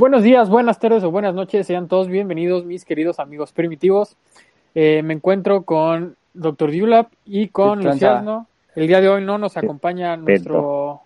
[0.00, 4.16] Buenos días, buenas tardes o buenas noches, sean todos bienvenidos, mis queridos amigos primitivos.
[4.74, 6.72] Eh, me encuentro con Dr.
[6.72, 8.46] Dulap y con Luciano.
[8.74, 11.02] El día de hoy no nos acompaña nuestro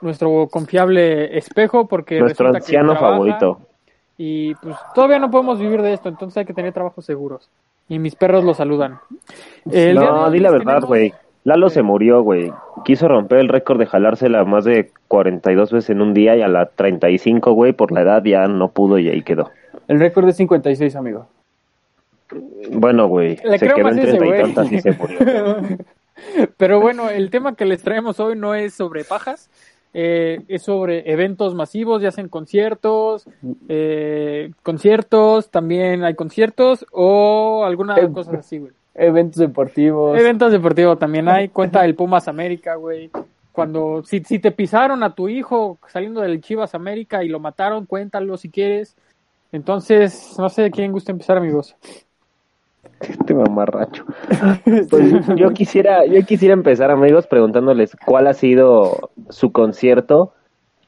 [0.00, 3.60] nuestro confiable espejo porque nuestro anciano favorito.
[4.16, 7.50] Y pues todavía no podemos vivir de esto, entonces hay que tener trabajos seguros.
[7.90, 9.00] Y mis perros lo saludan.
[9.66, 11.12] no, di la verdad, güey.
[11.44, 12.52] Lalo se murió, güey.
[12.84, 16.48] Quiso romper el récord de jalársela más de 42 veces en un día y a
[16.48, 19.50] la 35, güey, por la edad ya no pudo y ahí quedó.
[19.88, 21.26] El récord es 56, amigo.
[22.72, 25.18] Bueno, güey, se quedó en 30 y tantas y se murió.
[26.56, 29.50] Pero bueno, el tema que les traemos hoy no es sobre pajas,
[29.94, 33.26] eh, es sobre eventos masivos, ya hacen conciertos,
[33.68, 38.72] eh, conciertos, también hay conciertos o alguna eh, cosa así, güey.
[38.94, 40.18] Eventos deportivos.
[40.18, 41.48] Eventos deportivos también hay.
[41.48, 43.10] Cuenta el Pumas América, güey.
[43.52, 47.86] Cuando, si, si te pisaron a tu hijo saliendo del Chivas América y lo mataron,
[47.86, 48.96] cuéntalo si quieres.
[49.52, 51.76] Entonces, no sé de quién gusta empezar, amigos.
[53.00, 54.04] Este mamarracho.
[54.90, 60.32] Pues yo quisiera, yo quisiera empezar, amigos, preguntándoles cuál ha sido su concierto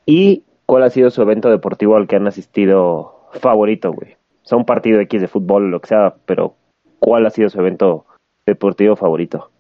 [0.07, 4.13] y cuál ha sido su evento deportivo al que han asistido favorito, güey.
[4.13, 6.55] O sea, un partido X de fútbol, lo que sea, pero
[6.99, 8.07] ¿cuál ha sido su evento
[8.47, 9.51] deportivo favorito?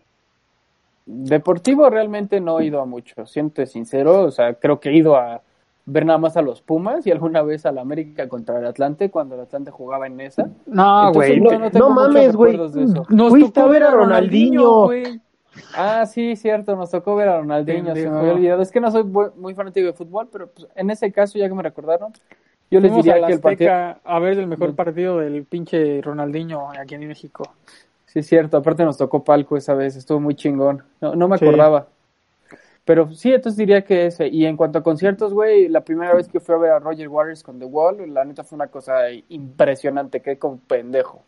[1.06, 5.16] Deportivo realmente no he ido a mucho, siento sincero, o sea, creo que he ido
[5.16, 5.42] a
[5.86, 9.34] ver nada más a los Pumas y alguna vez al América contra el Atlante cuando
[9.34, 10.48] el Atlante jugaba en esa.
[10.66, 12.56] No, güey, no, mames, güey.
[12.56, 15.20] Nos tocó ver a Ronaldinho, güey.
[15.76, 18.62] Ah, sí, cierto, nos tocó ver a Ronaldinho, se me había olvidado.
[18.62, 21.54] Es que no soy muy fanático de fútbol, pero pues, en ese caso, ya que
[21.54, 22.12] me recordaron,
[22.74, 23.72] yo les diría que el partido...
[24.02, 27.54] a ver el mejor partido del pinche Ronaldinho aquí en México.
[28.06, 30.82] Sí, es cierto, aparte nos tocó palco esa vez, estuvo muy chingón.
[31.00, 31.88] No, no me acordaba.
[32.84, 34.28] Pero sí, entonces diría que ese.
[34.28, 37.08] Y en cuanto a conciertos, güey, la primera vez que fui a ver a Roger
[37.08, 41.22] Waters con The Wall, la neta fue una cosa impresionante, quedé como pendejo.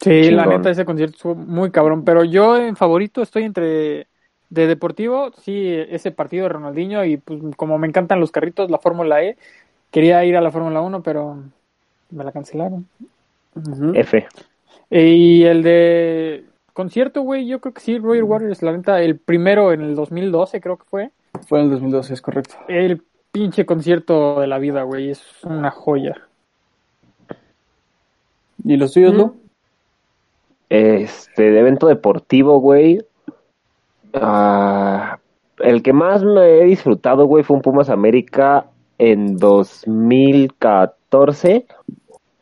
[0.00, 4.06] Sí, la neta ese concierto fue muy cabrón, pero yo en favorito estoy entre
[4.50, 8.78] de deportivo, sí, ese partido de Ronaldinho y pues como me encantan los carritos, la
[8.78, 9.36] Fórmula E,
[9.90, 11.42] quería ir a la Fórmula 1, pero
[12.10, 12.86] me la cancelaron.
[13.94, 14.26] F.
[14.90, 19.72] Y el de concierto, güey, yo creo que sí, Roger Waters, la neta, el primero
[19.72, 21.10] en el 2012 creo que fue.
[21.46, 22.54] Fue en el 2012, es correcto.
[22.68, 26.28] El pinche concierto de la vida, güey, es una joya.
[28.64, 29.36] ¿Y los tuyos, no?
[30.68, 33.00] Este, de evento deportivo, güey.
[34.14, 35.18] Ah,
[35.58, 38.66] el que más me he disfrutado, güey, fue un Pumas América
[38.98, 41.66] en 2014,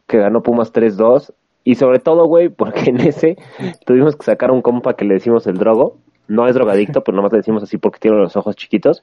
[0.06, 1.32] que ganó Pumas 3-2.
[1.64, 3.36] Y sobre todo, güey, porque en ese
[3.84, 5.98] tuvimos que sacar un compa que le decimos el drogo.
[6.28, 9.02] No es drogadicto, pero nomás le decimos así porque tiene los ojos chiquitos.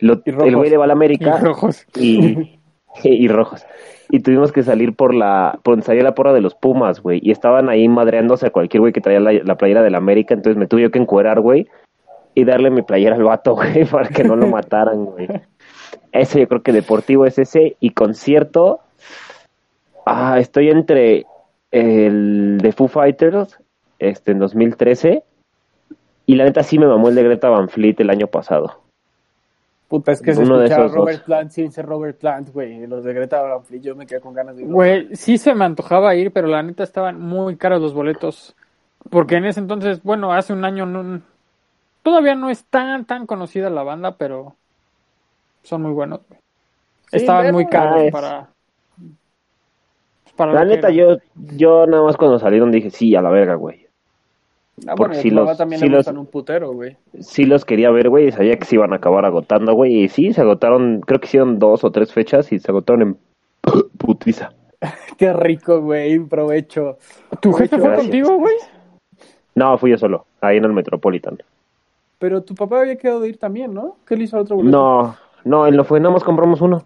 [0.00, 1.38] el güey le va a la América.
[1.40, 1.86] Y rojos.
[3.02, 3.66] Y, rojos.
[4.08, 7.18] Y tuvimos que salir por la, por donde salía la porra de los Pumas, güey.
[7.20, 10.32] Y estaban ahí madreándose a cualquier güey que traía la, la playera de la América.
[10.32, 11.66] Entonces me tuve yo que encuerar, güey.
[12.34, 15.28] Y darle mi playera al vato, güey, para que no lo mataran, güey.
[16.12, 17.76] Ese yo creo que deportivo es ese.
[17.80, 18.80] Y concierto.
[20.06, 21.26] Ah, estoy entre
[21.70, 23.58] el de Foo Fighters
[23.98, 25.22] este, en 2013.
[26.26, 28.80] Y la neta sí me mamó el de Greta Van Fleet el año pasado.
[29.88, 32.86] Puta, es que se Uno escuchaba Robert Plant sin ser Robert Plant, güey.
[32.86, 34.68] Los de Greta Van Fleet, yo me quedé con ganas de ir.
[34.68, 38.56] Güey, sí se me antojaba ir, pero la neta estaban muy caros los boletos.
[39.10, 41.20] Porque en ese entonces, bueno, hace un año no,
[42.04, 44.54] todavía no es tan, tan conocida la banda, pero
[45.64, 46.20] son muy buenos.
[47.10, 48.50] estaban muy caros para,
[50.52, 53.86] la neta, yo, yo nada más cuando salieron dije, sí, a la verga, güey.
[54.86, 56.96] Ah, Porque si los, también si los, un putero, güey.
[57.20, 60.02] Sí los quería ver, güey, y sabía que se iban a acabar agotando, güey.
[60.02, 63.18] Y sí, se agotaron, creo que hicieron dos o tres fechas y se agotaron en
[63.98, 64.52] putiza.
[65.16, 66.98] Qué rico, güey, provecho.
[67.40, 68.56] ¿Tu jefe fue contigo, güey?
[69.56, 71.38] No, fui yo solo, ahí en el Metropolitan.
[72.24, 73.98] Pero tu papá había quedado de ir también, ¿no?
[74.06, 74.74] ¿Qué le hizo al otro boleto?
[74.74, 76.82] No, no, él no fue, nada más compramos uno.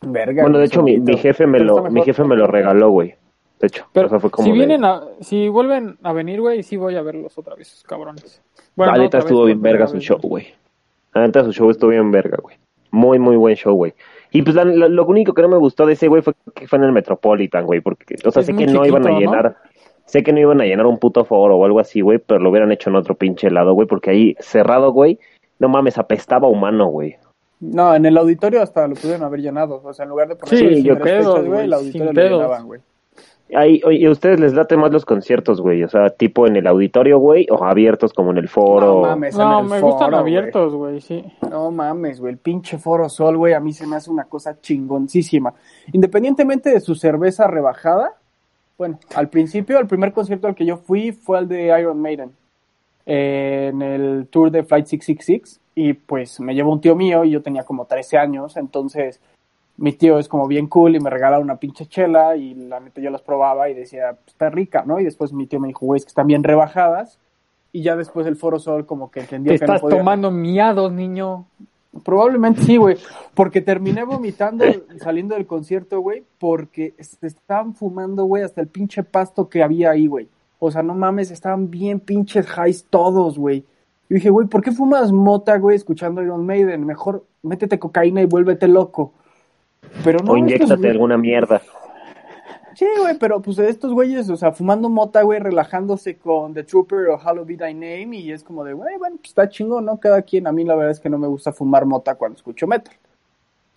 [0.00, 3.16] Verga, bueno, de hecho, mi, mi, jefe me lo, mi jefe me lo regaló, güey.
[3.58, 6.94] De hecho, pero fue como si vienen a, si vuelven a venir, güey, sí voy
[6.94, 8.40] a verlos otra vez, cabrones.
[8.76, 10.54] Bueno, la neta estuvo bien verga su show, güey.
[11.14, 12.58] La neta su show estuvo bien verga, güey.
[12.92, 13.92] Muy, muy buen show, güey.
[14.30, 16.84] Y pues lo, único que no me gustó de ese, güey, fue que fue en
[16.84, 19.56] el Metropolitan, güey, porque, o sea, sé que no iban a llenar,
[20.08, 22.48] sé que no iban a llenar un puto foro o algo así, güey, pero lo
[22.50, 25.20] hubieran hecho en otro pinche lado, güey, porque ahí cerrado, güey,
[25.58, 27.16] no mames, apestaba humano, güey.
[27.60, 29.82] No, en el auditorio hasta lo pudieron haber llenado.
[29.84, 32.80] O sea, en lugar de poner sí, yo creo, güey, el auditorio lo llenaban, güey.
[33.50, 35.82] ¿Y a ustedes les late más los conciertos, güey?
[35.82, 38.94] O sea, tipo en el auditorio, güey, o abiertos como en el foro.
[38.94, 41.24] No mames, no, me gustan abiertos, güey, sí.
[41.50, 44.60] No mames, güey, el pinche Foro Sol, güey, a mí se me hace una cosa
[44.60, 45.54] chingoncísima.
[45.92, 48.17] Independientemente de su cerveza rebajada,
[48.78, 52.30] bueno, al principio, el primer concierto al que yo fui fue al de Iron Maiden,
[53.04, 57.42] en el tour de Flight 666, y pues me llevó un tío mío y yo
[57.42, 59.20] tenía como 13 años, entonces
[59.78, 63.00] mi tío es como bien cool y me regala una pinche chela y la neta
[63.00, 64.98] yo las probaba y decía, pues, está rica, ¿no?
[64.98, 67.18] Y después mi tío me dijo, güey, es que están bien rebajadas.
[67.70, 71.44] Y ya después el Foro Sol como que entendió Te que estás tomando miados, niño.
[72.04, 72.96] Probablemente sí, güey.
[73.34, 74.64] Porque terminé vomitando
[75.00, 79.90] saliendo del concierto, güey, porque se estaban fumando, güey, hasta el pinche pasto que había
[79.90, 80.28] ahí, güey.
[80.58, 83.64] O sea, no mames, estaban bien pinches highs todos, güey.
[84.08, 86.84] Y dije, güey, ¿por qué fumas mota, güey, escuchando Iron Maiden?
[86.86, 89.12] Mejor métete cocaína y vuélvete loco.
[90.04, 91.62] Pero no, o inyectate alguna mierda.
[92.78, 97.08] Sí, güey, pero pues estos güeyes, o sea, fumando mota, güey, relajándose con The Trooper
[97.08, 99.98] o Hello Be Thy Name y es como de, güey, bueno, pues está chingo, ¿no?
[99.98, 102.68] Cada quien, a mí la verdad es que no me gusta fumar mota cuando escucho
[102.68, 102.94] metal.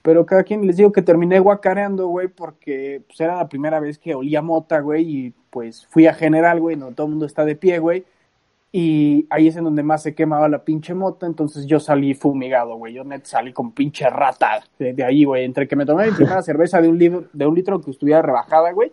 [0.04, 3.98] Pero cada quien, les digo que terminé guacareando, güey, porque pues era la primera vez
[3.98, 7.44] que olía mota, güey, y pues fui a general, güey, no todo el mundo está
[7.44, 8.06] de pie, güey.
[8.74, 12.76] Y ahí es en donde más se quemaba la pinche mota, entonces yo salí fumigado,
[12.76, 12.94] güey.
[12.94, 15.44] Yo net salí con pinche rata de, ahí, güey.
[15.44, 18.72] Entre que me tomé mi cerveza de un, litro, de un litro que estuviera rebajada,
[18.72, 18.92] güey,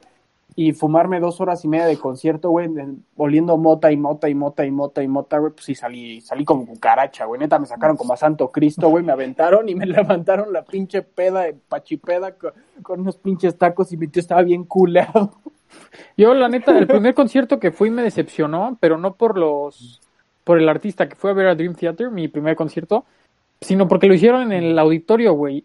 [0.56, 2.68] y fumarme dos horas y media de concierto, güey,
[3.16, 6.44] oliendo mota y mota y mota y mota y mota, güey, pues sí salí, salí
[6.44, 7.38] como cucaracha, güey.
[7.38, 11.02] Neta, me sacaron como a Santo Cristo, güey, me aventaron y me levantaron la pinche
[11.02, 12.52] peda de pachipeda con,
[12.82, 15.30] con unos pinches tacos y mi tío estaba bien culeado.
[16.16, 20.00] Yo, la neta, el primer concierto que fui me decepcionó, pero no por los.
[20.44, 23.04] por el artista que fue a ver a Dream Theater, mi primer concierto,
[23.60, 25.64] sino porque lo hicieron en el auditorio, güey.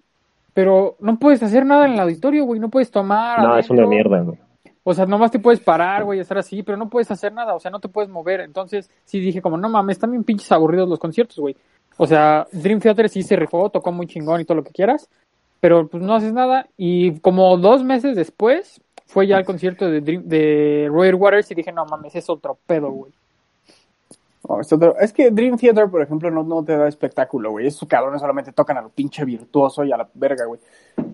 [0.54, 3.42] Pero no puedes hacer nada en el auditorio, güey, no puedes tomar.
[3.42, 4.38] No, es una mierda, güey.
[4.84, 7.60] O sea, nomás te puedes parar, güey, estar así, pero no puedes hacer nada, o
[7.60, 8.42] sea, no te puedes mover.
[8.42, 11.56] Entonces, sí dije como, no mames, están bien pinches aburridos los conciertos, güey.
[11.98, 15.10] O sea, Dream Theater sí se rifó, tocó muy chingón y todo lo que quieras,
[15.62, 16.68] pero pues no haces nada.
[16.76, 21.72] Y como dos meses después, fue ya al concierto de, de Roger Waters y dije,
[21.72, 23.12] no mames, es otro pedo, güey.
[25.02, 27.68] es, que Dream Theater, por ejemplo, no, no te da espectáculo, güey.
[27.68, 30.60] Esos cabrones solamente tocan a lo pinche virtuoso y a la verga, güey.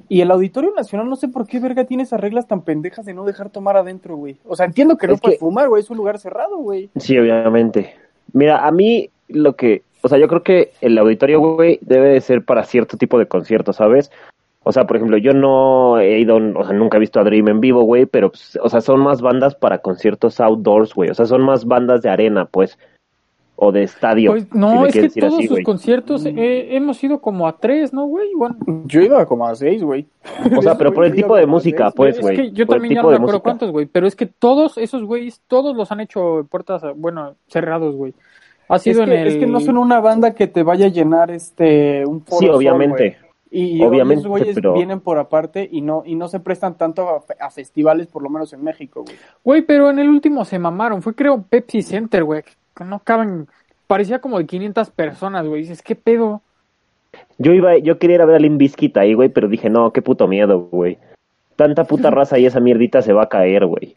[0.07, 3.13] Y el Auditorio Nacional, no sé por qué verga tiene esas reglas tan pendejas de
[3.13, 4.37] no dejar tomar adentro, güey.
[4.45, 5.81] O sea, entiendo que no puedes fumar, güey.
[5.81, 6.89] Es un lugar cerrado, güey.
[6.95, 7.95] Sí, obviamente.
[8.33, 9.83] Mira, a mí lo que...
[10.01, 13.27] O sea, yo creo que el auditorio, güey, debe de ser para cierto tipo de
[13.27, 14.09] conciertos, ¿sabes?
[14.69, 17.47] O sea, por ejemplo, yo no he ido, o sea, nunca he visto a Dream
[17.47, 21.09] en vivo, güey, pero, pues, o sea, son más bandas para conciertos outdoors, güey.
[21.09, 22.77] O sea, son más bandas de arena, pues,
[23.55, 24.29] o de estadio.
[24.29, 28.31] Pues, no, es que todos sus conciertos eh, hemos ido como a tres, ¿no, güey?
[28.35, 28.57] Bueno.
[28.85, 30.05] Yo he ido a como a seis, güey.
[30.55, 32.35] O sea, pero por el tipo de música, pues, güey.
[32.35, 35.03] Es que yo también ya no me acuerdo cuántos, güey, pero es que todos esos
[35.03, 38.13] güeyes, todos los han hecho puertas, bueno, cerrados, güey.
[38.67, 39.27] Ha sido es que, en el...
[39.29, 42.05] Es que no son una banda que te vaya a llenar este...
[42.05, 43.17] Un sí, obviamente.
[43.51, 47.49] Y, Obviamente, esos güeyes vienen por aparte y no, y no se prestan tanto a,
[47.49, 49.15] festivales, por lo menos en México, güey.
[49.43, 51.01] Güey, pero en el último se mamaron.
[51.01, 52.43] Fue, creo, Pepsi Center, güey.
[52.75, 53.47] Que no caben.
[53.87, 55.61] Parecía como de 500 personas, güey.
[55.61, 56.41] Dices, ¿qué pedo?
[57.39, 60.03] Yo iba, yo quería ir a ver a Limbiskit ahí, güey, pero dije, no, qué
[60.03, 60.99] puto miedo, güey.
[61.55, 63.95] Tanta puta raza y esa mierdita se va a caer, güey.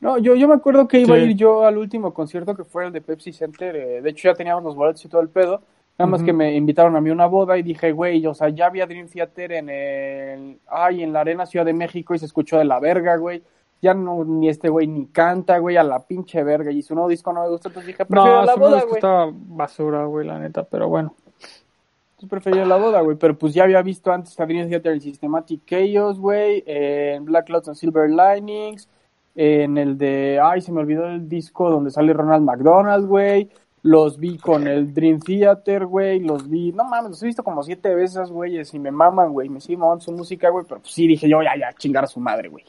[0.00, 2.86] No, yo, yo me acuerdo que iba a ir yo al último concierto que fue
[2.86, 3.76] el de Pepsi Center.
[3.76, 5.62] Eh, de hecho, ya teníamos los boletos y todo el pedo.
[5.98, 8.50] Nada más que me invitaron a mí a una boda y dije, güey, o sea,
[8.50, 12.26] ya había Dream Theater en el, ay, en la Arena Ciudad de México y se
[12.26, 13.42] escuchó de la verga, güey.
[13.80, 16.70] Ya no, ni este güey ni canta, güey, a la pinche verga.
[16.70, 18.94] Y su nuevo disco no me gusta, entonces dije, prefiero la boda, güey.
[18.96, 21.14] estaba basura, güey, la neta, pero bueno.
[21.38, 25.00] Entonces prefería la boda, güey, pero pues ya había visto antes a Dream Theater en
[25.00, 28.86] Systematic Chaos, güey, en Black Clouds and Silver Linings,
[29.34, 33.50] en el de, ay, se me olvidó el disco donde sale Ronald McDonald, güey
[33.86, 37.62] los vi con el Dream Theater, güey, los vi, no mames, los he visto como
[37.62, 40.92] siete veces, güey, y me maman, güey, me siguen mamando su música, güey, pero pues
[40.92, 42.64] sí dije yo, ya, ya, chingar a su madre, güey.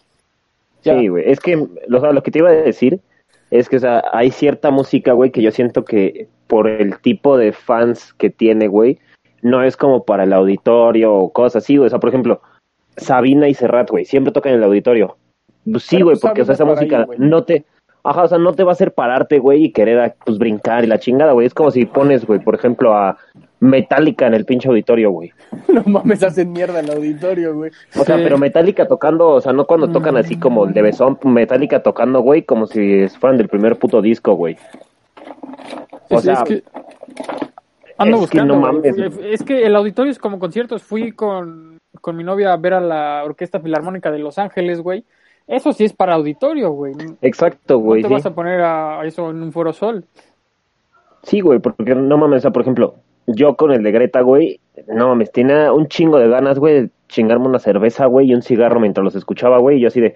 [0.82, 3.02] Sí, güey, es que lo, lo que te iba a decir
[3.50, 7.36] es que, o sea, hay cierta música, güey, que yo siento que por el tipo
[7.36, 9.00] de fans que tiene, güey,
[9.42, 12.42] no es como para el auditorio o cosas así, güey, o sea, por ejemplo,
[12.96, 15.18] Sabina y Serrat, güey, siempre tocan en el auditorio.
[15.70, 17.66] Pues sí, güey, pues, porque, o sea, esa música no te
[18.08, 20.88] Ajá, o sea, no te va a hacer pararte, güey, y querer, pues, brincar y
[20.88, 21.46] la chingada, güey.
[21.46, 23.18] Es como si pones, güey, por ejemplo, a
[23.60, 25.34] Metallica en el pinche auditorio, güey.
[25.68, 27.72] No mames, hacen mierda el auditorio, güey.
[28.00, 31.20] O sea, pero Metallica tocando, o sea, no cuando tocan así como el de Besón,
[31.26, 34.56] Metallica tocando, güey, como si fueran del primer puto disco, güey.
[36.10, 36.36] O sea...
[36.36, 36.64] Es que...
[37.98, 38.96] Ando buscando, no mames.
[39.22, 40.82] Es que el auditorio es como conciertos.
[40.82, 45.04] Fui con, con mi novia a ver a la Orquesta Filarmónica de Los Ángeles, güey
[45.48, 46.94] Eso sí es para auditorio, güey.
[47.22, 48.02] Exacto, güey.
[48.02, 50.06] No te vas a poner a eso en un foro sol.
[51.24, 52.96] Sí, güey, porque no mames, o sea, por ejemplo,
[53.28, 56.90] yo con el de Greta, güey, no mames, tenía un chingo de ganas, güey, de
[57.08, 60.16] chingarme una cerveza, güey, y un cigarro mientras los escuchaba, güey, y yo así de,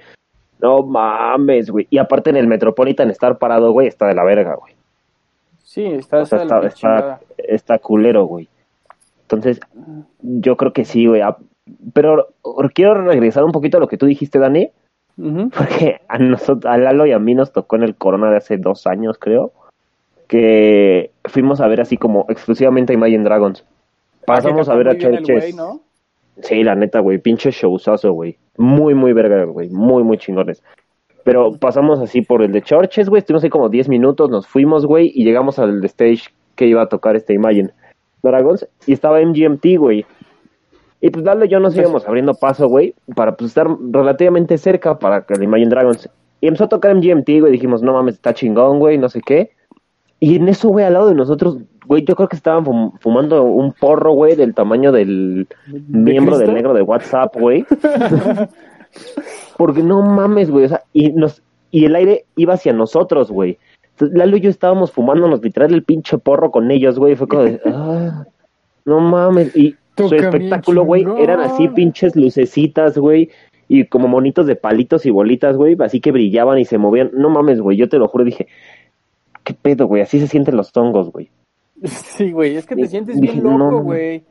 [0.62, 1.88] no mames, güey.
[1.90, 4.76] Y aparte en el Metropolitan estar parado, güey, está de la verga, güey.
[5.64, 8.48] Sí, está, está, está, está, culero, güey.
[9.22, 9.60] Entonces,
[10.22, 11.22] yo creo que sí, güey.
[11.94, 12.28] Pero
[12.74, 14.70] quiero regresar un poquito a lo que tú dijiste, Dani.
[15.56, 18.58] Porque a nosotros, a Lalo y a mí nos tocó en el Corona de hace
[18.58, 19.52] dos años, creo
[20.32, 23.66] que fuimos a ver así como exclusivamente a Imagine Dragons.
[24.26, 25.56] Pasamos a ver a Churches.
[26.42, 28.38] Sí, la neta, güey, pinche showzazo, güey.
[28.58, 29.70] Muy, muy verga, güey.
[29.70, 30.64] Muy, muy chingones.
[31.26, 33.20] Pero pasamos así por el de Churches, güey.
[33.20, 36.88] Estuvimos ahí como 10 minutos, nos fuimos, güey, y llegamos al stage que iba a
[36.88, 37.72] tocar este Imagine
[38.24, 38.66] Dragons.
[38.88, 40.06] Y estaba MGMT, güey.
[41.02, 45.26] Y pues dale, yo nos íbamos abriendo paso, güey, para pues estar relativamente cerca para
[45.26, 46.08] que el Imagine Dragons.
[46.42, 47.52] Y empezó a tocar MGMT, güey.
[47.52, 49.52] Dijimos, no mames, está chingón, güey, no sé qué.
[50.20, 52.64] Y en eso, güey, al lado de nosotros, güey, yo creo que estaban
[53.00, 55.48] fumando un porro, güey, del tamaño del
[55.88, 57.66] miembro del negro de WhatsApp, güey.
[59.58, 61.42] Porque no mames, güey, o sea, y, nos,
[61.72, 63.58] y el aire iba hacia nosotros, güey.
[64.00, 67.16] Lalo y yo estábamos fumándonos literal el pinche porro con ellos, güey.
[67.16, 68.26] Fue como de, ah,
[68.86, 69.56] no mames.
[69.56, 73.30] Y su espectáculo, güey, eran así pinches lucecitas, güey.
[73.68, 75.78] Y como monitos de palitos y bolitas, güey.
[75.80, 77.12] Así que brillaban y se movían.
[77.14, 77.78] No mames, güey.
[77.78, 78.48] Yo te lo juro, dije,
[79.44, 80.02] ¿Qué pedo, güey?
[80.02, 81.30] Así se sienten los tongos, güey.
[81.88, 84.24] Sí, güey, es que te sientes bien loco, güey.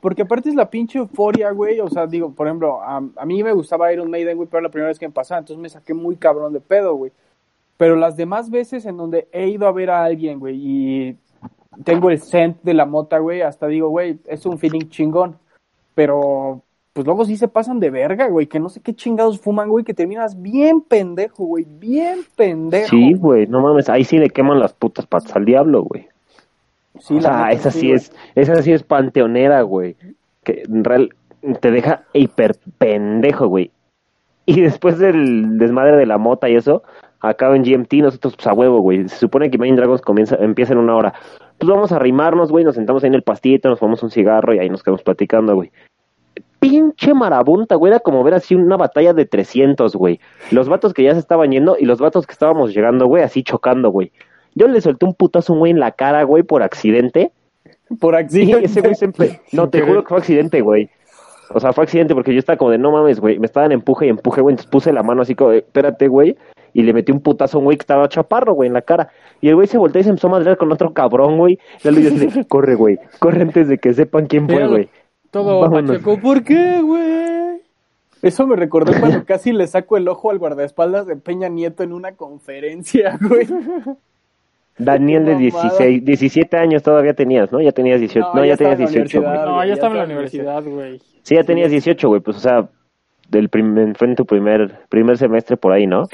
[0.00, 1.78] Porque aparte es la pinche euforia, güey.
[1.80, 4.88] O sea, digo, por ejemplo, a, mí me gustaba Iron Maiden, güey, pero la primera
[4.88, 7.12] vez que me pasaba, entonces me saqué muy cabrón de pedo, güey.
[7.76, 11.16] Pero las demás veces en donde he ido a ver a alguien, güey, y
[11.84, 15.36] tengo el scent de la mota, güey, hasta digo, güey, es un feeling chingón.
[15.94, 16.62] Pero
[16.92, 19.84] pues luego sí se pasan de verga, güey, que no sé qué chingados fuman, güey,
[19.84, 22.88] que terminas bien pendejo, güey, bien pendejo.
[22.88, 26.08] Sí, güey, no mames, ahí sí le queman las putas patas al diablo, güey.
[26.98, 29.96] Sí, o sea, esa sí, es, esa sí es panteonera, güey,
[30.42, 31.14] que en real
[31.60, 33.70] te deja hiper pendejo, güey.
[34.44, 36.82] Y después del desmadre de la mota y eso,
[37.20, 39.08] acá en GMT, nosotros pues a huevo, güey.
[39.08, 41.14] Se supone que Main Dragons comienza, empieza en una hora.
[41.60, 44.54] Pues vamos a arrimarnos, güey, nos sentamos ahí en el pastito, nos fumamos un cigarro
[44.54, 45.70] y ahí nos quedamos platicando, güey
[46.60, 47.90] pinche marabunta, güey.
[47.90, 50.20] Era como ver así una batalla de 300, güey.
[50.52, 53.42] Los vatos que ya se estaban yendo y los vatos que estábamos llegando, güey, así
[53.42, 54.12] chocando, güey.
[54.54, 57.32] Yo le solté un putazo güey en la cara, güey, por accidente.
[57.98, 58.66] Por accidente.
[58.66, 59.40] ese güey siempre.
[59.52, 60.90] No, te juro que fue accidente, güey.
[61.52, 63.38] O sea, fue accidente porque yo estaba como de no mames, güey.
[63.38, 64.52] Me estaban empuje y empuje, güey.
[64.52, 66.36] Entonces puse la mano así como de espérate, güey.
[66.72, 69.10] Y le metí un putazo a un güey que estaba chaparro, güey, en la cara.
[69.40, 71.58] Y el güey se volteó y se empezó a madrear con otro cabrón, güey.
[71.82, 72.98] Y le dije, corre, güey.
[73.18, 74.88] Corre antes de que sepan quién fue, güey.
[75.30, 77.62] Todo Pacheco, ¿por qué, güey?
[78.22, 81.92] Eso me recordó cuando casi le saco el ojo al guardaespaldas de Peña Nieto en
[81.92, 83.46] una conferencia, güey.
[84.80, 87.60] Daniel de 16, 17 años todavía tenías, ¿no?
[87.60, 89.32] Ya tenías 18, no, ya, tenías 18, güey.
[89.32, 91.00] No, ya, estaba en la universidad, güey.
[91.22, 92.68] Sí, ya tenías 18, güey, pues o sea,
[93.28, 96.08] del primer, fue en tu primer, primer semestre por ahí, ¿no?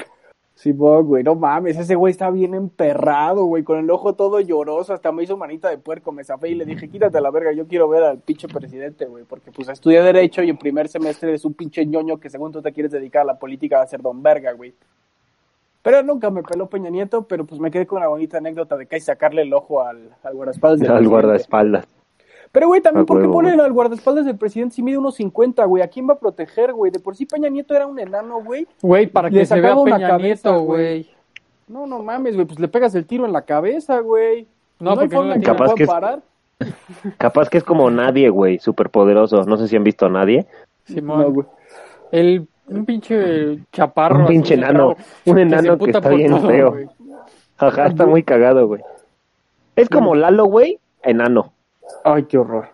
[0.57, 4.91] Sí, güey, no mames, ese güey está bien emperrado, güey, con el ojo todo lloroso,
[4.91, 7.67] hasta me hizo manita de puerco, me zafé y le dije, quítate la verga, yo
[7.67, 11.45] quiero ver al pinche presidente, güey, porque pues estudié Derecho y en primer semestre es
[11.45, 14.01] un pinche ñoño que según tú te quieres dedicar a la política va a ser
[14.01, 14.73] don verga, güey.
[15.87, 18.87] Pero nunca me peló Peña Nieto, pero pues me quedé con la bonita anécdota de
[18.87, 20.89] que hay sacarle el ojo al, al guardaespaldas.
[20.89, 21.87] Al guardaespaldas.
[22.51, 25.81] Pero, güey, también, ¿por qué ponen al guardaespaldas del presidente si mide unos 50, güey?
[25.81, 26.91] ¿A quién va a proteger, güey?
[26.91, 28.67] De por sí Peña Nieto era un enano, güey.
[28.81, 31.09] Güey, para que se vea Peña Nieto, güey.
[31.69, 34.45] No, no mames, güey, pues le pegas el tiro en la cabeza, güey.
[34.81, 36.21] No, porque no capaz que parar.
[37.17, 39.41] Capaz que es como nadie, güey, súper poderoso.
[39.45, 40.47] No sé si han visto a nadie.
[40.83, 41.33] Simón.
[41.33, 41.47] güey.
[42.11, 44.19] El, un pinche chaparro.
[44.19, 44.95] Un pinche enano.
[45.25, 46.75] Un enano que, está bien feo.
[47.57, 48.81] Ajá, está muy cagado, güey.
[49.75, 51.53] Es como Lalo, güey, enano.
[52.03, 52.69] Ay, qué horror.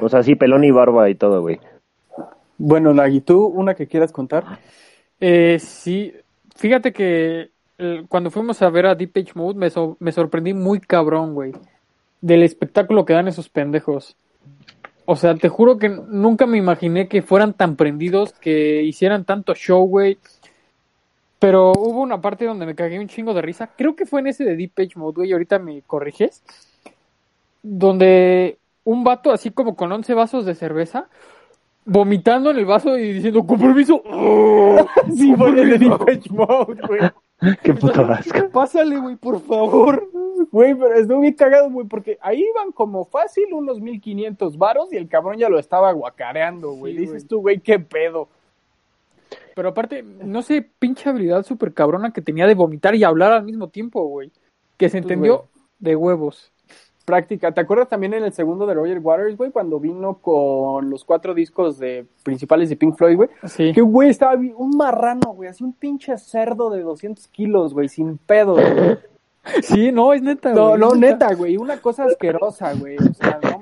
[0.00, 1.60] O sea, sí, pelón y barba y todo, güey.
[2.58, 4.44] Bueno, Nagui, ¿tú una que quieras contar?
[5.20, 6.12] Eh, sí,
[6.54, 10.80] fíjate que eh, cuando fuimos a ver a Deep Page Mode me, me sorprendí muy
[10.80, 11.52] cabrón, güey.
[12.20, 14.16] Del espectáculo que dan esos pendejos.
[15.06, 19.54] O sea, te juro que nunca me imaginé que fueran tan prendidos, que hicieran tanto
[19.54, 20.18] show, güey.
[21.38, 23.70] Pero hubo una parte donde me cagué un chingo de risa.
[23.76, 25.32] Creo que fue en ese de Deep Page Mode, güey.
[25.32, 26.42] Ahorita me corriges
[27.66, 31.08] donde un vato así como con 11 vasos de cerveza,
[31.84, 34.02] vomitando en el vaso y diciendo, compromiso.
[35.16, 35.88] sí, voy en el
[36.30, 37.00] Mode, güey.
[37.62, 38.48] Qué puto asco.
[38.50, 40.08] Pásale, güey, por favor.
[40.50, 44.96] Güey, pero estuvo bien cagado, güey, porque ahí iban como fácil unos 1500 varos y
[44.96, 46.96] el cabrón ya lo estaba guacareando, güey.
[46.96, 48.28] Dices tú, güey, qué pedo.
[49.54, 53.44] pero aparte, no sé, pinche habilidad súper cabrona que tenía de vomitar y hablar al
[53.44, 54.30] mismo tiempo, güey.
[54.76, 55.46] Que se entendió
[55.78, 56.52] de huevos.
[57.06, 57.52] Práctica.
[57.52, 61.34] ¿Te acuerdas también en el segundo de Roger Waters, güey, cuando vino con los cuatro
[61.34, 63.28] discos de principales de Pink Floyd, güey?
[63.44, 63.72] Sí.
[63.72, 68.18] Que, güey, estaba un marrano, güey, así un pinche cerdo de 200 kilos, güey, sin
[68.18, 68.98] pedo, güey.
[69.62, 70.80] Sí, no, es neta, No, güey.
[70.80, 72.96] no, neta, güey, una cosa asquerosa, güey.
[72.96, 73.55] O sea, no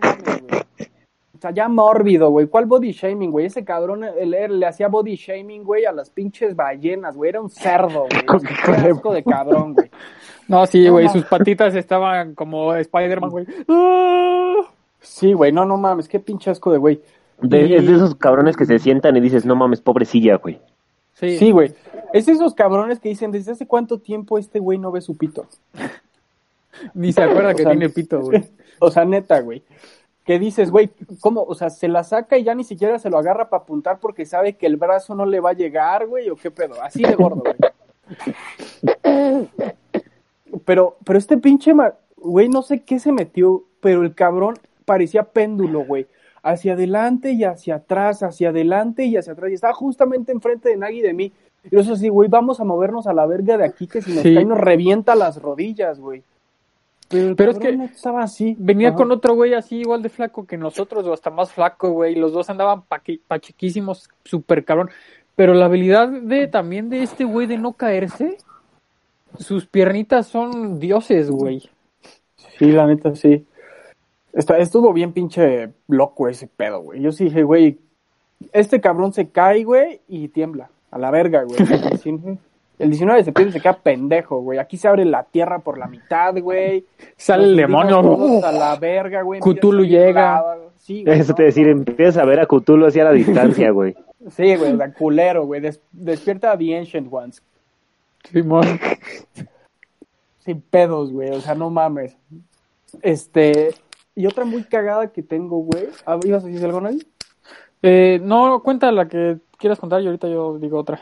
[1.45, 2.47] sea, ya mórbido, güey.
[2.47, 3.47] ¿Cuál body shaming, güey?
[3.47, 7.31] Ese cabrón él, él le hacía body shaming, güey, a las pinches ballenas, güey.
[7.31, 8.23] Era un cerdo, güey.
[8.91, 9.91] Asco de cabrón, güey.
[10.49, 11.13] No, sí, güey, no.
[11.13, 13.47] sus patitas estaban como Spider-Man, güey.
[15.01, 17.01] Sí, güey, no, no mames, qué pinche asco de güey.
[17.41, 20.61] De- Y- Es de esos cabrones que se sientan y dices, no mames, pobrecilla, güey.
[21.13, 21.73] Sí, Sí, güey.
[22.13, 25.47] Es esos cabrones que dicen, ¿desde hace cuánto tiempo este güey no ve su pito?
[26.95, 28.45] ni se acuerda O que sea, tiene pito, güey.
[28.81, 29.63] O sea, neta, güey.
[30.25, 30.91] Que dices, güey,
[31.21, 31.43] ¿cómo?
[31.43, 34.25] O sea, se la saca y ya ni siquiera se lo agarra para apuntar porque
[34.25, 36.83] sabe que el brazo no le va a llegar, güey, o qué pedo.
[36.83, 37.57] Así de gordo, güey.
[40.65, 41.73] Pero, pero este pinche,
[42.17, 44.55] güey, no sé qué se metió, pero el cabrón
[44.85, 46.07] parecía péndulo, güey.
[46.43, 49.51] Hacia adelante y hacia atrás, hacia adelante y hacia atrás.
[49.51, 51.33] Y estaba justamente enfrente de Nagui y de mí.
[51.65, 54.23] Y yo así, güey, vamos a movernos a la verga de aquí que si nos
[54.23, 54.35] Sí.
[54.35, 56.23] cae nos revienta las rodillas, güey.
[57.09, 58.57] Pero, el Pero es que estaba así.
[58.59, 58.97] Venía Ajá.
[58.97, 62.15] con otro güey así igual de flaco que nosotros, o hasta más flaco, güey.
[62.15, 62.83] Los dos andaban
[63.29, 64.91] pachequísimos, súper cabrón.
[65.37, 68.39] Pero la habilidad de también de este güey de no caerse,
[69.39, 71.69] sus piernitas son dioses, güey.
[72.59, 73.45] Sí, la neta, sí.
[74.33, 77.01] Está, estuvo bien pinche loco ese pedo, güey.
[77.01, 77.79] Yo sí dije, güey,
[78.53, 80.71] este cabrón se cae, güey, y tiembla.
[80.91, 81.59] A la verga, güey.
[82.77, 84.59] Sí, El 19 de septiembre se queda pendejo, güey.
[84.59, 86.85] Aquí se abre la tierra por la mitad, güey.
[87.17, 88.45] Sale el demonio.
[88.45, 89.41] A la verga, güey.
[89.41, 90.45] Cthulhu Empieza llega.
[90.77, 91.37] Sí, güey, Eso ¿no?
[91.37, 93.95] te decir, empiezas a ver a Cthulhu hacia la distancia, güey.
[94.31, 95.61] Sí, güey, la culero, güey.
[95.61, 97.43] Des- despierta a The Ancient Ones.
[98.31, 98.67] Simón.
[100.41, 101.31] Sin pedos, güey.
[101.31, 102.17] O sea, no mames.
[103.03, 103.75] Este.
[104.15, 105.89] Y otra muy cagada que tengo, güey.
[106.07, 106.99] Ah, ¿Ibas a decir algo, Nay?
[107.83, 111.01] Eh, no, cuenta la que quieras contar y ahorita yo digo otra.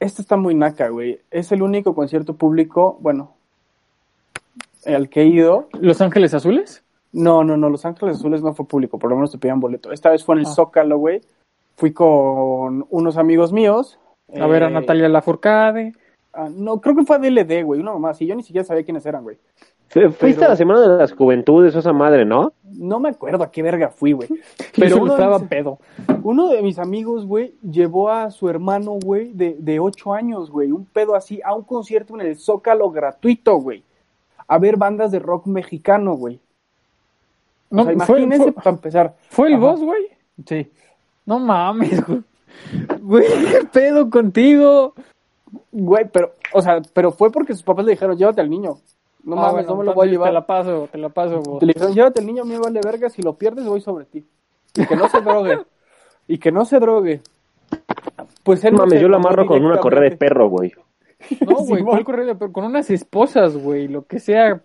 [0.00, 1.20] Esta está muy naca, güey.
[1.30, 3.32] Es el único concierto público, bueno,
[4.86, 5.68] al que he ido.
[5.80, 6.82] ¿Los Ángeles Azules?
[7.12, 9.90] No, no, no, Los Ángeles Azules no fue público, por lo menos te pedían boleto.
[9.92, 10.50] Esta vez fue en el Ah.
[10.54, 11.20] Zócalo, güey.
[11.76, 13.98] Fui con unos amigos míos.
[14.38, 15.94] A ver, a Eh, Natalia Lafourcade.
[16.34, 18.14] ah, no, creo que fue a DLD, güey, una mamá.
[18.14, 19.38] Sí, yo ni siquiera sabía quiénes eran, güey.
[19.88, 22.52] Fu- Fuiste a la Semana de las Juventudes, esa madre, ¿no?
[22.64, 24.28] No me acuerdo a qué verga fui, güey.
[24.76, 25.78] Pero uno estaba mis, pedo.
[26.22, 30.70] uno de mis amigos, güey, llevó a su hermano, güey, de, de ocho años, güey,
[30.72, 33.82] un pedo así, a un concierto en el Zócalo gratuito, güey.
[34.46, 36.38] A ver bandas de rock mexicano, güey.
[37.70, 39.14] No, o sea, fue, imagínense fue- para empezar.
[39.30, 39.62] ¿fue el Ajá.
[39.62, 40.02] boss, güey?
[40.46, 40.70] Sí.
[41.26, 42.22] No mames, güey.
[43.02, 44.94] Güey, ¿qué pedo contigo?
[45.72, 48.76] Güey, pero, o sea, pero fue porque sus papás le dijeron, llévate al niño.
[49.24, 50.28] No Ah, mames, bueno, no me lo voy a llevar.
[50.30, 51.60] Te la paso, te la paso, güey.
[51.66, 54.24] Le dijeron, llévate al niño, me vale verga, si lo pierdes voy sobre ti.
[54.76, 55.58] Y que no se drogue.
[56.28, 57.20] y que no se drogue.
[58.42, 60.72] Pues él No no mames, yo lo amarro con una correa de perro, güey.
[61.46, 61.82] No, güey.
[61.82, 62.38] ¿cuál correo?
[62.38, 64.60] Pero con unas esposas, güey, lo que sea.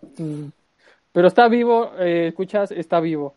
[1.12, 3.34] Pero está vivo, eh, escuchas, está vivo.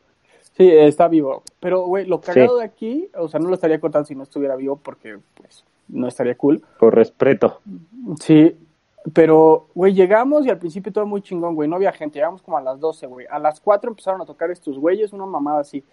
[0.57, 1.43] Sí, está vivo.
[1.61, 2.61] Pero, güey, lo cagado Sí.
[2.61, 6.09] de aquí, o sea, no lo estaría contando si no estuviera vivo porque, pues, no
[6.09, 6.63] estaría cool.
[6.79, 7.61] Por respeto.
[8.21, 8.57] Sí,
[9.13, 12.57] pero, güey, llegamos y al principio todo muy chingón, güey, no había gente, llegamos como
[12.57, 13.27] a las 12, güey.
[13.31, 15.85] A las 4 empezaron a tocar estos güeyes, una mamada así.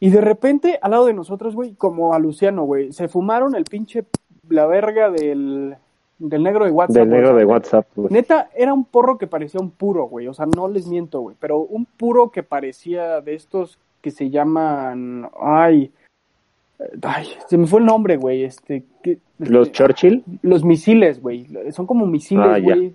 [0.00, 3.64] Y de repente, al lado de nosotros, güey, como a Luciano, güey, se fumaron el
[3.64, 4.04] pinche,
[4.48, 5.76] la verga del,
[6.18, 6.96] del negro de WhatsApp.
[6.96, 8.12] Del negro de WhatsApp, güey.
[8.12, 10.26] Neta, era un porro que parecía un puro, güey.
[10.26, 11.36] O sea, no les miento, güey.
[11.38, 15.30] Pero un puro que parecía de estos que se llaman.
[15.40, 15.92] Ay.
[17.02, 18.44] Ay, se me fue el nombre, güey.
[18.44, 18.84] Este.
[19.02, 20.24] que- Los este, Churchill.
[20.42, 21.46] los misiles, güey.
[21.72, 22.94] Son como misiles, Ah, güey.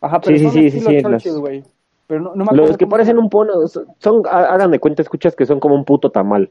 [0.00, 1.64] Ajá, pero Sí, sí, son sí, sí, sí, Churchill, las- güey.
[2.06, 5.36] Pero no, no me acuerdo Los que parecen un pono, son, hagan de cuenta, escuchas
[5.36, 6.50] que son como un puto tamal.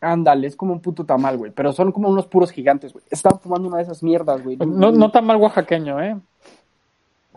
[0.00, 1.50] Ándale, es como un puto tamal, güey.
[1.50, 3.04] Pero son como unos puros gigantes, güey.
[3.10, 4.56] Estaban fumando una de esas mierdas, güey.
[4.56, 6.16] No, no tan mal oaxaqueño, ¿eh?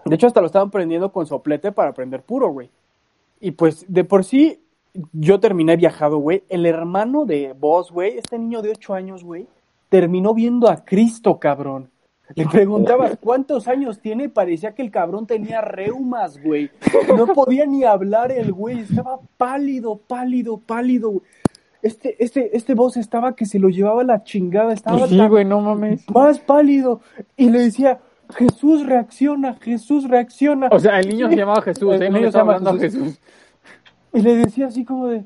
[0.06, 2.70] De hecho, hasta lo estaban prendiendo con soplete para prender puro, güey.
[3.42, 4.60] Y pues, de por sí,
[5.14, 6.44] yo terminé viajado, güey.
[6.50, 9.48] El hermano de vos, güey, este niño de 8 años, güey,
[9.90, 11.90] terminó viendo a Cristo, cabrón.
[12.36, 16.70] Le preguntabas cuántos años tiene y parecía que el cabrón tenía reumas, güey.
[17.16, 21.24] No podía ni hablar el güey, estaba pálido, pálido, pálido, güey.
[21.84, 25.46] Este, este, este voz estaba que se lo llevaba la chingada, estaba Sí, tan güey,
[25.46, 26.04] no mames.
[26.10, 27.02] más pálido.
[27.38, 28.00] Y le decía,
[28.36, 30.68] Jesús reacciona, Jesús reacciona.
[30.72, 32.10] O sea, el niño se llamaba Jesús, El ¿eh?
[32.10, 33.00] No niño se estaba llama Jesús.
[33.04, 33.20] Jesús.
[34.14, 35.26] Y le decía así como de,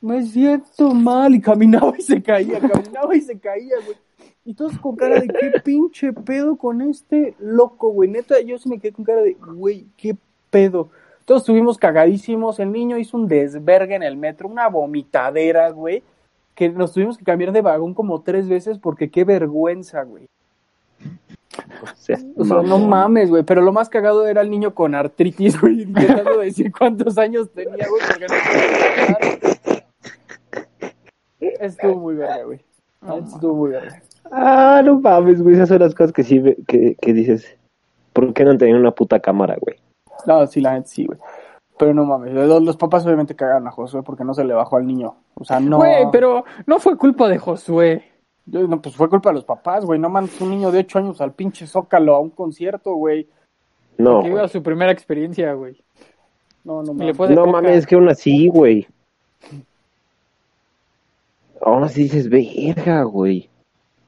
[0.00, 1.34] me siento mal.
[1.34, 3.96] Y caminaba y se caía, caminaba y se caía, güey.
[4.44, 8.10] Y todos con cara de qué pinche pedo con este loco, güey.
[8.10, 10.16] Neta, yo sí me quedé con cara de, güey, qué
[10.50, 10.90] pedo.
[11.24, 12.60] Todos estuvimos cagadísimos.
[12.60, 16.02] El niño hizo un desvergue en el metro, una vomitadera, güey.
[16.54, 20.28] Que nos tuvimos que cambiar de vagón como tres veces porque qué vergüenza, güey.
[22.36, 23.42] O sea, no mames, güey.
[23.42, 27.86] Pero lo más cagado era el niño con artritis, güey, intentando decir cuántos años tenía,
[27.88, 28.34] güey, porque no
[31.60, 32.60] Estuvo muy verga, güey.
[33.26, 34.02] Estuvo muy verga.
[34.30, 35.54] Ah, no mames, güey.
[35.54, 37.56] Esas son las cosas que sí, que, que dices.
[38.12, 39.76] ¿Por qué no tenían una puta cámara, güey?
[40.26, 41.18] No, sí, la gente sí, güey.
[41.76, 44.86] Pero no mames, los, papás obviamente cagaron a Josué porque no se le bajó al
[44.86, 45.16] niño.
[45.34, 45.78] O sea, no.
[45.78, 48.04] Güey, pero no fue culpa de Josué.
[48.46, 49.98] No, pues fue culpa de los papás, güey.
[49.98, 53.28] No mandes un niño de 8 años al pinche Zócalo a un concierto, güey.
[53.96, 54.22] No.
[54.22, 55.82] Que iba a su primera experiencia, güey.
[56.62, 57.18] No, no mames.
[57.30, 58.86] No mames, es que aún así, güey.
[61.62, 63.48] Aún así dices, verga, güey.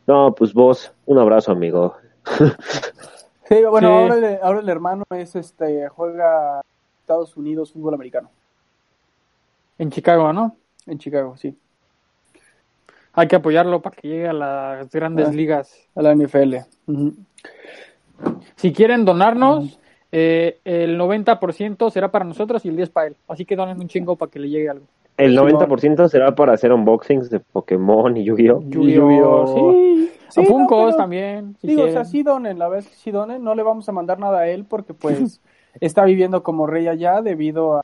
[0.07, 1.97] No, pues vos, un abrazo, amigo.
[3.49, 6.61] sí, bueno, Ahora, ahora, el hermano es este, juega
[7.01, 8.31] Estados Unidos fútbol americano.
[9.79, 10.57] En Chicago, ¿no?
[10.87, 11.57] En Chicago, sí.
[13.17, 15.89] Hay que apoyarlo para que llegue a las grandes ah, ligas.
[15.95, 16.57] A la NFL.
[18.57, 19.81] Si quieren donarnos,
[20.13, 23.17] eh, el 90% será para nosotros y el 10% para él.
[23.27, 24.87] Así que donen un chingo para que le llegue algo.
[25.17, 28.61] El 90% será para hacer unboxings de Pokémon y Yu-Gi-Oh!
[28.69, 29.47] Yu-Gi-Oh!
[29.55, 30.11] Sí.
[30.29, 30.47] sí
[30.99, 31.57] también.
[31.63, 34.19] digo, o sea, sí donen, la vez que sí donen, no le vamos a mandar
[34.19, 35.41] nada a él porque pues
[35.81, 37.83] está viviendo como rey allá debido a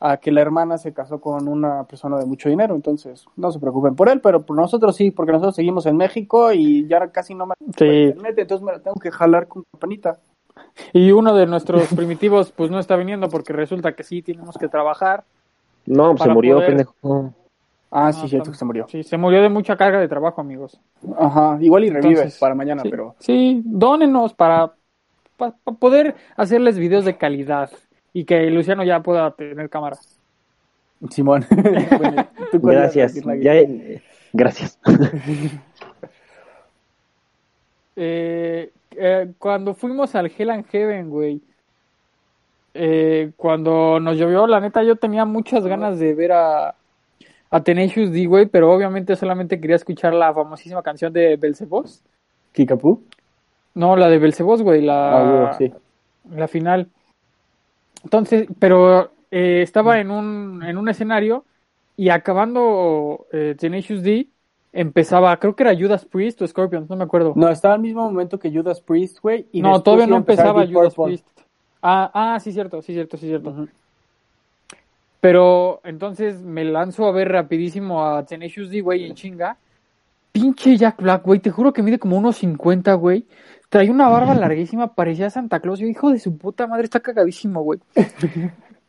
[0.00, 3.58] a que la hermana se casó con una persona de mucho dinero, entonces no se
[3.58, 7.34] preocupen por él, pero por nosotros sí, porque nosotros seguimos en México y ya casi
[7.34, 8.14] no me sí.
[8.14, 10.18] entonces me la tengo que jalar con campanita.
[10.92, 14.68] Y uno de nuestros primitivos pues no está viniendo porque resulta que sí tenemos que
[14.68, 15.24] trabajar.
[15.86, 17.32] No, se murió, pendejo.
[17.90, 18.86] Ah, sí, cierto que se murió.
[18.88, 20.78] Sí, se murió de mucha carga de trabajo, amigos.
[21.18, 23.14] Ajá, igual y revive para mañana, pero...
[23.18, 24.74] Sí, dónenos para,
[25.36, 27.70] para poder hacerles videos de calidad
[28.12, 29.96] y que Luciano ya pueda tener cámara.
[31.10, 31.46] Simón.
[32.52, 33.14] gracias.
[34.32, 34.78] gracias.
[38.00, 41.40] Eh, eh, cuando fuimos al Hell and Heaven, güey,
[42.74, 46.76] eh, cuando nos llovió, la neta, yo tenía muchas ganas de ver a,
[47.50, 52.04] a Tenacious D, güey, pero obviamente solamente quería escuchar la famosísima canción de Belzebos.
[52.52, 53.02] ¿Kikapú?
[53.74, 55.58] No, la de Belzebos, güey, la, ah,
[56.30, 56.88] la final.
[58.08, 61.44] Entonces, pero eh, estaba en un, en un escenario
[61.94, 64.28] y acabando eh, Tenacious D,
[64.72, 67.34] empezaba, creo que era Judas Priest o Scorpions, no me acuerdo.
[67.36, 69.46] No, estaba al mismo momento que Judas Priest, güey.
[69.52, 71.26] No, todavía no empezaba Judas Priest.
[71.82, 73.68] Ah, ah, sí, cierto, sí, cierto, sí, cierto.
[75.20, 79.58] Pero entonces me lanzo a ver rapidísimo a Tenacious D, güey, en chinga.
[80.32, 83.26] Pinche Jack Black, güey, te juro que mide como unos 50, güey.
[83.68, 85.78] Trae una barba larguísima, parecía Santa Claus.
[85.78, 87.80] Yo, hijo de su puta madre, está cagadísimo, güey.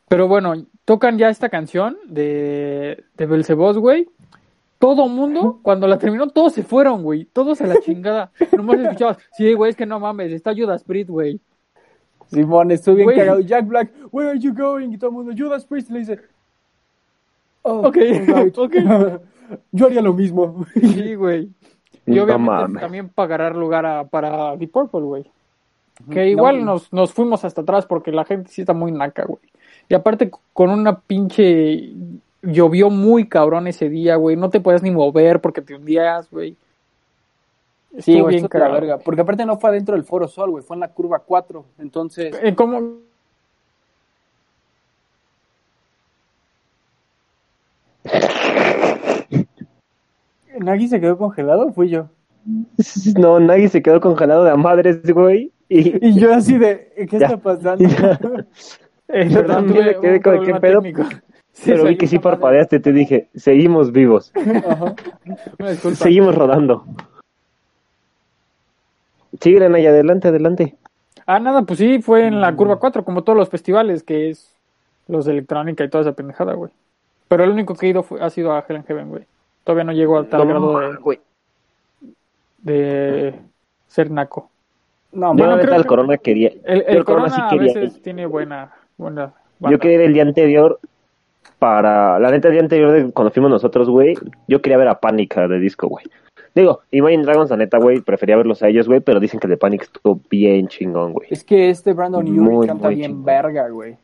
[0.07, 0.53] Pero bueno,
[0.85, 4.09] tocan ya esta canción de, de Belcebos, güey.
[4.79, 7.25] Todo mundo, cuando la terminó, todos se fueron, güey.
[7.25, 8.31] Todos a la chingada.
[8.55, 11.41] Nomás escuchabas, sí, güey, es que no mames, está Judas Priest, güey.
[12.27, 13.41] Simón, estoy bien cagado.
[13.41, 14.91] Jack Black, where are you going?
[14.91, 16.19] Y todo el mundo, Judas Priest le dice,
[17.63, 17.97] oh, ok,
[18.55, 18.75] ok.
[19.71, 20.65] Yo haría lo mismo.
[20.73, 21.49] Sí, güey.
[22.15, 25.25] Y obviamente también pagará lugar para Deep Purple, güey.
[26.09, 29.41] Que igual nos, nos fuimos hasta atrás porque la gente sí está muy naca, güey.
[29.89, 31.91] Y aparte con una pinche...
[32.41, 34.37] Llovió muy cabrón ese día, güey.
[34.37, 36.55] No te puedes ni mover porque te hundías, güey.
[37.97, 38.97] Sí, güey, bien verga.
[38.99, 40.63] Porque aparte no fue adentro del Foro Sol, güey.
[40.63, 41.65] Fue en la curva 4.
[41.79, 42.39] Entonces...
[42.41, 43.08] Eh, ¿Cómo...?
[50.59, 52.09] ¿Nagi se quedó congelado o fui yo?
[53.17, 55.51] No, Nagi se quedó congelado de a madres, güey.
[55.67, 57.87] Y, y yo así de, ¿qué está pasando?
[59.07, 60.81] Eh, yo también me quedé con qué pedo.
[61.65, 64.31] pero vi que sí parpadeaste, te dije, seguimos vivos.
[65.95, 66.85] seguimos rodando.
[69.41, 70.75] Sigue, Nagi, adelante, adelante.
[71.25, 74.55] Ah, nada, pues sí, fue en la curva 4, como todos los festivales, que es
[75.07, 76.71] los de electrónica y toda esa pendejada, güey.
[77.27, 79.25] Pero el único que he ido fue, ha sido a Helen Heaven, güey.
[79.63, 81.19] Todavía no llego al tal grado de,
[82.59, 83.33] de
[83.87, 84.49] ser naco.
[85.11, 86.51] No, bueno, creo el Corona quería.
[86.65, 87.71] El, Corona, sí quería.
[87.71, 90.79] a veces tiene buena, buena Yo quería ir el día anterior
[91.57, 92.19] para.
[92.19, 94.15] La neta, el día anterior de cuando fuimos nosotros, güey.
[94.47, 96.05] Yo quería ver a Pánica de disco, güey.
[96.55, 99.57] Digo, Imagine Dragons, la neta, güey, prefería verlos a ellos, güey, pero dicen que de
[99.57, 101.27] Panic estuvo bien chingón, güey.
[101.31, 103.97] Es que este Brandon Urie canta bien verga, güey.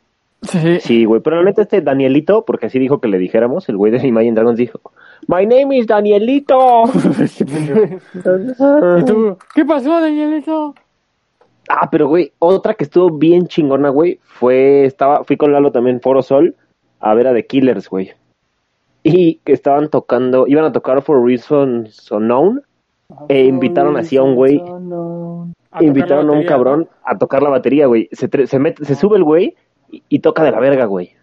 [0.80, 3.92] Sí, güey, pero la neta este Danielito, porque así dijo que le dijéramos, el güey
[3.92, 4.80] de Imagine Dragons dijo,
[5.28, 6.84] My name is Danielito.
[9.00, 9.38] ¿Y tú?
[9.54, 10.76] ¿Qué pasó, Danielito?
[11.68, 16.00] Ah, pero güey, otra que estuvo bien chingona, güey, fue, estaba, fui con Lalo también,
[16.00, 16.56] Foro Sol,
[17.00, 18.12] a ver a The Killers, güey.
[19.02, 22.62] Y que estaban tocando, iban a tocar For Reasons Unknown,
[23.30, 24.62] e invitaron así a un güey,
[25.80, 28.10] invitaron a un cabrón a tocar la batería, güey.
[28.12, 29.56] Se, se, mete, se sube el güey
[30.10, 31.16] y, toca de la verga, güey.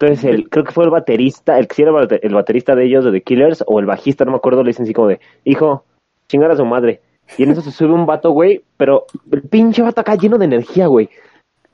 [0.00, 3.10] Entonces, el, creo que fue el baterista, el que era el baterista de ellos, de
[3.10, 5.84] The Killers, o el bajista, no me acuerdo, le dicen así como de, hijo,
[6.28, 7.00] chingar a su madre.
[7.36, 10.44] Y en eso se sube un vato, güey, pero el pinche vato acá lleno de
[10.44, 11.10] energía, güey.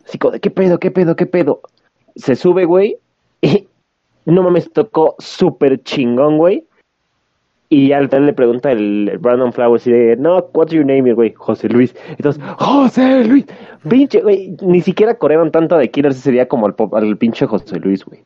[0.07, 1.61] Así como de, ¿qué pedo, qué pedo, qué pedo?
[2.17, 2.97] Se sube, güey,
[3.43, 3.69] y
[4.25, 6.67] no mames, tocó súper chingón, güey.
[7.69, 11.33] Y al tal le pregunta el, Brandon Flowers y de, no, what's your name, güey?
[11.33, 11.95] José Luis.
[12.11, 13.47] Entonces, José Luis,
[13.89, 18.05] pinche, güey, ni siquiera corrieron tanto de Killers ese día como al, pinche José Luis,
[18.05, 18.23] güey.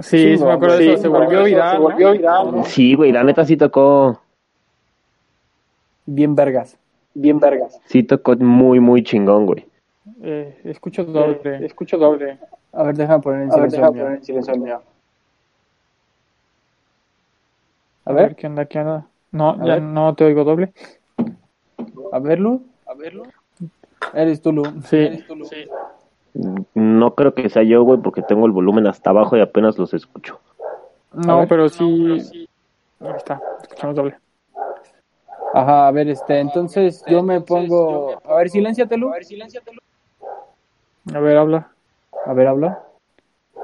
[0.00, 1.72] Sí, me acuerdo de eso, se volvió viral.
[1.72, 2.64] Se volvió viral.
[2.64, 4.18] Sí, güey, la neta sí tocó.
[6.06, 6.78] Bien vergas.
[7.12, 7.78] Bien vergas.
[7.84, 9.66] Sí tocó muy, muy chingón, güey.
[10.22, 11.64] Eh, escucho doble.
[11.66, 12.38] escucho doble.
[12.72, 13.84] A ver, déjame poner en silencio.
[13.84, 14.54] A ver, poner en silencio
[18.10, 18.34] A ver.
[18.34, 18.64] ¿Qué onda?
[18.66, 19.06] ¿Qué onda?
[19.30, 20.72] No, ya no te oigo doble.
[22.12, 22.60] A verlo.
[22.86, 23.22] A verlo.
[24.12, 24.64] Eres tú, Lu.
[24.82, 24.96] Sí.
[24.96, 25.44] Eres tú, Lu.
[25.44, 25.68] sí.
[26.74, 29.94] No creo que sea yo, güey, porque tengo el volumen hasta abajo y apenas los
[29.94, 30.40] escucho.
[31.12, 32.48] No, pero sí.
[33.00, 34.16] Ahí está, escuchamos doble.
[35.54, 38.20] Ajá, a ver, este, entonces yo me pongo.
[38.24, 39.10] A ver, silénciate, Lu.
[39.10, 39.70] A ver, silénciate,
[41.14, 41.70] A ver, habla.
[42.26, 42.82] A ver, habla.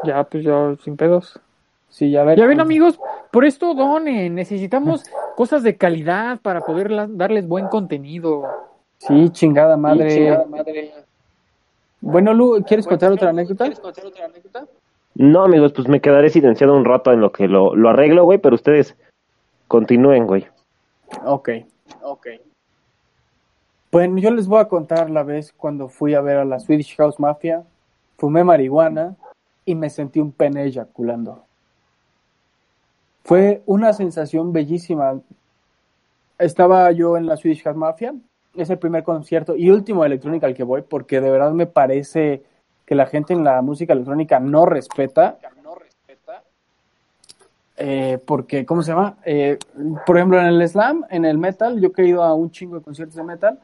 [0.04, 1.40] Ya, pues yo sin pedos.
[1.88, 2.38] Sí, ya ver.
[2.38, 3.00] Ya ven, amigos,
[3.36, 4.34] por esto donen.
[4.34, 5.04] Necesitamos
[5.36, 8.44] cosas de calidad para poder darles buen contenido.
[8.96, 10.08] Sí, chingada madre.
[10.08, 10.94] chingada madre.
[12.00, 13.64] Bueno, Lu, ¿quieres contar otra anécdota?
[13.64, 14.66] ¿Quieres contar otra anécdota?
[15.16, 18.38] No, amigos, pues me quedaré silenciado un rato en lo que lo, lo arreglo, güey,
[18.38, 18.96] pero ustedes
[19.68, 20.46] continúen, güey.
[21.26, 21.50] Ok,
[22.04, 22.28] ok.
[23.92, 26.96] Bueno, yo les voy a contar la vez cuando fui a ver a la Swedish
[26.96, 27.64] House Mafia,
[28.16, 29.14] fumé marihuana
[29.66, 31.45] y me sentí un pene eyaculando.
[33.26, 35.20] Fue una sensación bellísima.
[36.38, 38.14] Estaba yo en la Swedish House Mafia,
[38.54, 41.66] es el primer concierto y último de electrónica al que voy, porque de verdad me
[41.66, 42.44] parece
[42.86, 45.38] que la gente en la música electrónica no respeta.
[47.78, 49.16] Eh, porque, ¿cómo se llama?
[49.24, 49.58] Eh,
[50.06, 52.76] por ejemplo, en el slam, en el metal, yo que he ido a un chingo
[52.76, 53.58] de conciertos de metal,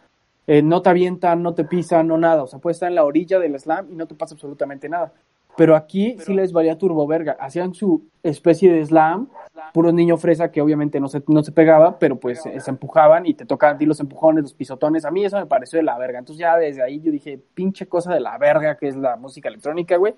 [0.48, 2.42] eh, no te avientan, no te pisan, no nada.
[2.42, 5.12] O sea, puedes estar en la orilla del slam y no te pasa absolutamente nada.
[5.56, 7.36] Pero aquí sí les valía turbo verga.
[7.38, 9.28] Hacían su especie de slam,
[9.74, 13.34] puro niño fresa que obviamente no se, no se pegaba, pero pues se, empujaban y
[13.34, 15.04] te tocaban a ti los empujones, los pisotones.
[15.04, 16.18] A mí eso me pareció de la verga.
[16.18, 19.48] Entonces ya desde ahí yo dije, pinche cosa de la verga que es la música
[19.48, 20.14] electrónica, güey.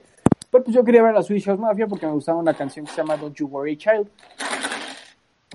[0.51, 2.93] Pero pues yo quería ver a Swedish House Mafia porque me gustaba una canción que
[2.93, 4.09] se llama Don't You Worry Child.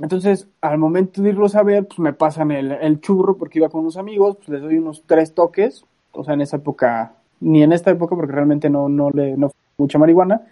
[0.01, 3.69] Entonces, al momento de irlos a ver, pues me pasan el, el churro porque iba
[3.69, 5.85] con unos amigos, pues les doy unos tres toques.
[6.11, 9.37] O sea, en esa época, ni en esta época porque realmente no, no le...
[9.37, 10.47] No mucha marihuana,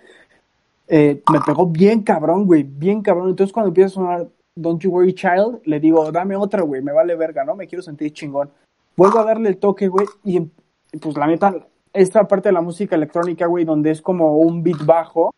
[0.87, 3.29] eh, me pegó bien cabrón, güey, bien cabrón.
[3.29, 6.93] Entonces cuando empieza a sonar Don't You Worry Child, le digo, dame otra, güey, me
[6.93, 7.55] vale verga, ¿no?
[7.55, 8.49] Me quiero sentir chingón.
[8.95, 10.49] Vuelvo a darle el toque, güey, y em,
[10.99, 11.53] pues la neta,
[11.93, 15.33] esta parte de la música electrónica, güey, donde es como un beat bajo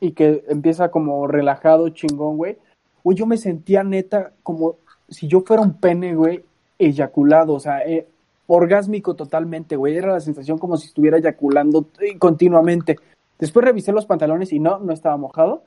[0.00, 2.58] y que empieza como relajado, chingón, güey.
[3.04, 4.76] Güey, yo me sentía neta como
[5.08, 6.44] si yo fuera un pene, güey,
[6.78, 8.06] eyaculado, o sea, eh,
[8.46, 9.96] orgásmico totalmente, güey.
[9.96, 12.96] Era la sensación como si estuviera eyaculando eh, continuamente.
[13.38, 15.64] Después revisé los pantalones y no, no estaba mojado.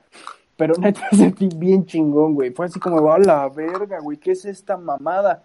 [0.56, 2.50] Pero neta sentí bien chingón, güey.
[2.50, 5.42] Fue así como, a la verga, güey, ¿qué es esta mamada?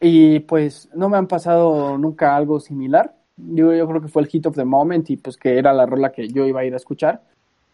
[0.00, 3.14] Y pues no me han pasado nunca algo similar.
[3.36, 5.86] Yo, yo creo que fue el hit of the moment y pues que era la
[5.86, 7.22] rola que yo iba a ir a escuchar.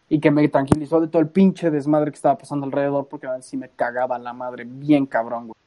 [0.07, 3.41] Y que me tranquilizó de todo el pinche desmadre que estaba pasando alrededor porque a
[3.41, 5.64] sí me cagaba la madre bien cabrón, güey.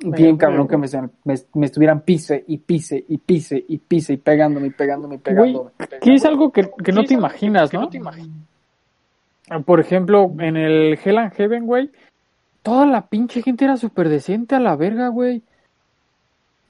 [0.00, 0.86] Bien cabrón que me,
[1.24, 5.70] me, estuvieran pise y pise y pise y pise y pegándome y pegándome y pegándome.
[6.00, 7.90] que es algo que, no te imaginas, ¿no?
[9.64, 11.90] Por ejemplo, en el Hell and Heaven, güey,
[12.62, 15.42] toda la pinche gente era súper decente a la verga, güey.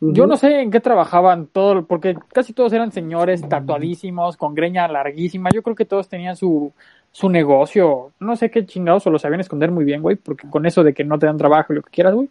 [0.00, 4.86] Yo no sé en qué trabajaban todo, porque casi todos eran señores tatuadísimos, con greña
[4.86, 5.50] larguísima.
[5.52, 6.72] Yo creo que todos tenían su,
[7.10, 8.12] su negocio.
[8.20, 10.94] No sé qué chingados o lo sabían esconder muy bien, güey, porque con eso de
[10.94, 12.30] que no te dan trabajo y lo que quieras, güey.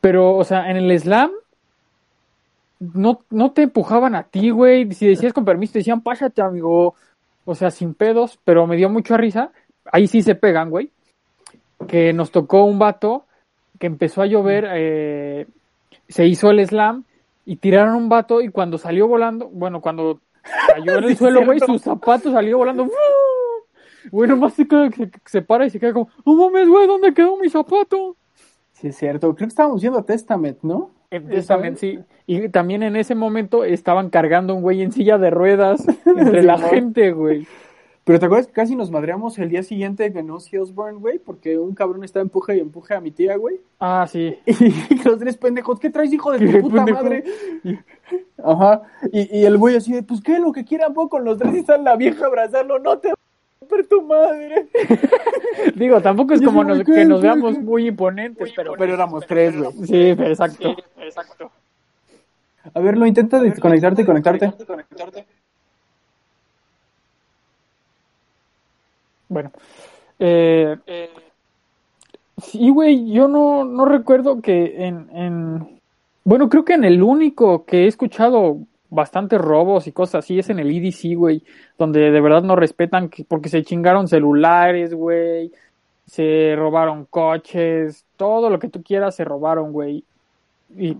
[0.00, 1.30] Pero, o sea, en el slam
[2.78, 4.92] no, no te empujaban a ti, güey.
[4.92, 6.94] Si decías con permiso, te decían, pásate, amigo.
[7.44, 9.50] O sea, sin pedos, pero me dio mucha risa.
[9.90, 10.90] Ahí sí se pegan, güey.
[11.86, 13.24] Que nos tocó un vato
[13.78, 15.46] que empezó a llover, eh,
[16.08, 17.04] se hizo el slam
[17.46, 20.20] y tiraron un vato y cuando salió volando, bueno, cuando
[20.66, 22.90] cayó en el suelo, güey, su zapato salió volando.
[24.10, 27.36] Güey, nomás se, se, se para y se queda como, no mames, güey, ¿dónde quedó
[27.36, 28.16] mi zapato?
[28.80, 29.34] Sí, es cierto.
[29.34, 30.90] Creo que estábamos viendo Testament, ¿no?
[31.10, 31.98] Testament, sí.
[32.26, 36.58] Y también en ese momento estaban cargando un güey en silla de ruedas entre la
[36.58, 37.46] gente, güey.
[38.04, 41.58] Pero te acuerdas que casi nos madreamos el día siguiente que no Osborne, güey, porque
[41.58, 43.60] un cabrón estaba empuje y empuje a mi tía, güey.
[43.80, 44.38] Ah, sí.
[44.46, 47.24] Y los tres pendejos, ¿qué traes, hijo de tu puta madre?
[48.42, 48.82] Ajá.
[49.12, 51.54] Y, y el güey así de, pues qué, lo que quieran, pues con los tres
[51.54, 53.12] y sale la vieja a abrazarlo, no te
[53.68, 54.68] romper tu madre.
[55.74, 59.72] Digo, tampoco es como que nos veamos muy imponentes, pero, pero éramos tres, güey.
[59.86, 60.76] Sí, exacto.
[60.98, 61.50] exacto.
[62.74, 64.52] A ver, lo intenta desconectarte y conectarte.
[69.28, 69.52] Bueno.
[70.18, 70.76] Eh,
[72.42, 75.80] sí, güey, yo no, no recuerdo que en, en...
[76.24, 78.58] Bueno, creo que en el único que he escuchado
[78.90, 81.42] bastantes robos y cosas así es en el EDC, güey,
[81.76, 85.52] donde de verdad no respetan porque se chingaron celulares, güey,
[86.06, 90.04] se robaron coches, todo lo que tú quieras se robaron, güey.
[90.76, 90.96] Y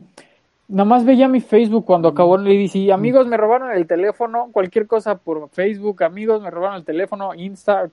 [0.69, 4.87] nada más veía mi Facebook cuando acabó el EDC, amigos me robaron el teléfono, cualquier
[4.87, 7.91] cosa por Facebook, amigos me robaron el teléfono, Insta,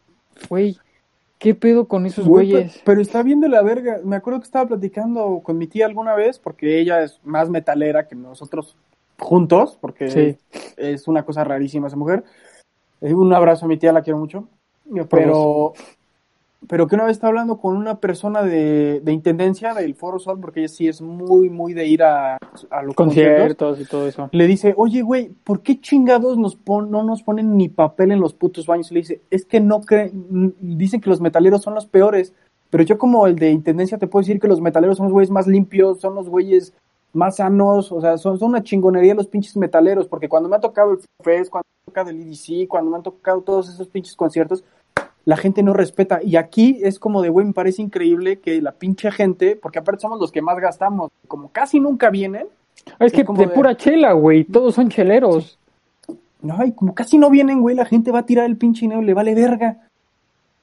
[0.50, 0.78] güey.
[1.38, 2.82] ¿Qué pedo con esos güeyes?
[2.86, 4.00] Pero, está bien de la verga.
[4.04, 8.08] Me acuerdo que estaba platicando con mi tía alguna vez, porque ella es más metalera
[8.08, 8.78] que nosotros
[9.20, 10.38] juntos, porque
[10.78, 12.24] es una cosa rarísima esa mujer.
[13.02, 14.48] Eh, un abrazo a mi tía, la quiero mucho.
[15.10, 15.74] Pero,
[16.68, 20.40] pero que una vez estaba hablando con una persona de, de intendencia del Foro Sol,
[20.40, 22.38] porque ella sí es muy, muy de ir a,
[22.70, 24.30] a los conciertos, y todo eso.
[24.32, 28.20] Le dice, oye, güey, ¿por qué chingados nos pon, no nos ponen ni papel en
[28.20, 28.92] los putos baños?
[28.92, 32.34] le dice, es que no creen, dicen que los metaleros son los peores.
[32.70, 35.32] Pero yo como el de intendencia te puedo decir que los metaleros son los güeyes
[35.32, 36.74] más limpios, son los güeyes
[37.14, 40.60] más sanos, o sea, son, son una chingonería los pinches metaleros, porque cuando me ha
[40.60, 43.88] tocado el Fest, cuando me ha tocado el EDC, cuando me han tocado todos esos
[43.88, 44.64] pinches conciertos,
[45.26, 46.22] la gente no respeta.
[46.24, 50.02] Y aquí es como de, güey, me parece increíble que la pinche gente, porque aparte
[50.02, 52.48] somos los que más gastamos, como casi nunca vienen.
[53.00, 55.58] Es, que como de, pura chela, güey, todos son cheleros.
[56.42, 59.02] No, y como casi no vienen, güey, la gente va a tirar el pinche dinero,
[59.02, 59.88] le vale verga.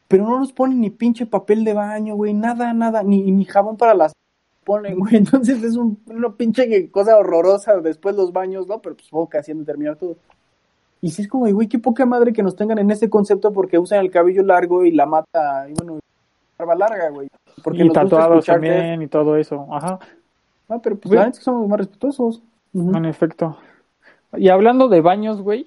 [0.07, 3.76] Pero no nos ponen ni pinche papel de baño, güey, nada, nada, ni, ni jabón
[3.76, 4.12] para las
[4.64, 5.16] ponen, güey.
[5.16, 8.81] Entonces es un, una pinche cosa horrorosa después los baños, ¿no?
[8.81, 10.16] Pero pues supongo que haciendo terminar todo.
[11.01, 13.79] Y si es como, güey, qué poca madre que nos tengan en ese concepto porque
[13.79, 15.98] usan el cabello largo y la mata, y bueno,
[16.57, 17.29] barba larga, güey.
[17.62, 19.98] Porque y tatuados también y todo eso, ajá.
[20.68, 22.42] Ah, pero pues la es que somos más respetuosos.
[22.72, 23.59] En efecto.
[24.37, 25.66] Y hablando de baños, güey,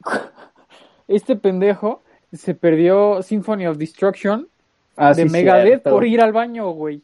[1.08, 2.02] este pendejo
[2.32, 4.48] se perdió Symphony of Destruction
[4.96, 7.02] ah, de Megadeth por ir al baño, güey.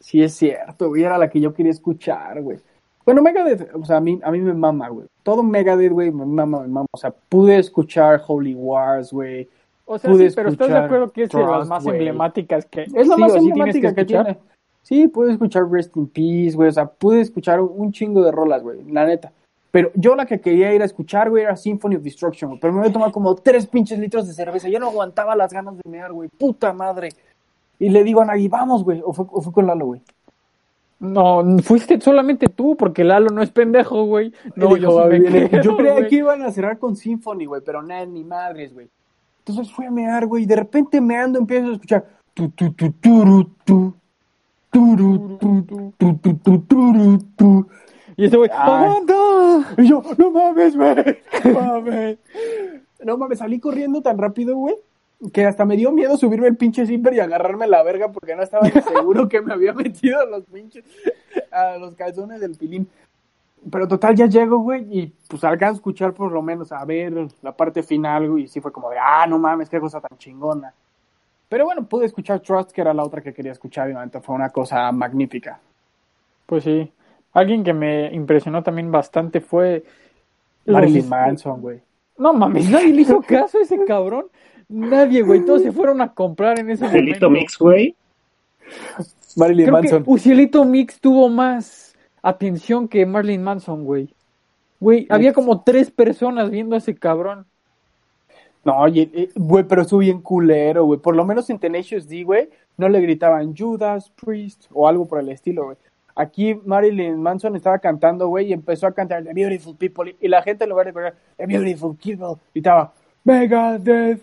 [0.00, 2.58] Sí, es cierto, güey, era la que yo quería escuchar, güey.
[3.04, 5.06] Bueno, Megadeth, o sea, a mí, a mí me mama, güey.
[5.22, 6.86] Todo Megadeth, güey, me mama, me mama.
[6.92, 9.48] O sea, pude escuchar Holy Wars, güey.
[9.86, 12.82] O sea, sí, pero ¿estás de acuerdo que es de las más emblemáticas que...
[12.82, 14.38] Es la más emblemática que, tiene.
[14.82, 16.68] Sí, pude escuchar Rest in Peace, güey.
[16.68, 19.32] O sea, pude escuchar un chingo de rolas, güey, la neta.
[19.70, 22.60] Pero yo la que quería ir a escuchar, güey, era Symphony of Destruction, güey.
[22.60, 24.68] Pero me voy a tomar como tres pinches litros de cerveza.
[24.68, 26.28] Ya no aguantaba las ganas de mear, güey.
[26.28, 27.10] Puta madre.
[27.78, 29.02] Y le digo a Nagui, vamos, güey.
[29.04, 30.02] O fue, o fue con Lalo, güey.
[31.00, 34.32] No, fuiste solamente tú, porque Lalo no es pendejo, güey.
[34.56, 35.08] No, yo,
[35.62, 38.88] yo creía que iban a cerrar con Symphony, güey, pero nada, ni madres, güey.
[39.40, 42.90] Entonces fui a mear, güey, y de repente meando empiezo a escuchar tu tu tu
[42.92, 43.94] tu tu
[44.70, 47.68] tu tu tu tu
[48.18, 48.50] y ese güey,
[49.78, 50.96] Y yo, no mames, güey,
[51.44, 52.18] no mames.
[53.04, 54.74] No mames, salí corriendo tan rápido, güey,
[55.32, 58.42] que hasta me dio miedo subirme el pinche zipper y agarrarme la verga porque no
[58.42, 60.84] estaba seguro que me había metido a los pinches,
[61.50, 62.88] a los calzones del pilín.
[63.70, 67.12] Pero total, ya llego, güey, y pues alcanzo a escuchar por lo menos, a ver
[67.42, 70.16] la parte final, güey, y sí fue como de, ah, no mames, qué cosa tan
[70.16, 70.72] chingona.
[71.48, 74.34] Pero bueno, pude escuchar Trust, que era la otra que quería escuchar, y obviamente fue
[74.34, 75.58] una cosa magnífica.
[76.46, 76.92] Pues sí.
[77.32, 79.84] Alguien que me impresionó también bastante fue...
[80.66, 81.80] Marilyn Manson, güey.
[82.18, 84.26] No mames, nadie le hizo caso a ese cabrón.
[84.68, 85.44] Nadie, güey.
[85.44, 87.96] Todos se fueron a comprar en ese Ucielito Mix, güey.
[89.36, 90.02] Marilyn Manson.
[90.06, 94.14] Ucielito Mix tuvo más atención que Marilyn Manson, güey.
[94.80, 97.46] Güey, había como tres personas viendo a ese cabrón.
[98.64, 101.00] No, oye, eh, güey, pero estuvo bien culero, güey.
[101.00, 105.20] Por lo menos en Tenacious D, güey, no le gritaban Judas Priest o algo por
[105.20, 105.76] el estilo, güey.
[106.14, 110.16] Aquí Marilyn Manson estaba cantando, güey, y empezó a cantar The Beautiful People.
[110.20, 112.92] Y la gente en lugar de cantar The Beautiful People, gritaba
[113.24, 114.20] Megadeth,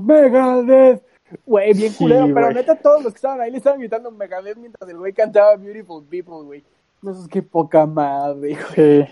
[0.00, 1.02] Megadeth.
[1.46, 4.88] Güey, bien culero, pero neta todos los que estaban ahí le estaban gritando Megadeth mientras
[4.88, 6.62] el güey cantaba Beautiful People, güey.
[7.02, 9.08] No sé qué poca madre, güey.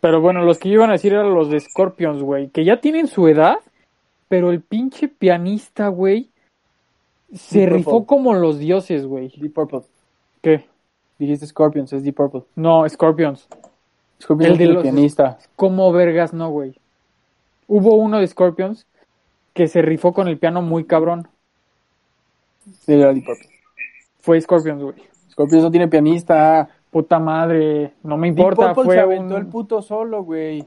[0.00, 3.06] Pero bueno, los que iban a decir eran los de Scorpions, güey, que ya tienen
[3.06, 3.58] su edad,
[4.28, 6.30] pero el pinche pianista, güey,
[7.34, 9.32] se rifó como los dioses, güey.
[9.36, 9.82] Deep Purple.
[10.40, 10.66] ¿Qué?
[11.18, 12.42] Dijiste Scorpions, es Deep Purple.
[12.56, 13.46] No, Scorpions.
[14.20, 15.38] Scorpions el de los pianista.
[15.56, 16.74] Como vergas, no, güey.
[17.68, 18.86] Hubo uno de Scorpions
[19.52, 21.28] que se rifó con el piano muy cabrón.
[22.80, 23.48] Sí, era Deep Purple.
[24.20, 24.96] Fue Scorpions, güey.
[25.30, 26.68] Scorpions no tiene pianista.
[26.90, 28.66] Puta madre, no me importa.
[28.66, 30.64] Deep Purple se aventó el puto solo, güey.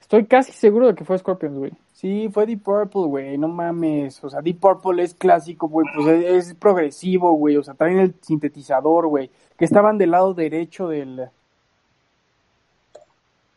[0.00, 1.72] Estoy casi seguro de que fue Scorpions, güey.
[1.92, 4.22] Sí, fue Deep Purple, güey, no mames.
[4.22, 7.56] O sea, Deep Purple es clásico, güey, pues es, progresivo, güey.
[7.56, 9.30] O sea, traen el sintetizador, güey.
[9.56, 11.30] Que estaban del lado derecho del,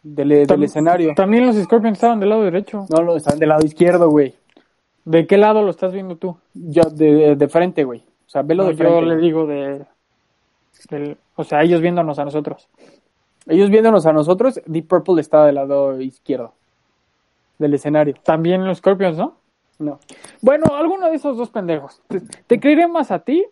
[0.03, 0.31] del,
[0.63, 1.13] escenario.
[1.15, 2.85] También los Scorpions estaban del lado derecho.
[2.89, 4.35] No, lo estaban del lado izquierdo, güey.
[5.05, 6.37] ¿De qué lado lo estás viendo tú?
[6.53, 7.99] Yo, de, de frente, güey.
[7.99, 8.93] O sea, velo de frente.
[8.93, 9.85] Yo le digo de,
[11.35, 12.67] O sea, ellos viéndonos a nosotros.
[13.47, 16.53] Ellos viéndonos a nosotros, Deep Purple estaba del lado izquierdo
[17.57, 18.15] del escenario.
[18.23, 19.35] También los Scorpions, ¿no?
[19.79, 19.99] No.
[20.41, 22.01] Bueno, alguno de esos dos pendejos.
[22.47, 23.45] Te, creeré más a ti,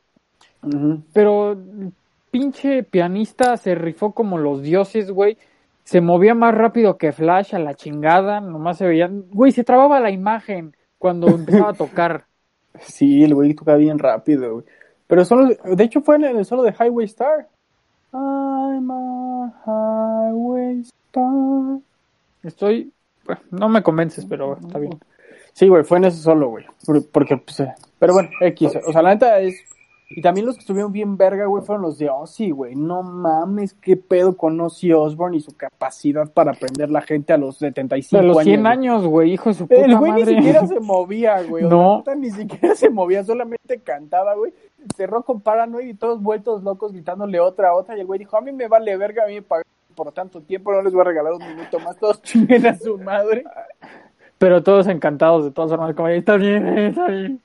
[1.14, 1.58] pero
[2.32, 5.38] pinche pianista se rifó como los dioses, güey.
[5.86, 9.10] Se movía más rápido que Flash a la chingada, nomás se veía.
[9.10, 12.26] Güey, se trababa la imagen cuando empezaba a tocar.
[12.82, 14.66] Sí, el güey tocaba bien rápido, güey.
[15.08, 17.48] Pero solo, de hecho fue en el solo de Highway Star.
[18.12, 21.80] I'm a Highway Star.
[22.44, 22.92] Estoy
[23.52, 25.00] no me convences, pero está bien.
[25.54, 26.66] Sí, güey, fue en eso solo, güey.
[27.12, 28.74] Porque, pues, eh, pero bueno, X.
[28.86, 29.56] O sea, la neta es.
[30.08, 32.76] Y también los que estuvieron bien verga, güey, fueron los de Ozzy, güey.
[32.76, 37.38] No mames, qué pedo con Ozzy Osbourne y su capacidad para aprender la gente a
[37.38, 38.32] los 75 años.
[38.32, 41.42] A los 100 años, güey, hijo de su puta El güey ni siquiera se movía,
[41.44, 41.64] güey.
[41.64, 42.04] no.
[42.18, 44.54] ni siquiera se movía, solamente cantaba, güey.
[44.96, 47.98] Cerró con Paranoid y todos vueltos locos gritándole otra, otra.
[47.98, 50.42] Y el güey dijo, a mí me vale verga, a mí me pagan por tanto
[50.42, 53.44] tiempo, no les voy a regalar un minuto más, todos chinguen a su madre.
[54.38, 57.42] Pero todos encantados de todas formas, como está bien, está bien.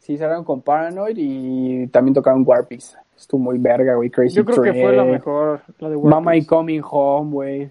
[0.00, 2.96] Sí, salieron con Paranoid y también tocaron Warpies.
[3.16, 6.10] Estuvo muy verga, güey, Crazy Yo creo que fue la mejor, la de Warpies.
[6.10, 7.70] Mama y Coming Home, güey.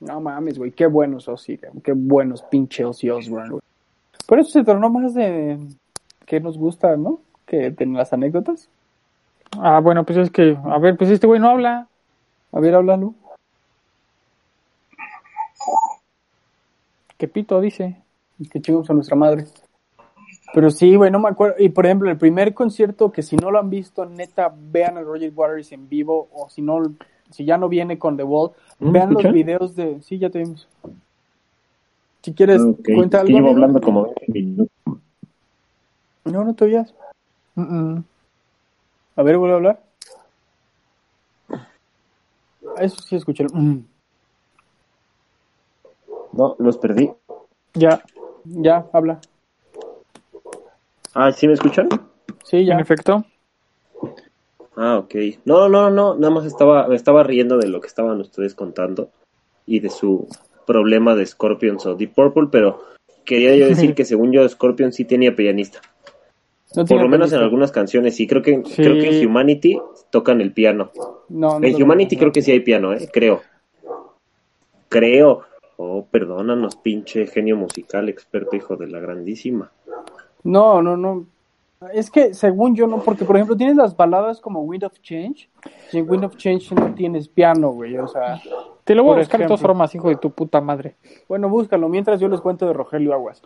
[0.00, 3.62] No mames, güey, qué buenos Ozzy, qué buenos pinches Ozzy Osbourne, güey.
[4.26, 5.58] Por eso se tornó más de
[6.24, 7.20] que nos gusta, ¿no?
[7.46, 8.68] Que de las anécdotas.
[9.58, 11.88] Ah, bueno, pues es que, a ver, pues este güey no habla.
[12.52, 13.14] A ver, háblalo.
[17.16, 17.96] ¿Qué pito dice?
[18.52, 19.46] Que chingos a nuestra madre.
[20.54, 21.56] Pero sí, güey, no me acuerdo.
[21.58, 25.02] Y por ejemplo, el primer concierto que si no lo han visto, neta, vean a
[25.02, 26.28] Roger Waters en vivo.
[26.32, 26.94] O si no,
[27.30, 30.00] si ya no viene con The Wall, vean los videos de.
[30.02, 30.68] Sí, ya te vimos.
[32.22, 32.62] Si quieres,
[32.94, 33.36] cuenta algo.
[33.36, 34.12] Llevo hablando como
[36.24, 36.94] No, no te oías.
[37.56, 39.82] A ver, vuelve a hablar.
[42.78, 43.44] Eso sí escuché.
[43.52, 43.80] Mm.
[46.32, 47.10] No, los perdí.
[47.74, 48.02] Ya,
[48.44, 49.20] ya, habla.
[51.14, 51.88] Ah, ¿sí me escuchan?
[52.44, 52.74] Sí, ya.
[52.74, 53.24] En efecto.
[54.76, 55.14] Ah, ok.
[55.44, 59.10] No, no, no, nada más estaba, me estaba riendo de lo que estaban ustedes contando
[59.66, 60.28] y de su
[60.66, 62.84] problema de Scorpions o Deep Purple, pero
[63.24, 65.80] quería yo decir que según yo Scorpion sí tenía pianista.
[66.74, 68.26] Por lo menos en algunas canciones, sí.
[68.26, 69.80] Creo que, creo que en Humanity
[70.10, 70.92] tocan el piano.
[71.28, 73.08] No, en Humanity creo que sí hay piano, ¿eh?
[73.10, 73.40] Creo.
[74.88, 75.42] Creo.
[75.76, 79.72] Oh, perdónanos, pinche genio musical, experto hijo de la grandísima.
[80.44, 81.26] No, no, no.
[81.92, 85.48] Es que según yo no, porque por ejemplo tienes las baladas como Wind of Change,
[85.92, 88.40] y en Wind of Change no tienes piano, güey, o sea...
[88.82, 90.96] Te lo voy a buscar de todas formas, hijo de tu puta madre.
[91.28, 93.42] Bueno, búscalo, mientras yo les cuento de Rogelio Aguas.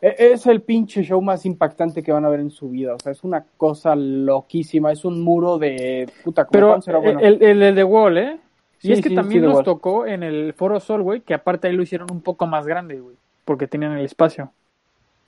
[0.00, 2.94] E, es el pinche show más impactante que van a ver en su vida.
[2.94, 4.92] O sea, es una cosa loquísima.
[4.92, 6.46] Es un muro de puta.
[6.50, 6.78] Pero
[7.20, 8.40] el, el, de Wall, ¿eh?
[8.82, 11.82] y es que también nos tocó en el Foro Sol, güey, que aparte ahí lo
[11.82, 13.16] hicieron un poco más grande, güey.
[13.44, 14.52] Porque tenían el espacio.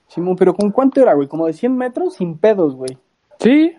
[0.09, 1.27] Simón, pero ¿con cuánto era, güey?
[1.27, 2.97] Como de 100 metros sin pedos, güey.
[3.39, 3.73] Sí.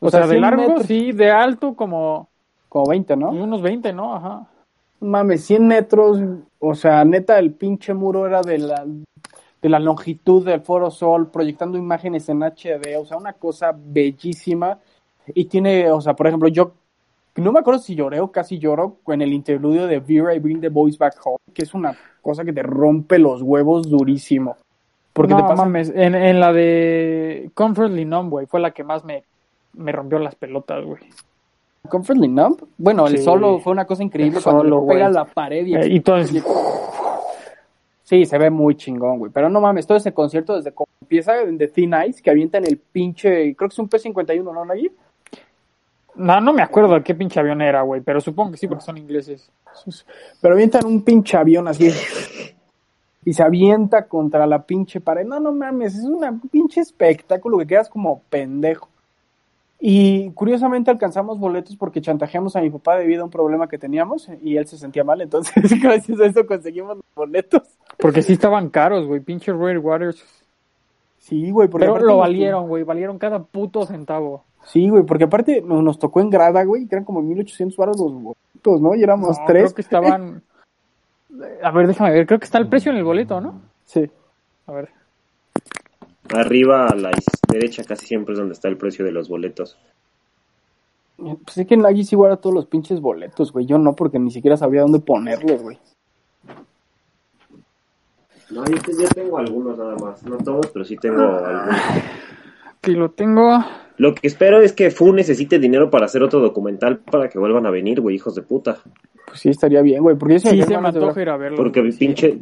[0.00, 2.28] O, sea, de largo, sí, de alto como...
[2.68, 3.30] Como 20, ¿no?
[3.30, 4.16] Unos 20, ¿no?
[4.16, 4.48] Ajá.
[5.00, 6.18] Mames, 100 metros,
[6.58, 8.84] o sea, neta, el pinche muro era de la,
[9.62, 14.78] de la longitud del Foro Sol, proyectando imágenes en HD, o sea, una cosa bellísima.
[15.34, 16.72] Y tiene, o sea, por ejemplo, yo
[17.36, 20.60] no me acuerdo si lloré o casi lloro en el interludio de Vera y Bring
[20.60, 24.56] the Boys Back Home, que es una cosa que te rompe los huevos durísimo.
[25.14, 25.64] Porque no, te pasa...
[25.64, 29.24] mames, en, en, la de Comfortly Numb, güey, fue la que más me,
[29.72, 31.00] me rompió las pelotas, güey.
[31.88, 32.58] Comfortly Numb?
[32.76, 36.44] Bueno, el solo fue una cosa increíble cuando pega la pared y, eh, y entonces...
[38.02, 39.32] Sí, se ve muy chingón, güey.
[39.32, 42.76] Pero no mames, todo ese concierto desde como empieza de Thin Ice, que avientan el
[42.76, 44.90] pinche, creo que es un P-51, ¿no, Nagui?
[46.16, 48.84] No, no me acuerdo de qué pinche avión era, güey, pero supongo que sí, porque
[48.84, 49.50] son ingleses.
[50.40, 51.90] Pero avientan un pinche avión así.
[53.24, 55.24] Y se avienta contra la pinche pared.
[55.24, 58.88] No, no mames, es un pinche espectáculo que quedas como pendejo.
[59.80, 64.30] Y curiosamente alcanzamos boletos porque chantajeamos a mi papá debido a un problema que teníamos
[64.42, 67.62] y él se sentía mal, entonces gracias a eso conseguimos los boletos.
[67.98, 70.24] Porque sí estaban caros, güey, pinche Royal Waters.
[71.18, 74.44] Sí, güey, pero lo valieron, güey, valieron cada puto centavo.
[74.64, 78.12] Sí, güey, porque aparte nos, tocó en grada, güey, que eran como 1800 baros los
[78.12, 78.94] boletos, ¿no?
[78.94, 79.64] Y éramos tres.
[79.64, 80.42] Creo que estaban.
[81.62, 83.60] A ver, déjame ver, creo que está el precio en el boleto, ¿no?
[83.84, 84.08] Sí.
[84.66, 84.90] A ver.
[86.34, 87.10] Arriba a la
[87.48, 89.78] derecha casi siempre es donde está el precio de los boletos.
[91.16, 93.66] Pues es que en sí guarda todos los pinches boletos, güey.
[93.66, 95.78] Yo no, porque ni siquiera sabía dónde ponerlos, güey.
[98.50, 100.22] No, yo, yo, tengo algunos nada más.
[100.24, 101.80] No todos, pero sí tengo algunos.
[102.80, 103.64] Que lo tengo.
[103.96, 107.66] Lo que espero es que Fu necesite dinero para hacer otro documental para que vuelvan
[107.66, 108.78] a venir, güey, hijos de puta.
[109.26, 110.16] Pues sí, estaría bien, güey.
[110.16, 111.56] Porque sí, se me antoja ir a verlo.
[111.56, 112.38] Porque pinche,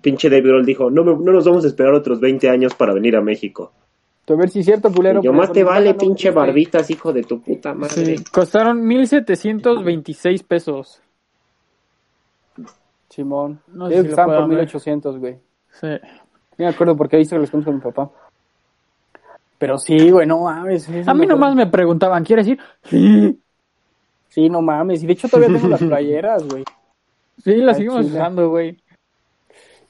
[0.00, 3.16] pinche David Roll dijo, no, no nos vamos a esperar otros 20 años para venir
[3.16, 3.72] a México.
[4.26, 5.20] A ver si es cierto, culero.
[5.20, 8.16] yo más te vale, pinche barbitas, hijo de tu puta madre.
[8.16, 11.02] Sí, costaron 1726 pesos.
[13.10, 13.60] Simón.
[13.68, 15.36] No sé si estaban por 1800, güey.
[15.72, 15.88] Sí.
[16.56, 18.10] me acuerdo porque ahí se los cuento con mi papá.
[19.58, 20.88] Pero sí, güey, no mames.
[21.06, 22.58] A mí nomás me preguntaban, ¿quieres ir?
[22.84, 23.38] Sí.
[24.28, 25.02] Sí, no mames.
[25.02, 26.64] Y de hecho todavía tengo las playeras, güey.
[27.42, 28.78] Sí, las seguimos usando, güey.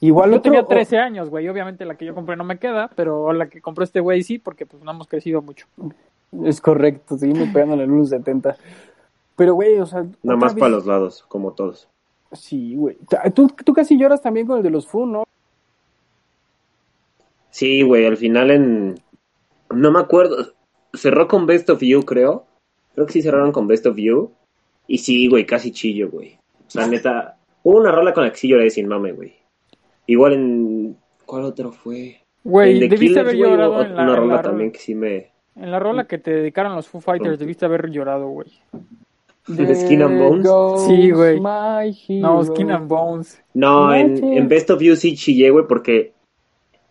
[0.01, 1.47] Igual yo tenía 13 años, güey.
[1.47, 4.37] Obviamente la que yo compré no me queda, pero la que compró este güey sí,
[4.37, 5.65] porque pues no hemos crecido mucho.
[6.43, 8.57] Es correcto, seguimos pegando en el 70.
[9.35, 10.05] Pero, güey, o sea...
[10.23, 11.87] Nada más para los lados, como todos.
[12.31, 12.97] Sí, güey.
[13.33, 15.23] ¿Tú, tú casi lloras también con el de los Fu, ¿no?
[17.49, 18.95] Sí, güey, al final en...
[19.69, 20.53] No me acuerdo.
[20.93, 22.45] Cerró con Best of You, creo.
[22.93, 24.31] Creo que sí cerraron con Best of You.
[24.87, 26.37] Y sí, güey, casi chillo, güey.
[26.67, 27.37] O sea, neta...
[27.63, 29.33] Hubo una rola con la que sí lloré sin mame, güey.
[30.05, 30.97] Igual en.
[31.25, 32.21] ¿Cuál otro fue?
[32.43, 35.31] Güey, debiste haber llorado en la, una rola también que sí me.
[35.55, 38.51] En la rola que te dedicaron los Foo Fighters, debiste haber llorado, güey.
[39.47, 40.85] ¿De Skin and Bones?
[40.85, 41.39] Sí, güey.
[42.19, 43.43] No, Skin and Bones.
[43.55, 46.13] No, en, en, Best of You sí chillé, güey, porque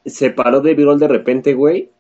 [0.05, 1.91] se paró de Virol de repente, güey.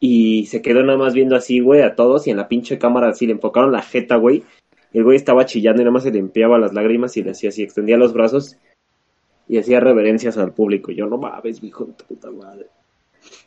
[0.00, 2.26] Y se quedó nada más viendo así, güey, a todos.
[2.26, 4.44] Y en la pinche cámara así le enfocaron la jeta, güey.
[4.92, 7.62] El güey estaba chillando y nada más se limpiaba las lágrimas y le hacía así,
[7.62, 8.56] extendía los brazos
[9.48, 10.92] y hacía reverencias al público.
[10.92, 12.66] Yo no mames, hijo de puta madre.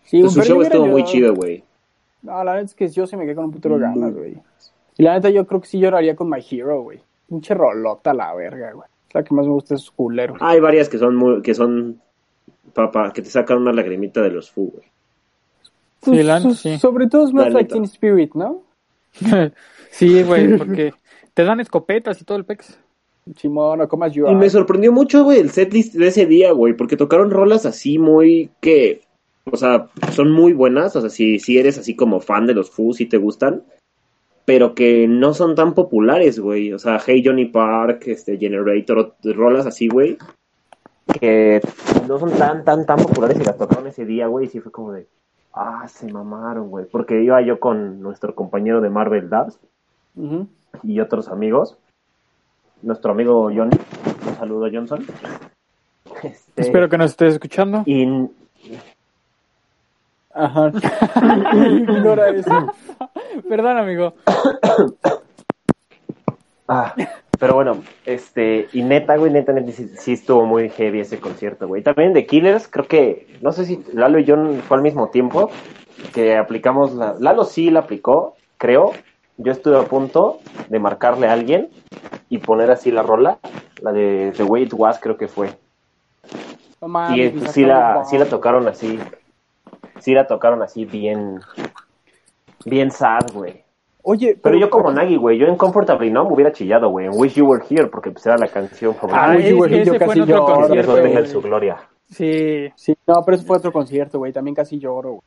[0.03, 1.63] Sí, su show estuvo muy chido, güey.
[2.21, 4.37] No, la neta es que yo se me quedé con un putero ganas, güey.
[4.97, 6.99] Y la neta yo creo que sí lloraría con My Hero, güey.
[7.27, 8.87] Pinche rolota la verga, güey.
[9.13, 10.35] La que más me gusta es culero.
[10.39, 12.01] hay varias que son muy, que son
[12.73, 14.85] papá, que te sacan una lagrimita de los fu, güey.
[16.01, 18.63] Pues, sí, Sobre todo es más like Spirit, ¿no?
[19.91, 20.93] sí, güey, porque
[21.33, 22.77] te dan escopetas y todo el pex.
[23.37, 24.27] Simón, no comas yo.
[24.27, 27.99] Y me sorprendió mucho, güey, el setlist de ese día, güey, porque tocaron rolas así
[27.99, 29.01] muy que,
[29.45, 32.71] o sea, son muy buenas, o sea, si, si eres así como fan de los
[32.71, 33.63] Foo, si te gustan,
[34.45, 39.67] pero que no son tan populares, güey, o sea, Hey Johnny Park, este, Generator, rolas
[39.67, 40.17] así, güey,
[41.19, 41.61] que
[42.07, 44.71] no son tan, tan, tan populares y las tocaron ese día, güey, y sí fue
[44.71, 45.07] como de,
[45.53, 49.59] ah, se mamaron, güey, porque iba yo con nuestro compañero de Marvel Dabs
[50.83, 51.77] y otros amigos,
[52.81, 53.77] nuestro amigo Johnny.
[54.27, 55.05] Un saludo, Johnson.
[56.23, 57.83] Este, Espero que nos estés escuchando.
[57.85, 58.07] Y...
[60.33, 60.71] Ajá.
[61.55, 62.73] Ignora eso.
[63.49, 64.13] Perdón, amigo.
[66.67, 66.95] ah,
[67.41, 71.81] pero bueno, este, y neta, güey, neta, neta sí, estuvo muy heavy ese concierto, güey.
[71.81, 75.49] También de Killers, creo que, no sé si Lalo y John fue al mismo tiempo
[76.13, 77.15] que aplicamos la.
[77.19, 78.91] Lalo sí la aplicó, creo.
[79.37, 80.37] Yo estuve a punto
[80.69, 81.71] de marcarle a alguien
[82.29, 83.39] y poner así la rola,
[83.81, 85.49] la de The Way It Was creo que fue.
[85.49, 88.99] y pues, sí la, sí la tocaron así,
[89.97, 91.39] sí la tocaron así bien,
[92.65, 93.63] bien sad, güey.
[94.03, 97.13] Oye, pero, yo como Nagi, güey, yo en Comfortably No me hubiera chillado, güey, en
[97.15, 99.31] Wish You Were Here, porque pues era la canción favorita.
[99.31, 100.73] Ah, Wish You Were Here, yo casi lloro.
[100.73, 101.77] Y eso tenga su gloria.
[102.09, 102.69] Sí.
[102.75, 105.21] Sí, no, pero eso fue otro concierto, güey, también casi lloro, güey.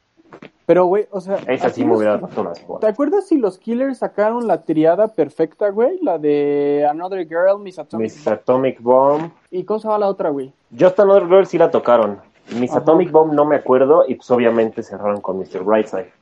[0.66, 1.37] Pero, güey, o sea.
[1.47, 5.68] Esa sí me hubiera roto las ¿Te acuerdas si los Killers sacaron la triada perfecta,
[5.68, 5.99] güey?
[6.01, 9.31] La de Another Girl, Miss Atomic, Miss Atomic Bomb.
[9.51, 10.53] ¿Y cómo se llama la otra, güey?
[10.79, 12.18] Just Another Girl sí la tocaron.
[12.59, 15.62] Miss Atomic Bomb no me acuerdo y pues obviamente cerraron con Mr.
[15.62, 16.12] Brightside.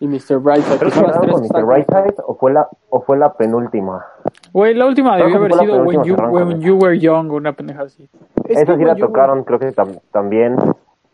[0.00, 0.38] Y Mr.
[0.38, 0.78] Brightside.
[0.78, 1.64] ¿Creo que con Mr.
[1.64, 4.06] Brightside o fue la, o fue la penúltima?
[4.52, 8.08] Güey, la última debió haber sido when you, when you, Were Young, una pendeja así.
[8.46, 9.72] Esa sí la tocaron, creo que
[10.10, 10.56] también.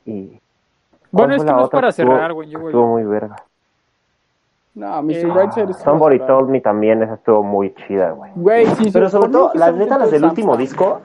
[0.04, 0.40] Y
[1.10, 2.54] bueno, es que no es para cerrar, güey.
[2.54, 3.36] Estuvo muy verga.
[4.74, 5.16] No, Mr.
[5.16, 8.30] Eh, Brightside es Somebody Told Me también, esa estuvo muy chida, güey.
[8.34, 11.00] Güey, sí, Pero sobre todo, las netas, las del último disco,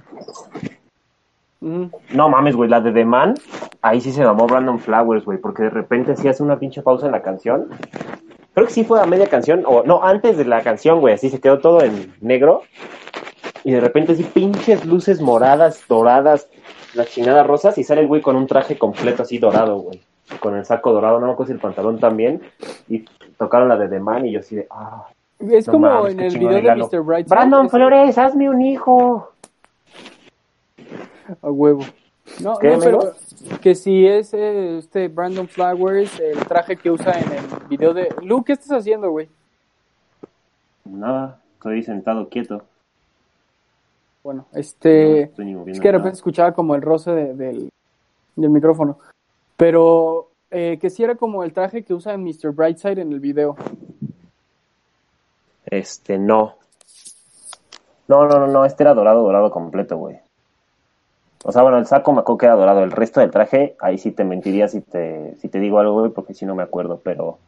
[1.61, 3.35] No mames, güey, la de The Man,
[3.83, 7.05] ahí sí se llamó Brandon Flowers, güey, porque de repente sí hace una pinche pausa
[7.05, 7.69] en la canción.
[8.53, 11.29] Creo que sí fue a media canción, o no, antes de la canción, güey, así
[11.29, 12.63] se quedó todo en negro.
[13.63, 16.49] Y de repente así pinches luces moradas, doradas,
[16.95, 20.01] las chinadas rosas, y sale el güey con un traje completo así dorado, güey.
[20.39, 22.41] Con el saco dorado, no me acuerdo si el pantalón también.
[22.89, 23.05] Y
[23.37, 25.07] tocaron la de The Man y yo así de, ah.
[25.39, 27.01] Es como en el video de Mr.
[27.01, 27.27] Bright.
[27.27, 29.30] Brandon Flores, hazme un hijo.
[31.41, 31.83] A huevo.
[32.41, 33.13] No, no pero
[33.61, 38.09] que si es eh, este Brandon Flowers, el traje que usa en el video de...
[38.21, 39.27] Luke, ¿qué estás haciendo, güey?
[40.85, 42.63] Nada, estoy sentado quieto.
[44.23, 45.23] Bueno, este...
[45.23, 47.69] es que de repente escuchaba como el roce del,
[48.35, 48.99] del micrófono.
[49.57, 52.51] Pero eh, que si era como el traje que usa en Mr.
[52.51, 53.55] Brightside en el video.
[55.65, 56.55] Este, no.
[58.07, 60.19] No, no, no, no, este era dorado, dorado completo, güey.
[61.43, 62.83] O sea, bueno, el saco me acuerdo que dorado.
[62.83, 66.11] El resto del traje, ahí sí te mentiría si te, si te digo algo, güey,
[66.11, 67.01] porque si no me acuerdo.
[67.03, 67.39] Pero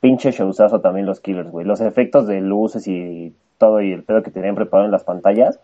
[0.00, 1.66] pinche showzazo también los Killers, güey.
[1.66, 5.58] Los efectos de luces y todo y el pedo que tenían preparado en las pantallas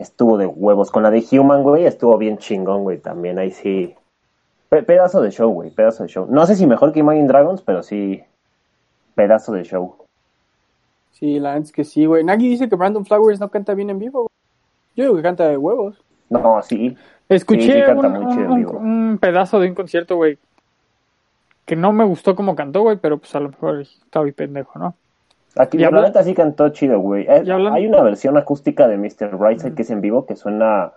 [0.00, 0.90] estuvo de huevos.
[0.90, 3.38] Con la de Human, güey, estuvo bien chingón, güey, también.
[3.38, 3.94] Ahí sí.
[4.68, 6.26] pedazo de show, güey, pedazo de show.
[6.28, 8.22] No sé si mejor que Imagine Dragons, pero sí.
[9.14, 9.96] Pedazo de show.
[11.12, 12.24] Sí, la que sí, güey.
[12.24, 14.30] Nagi dice que Brandon Flowers no canta bien en vivo.
[14.96, 16.02] Yo digo que canta de huevos.
[16.30, 16.96] No, sí.
[17.28, 20.38] Escuché un, pedazo de un concierto, güey,
[21.64, 24.78] que no me gustó como cantó, güey, pero pues a lo mejor estaba muy pendejo,
[24.78, 24.94] ¿no?
[25.56, 27.26] Aquí la neta sí cantó chido, güey.
[27.28, 29.36] Eh, hay una versión acústica de Mr.
[29.36, 30.92] Brightside que es en vivo que suena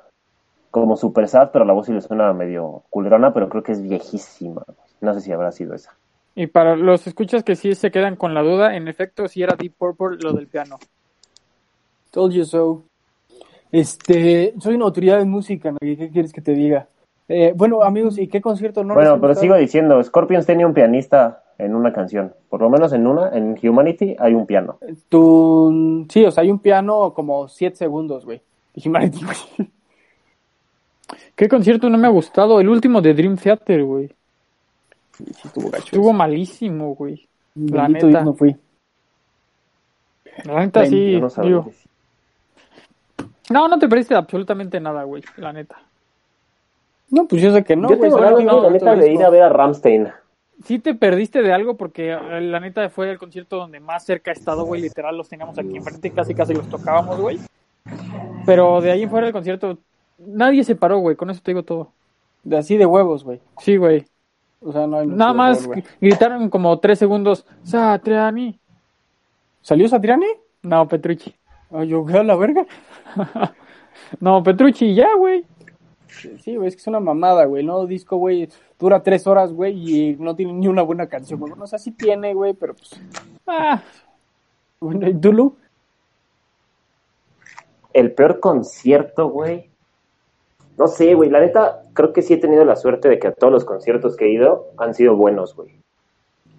[0.69, 3.81] como super sad, pero la voz sí le suena medio culerona, pero creo que es
[3.81, 4.63] viejísima.
[5.01, 5.95] No sé si habrá sido esa.
[6.35, 9.55] Y para los escuchas que sí se quedan con la duda, en efecto sí era
[9.55, 10.77] Deep Purple lo del piano.
[12.11, 12.83] Told you so.
[13.73, 16.87] Este, soy una autoridad en música, ¿qué quieres que te diga?
[17.27, 21.43] Eh, bueno, amigos, ¿y qué concierto no Bueno, pero sigo diciendo, Scorpions tenía un pianista
[21.57, 24.77] en una canción, por lo menos en una, en Humanity hay un piano.
[25.09, 28.41] Tú, sí, o sea, hay un piano como 7 segundos, güey.
[28.85, 29.69] Humanity, güey.
[31.35, 32.61] ¿Qué concierto no me ha gustado?
[32.61, 34.07] El último de Dream Theater, güey.
[35.17, 37.27] Sí, estuvo Estuvo malísimo, güey.
[37.55, 38.23] La neta.
[38.23, 38.55] no fui.
[40.43, 41.71] La neta sí, digo,
[43.49, 45.81] no, no te perdiste absolutamente nada, güey, la neta.
[47.09, 49.49] No, pues yo sé que no, Yo tengo la neta, de ir a ver a
[49.49, 50.09] Ramstein.
[50.63, 54.31] Sí te perdiste de algo porque eh, la neta fue el concierto donde más cerca
[54.31, 57.39] he estado, güey, literal los teníamos aquí enfrente, casi casi los tocábamos, güey.
[58.45, 59.77] Pero de ahí fuera del concierto,
[60.17, 61.91] nadie se paró, güey, con eso te digo todo.
[62.43, 63.41] De así de huevos, güey.
[63.59, 64.05] Sí, güey.
[64.61, 65.69] O sea, no hay Nada más
[65.99, 68.59] gritaron como tres segundos, Satriani.
[69.61, 70.27] ¿Salió Satriani?
[70.61, 71.35] No, Petrucci.
[71.73, 72.65] Ay, yo, a la verga.
[74.19, 75.45] no, Petrucci, ya, güey.
[76.07, 77.63] Sí, güey, es que es una mamada, güey.
[77.63, 78.47] No, disco, güey,
[78.79, 81.39] dura tres horas, güey, y no tiene ni una buena canción.
[81.39, 83.01] Bueno, o sea, sí tiene, güey, pero pues.
[83.47, 83.81] Ah.
[84.79, 85.55] Bueno, ¿y Dulu?
[87.91, 89.71] El peor concierto, güey.
[90.77, 93.33] No sé, güey, la neta, creo que sí he tenido la suerte de que a
[93.33, 95.79] todos los conciertos que he ido han sido buenos, güey.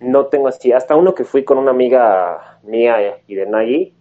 [0.01, 3.95] No tengo así, hasta uno que fui con una amiga mía y de Nagy,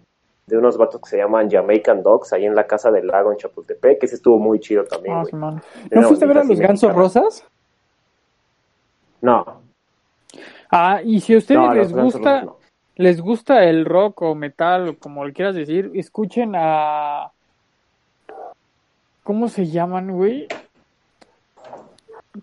[0.45, 3.37] de unos vatos que se llaman Jamaican Dogs, ahí en la casa del lago en
[3.37, 5.15] Chapultepec, que ese estuvo muy chido también.
[5.15, 7.45] Ah, ¿No fuiste a ver a los gansos rosas?
[9.21, 9.61] No.
[10.69, 12.45] Ah, y si a ustedes les gusta,
[12.95, 17.31] les gusta el rock o metal, o como le quieras decir, escuchen a...
[19.23, 20.47] ¿Cómo se llaman, güey?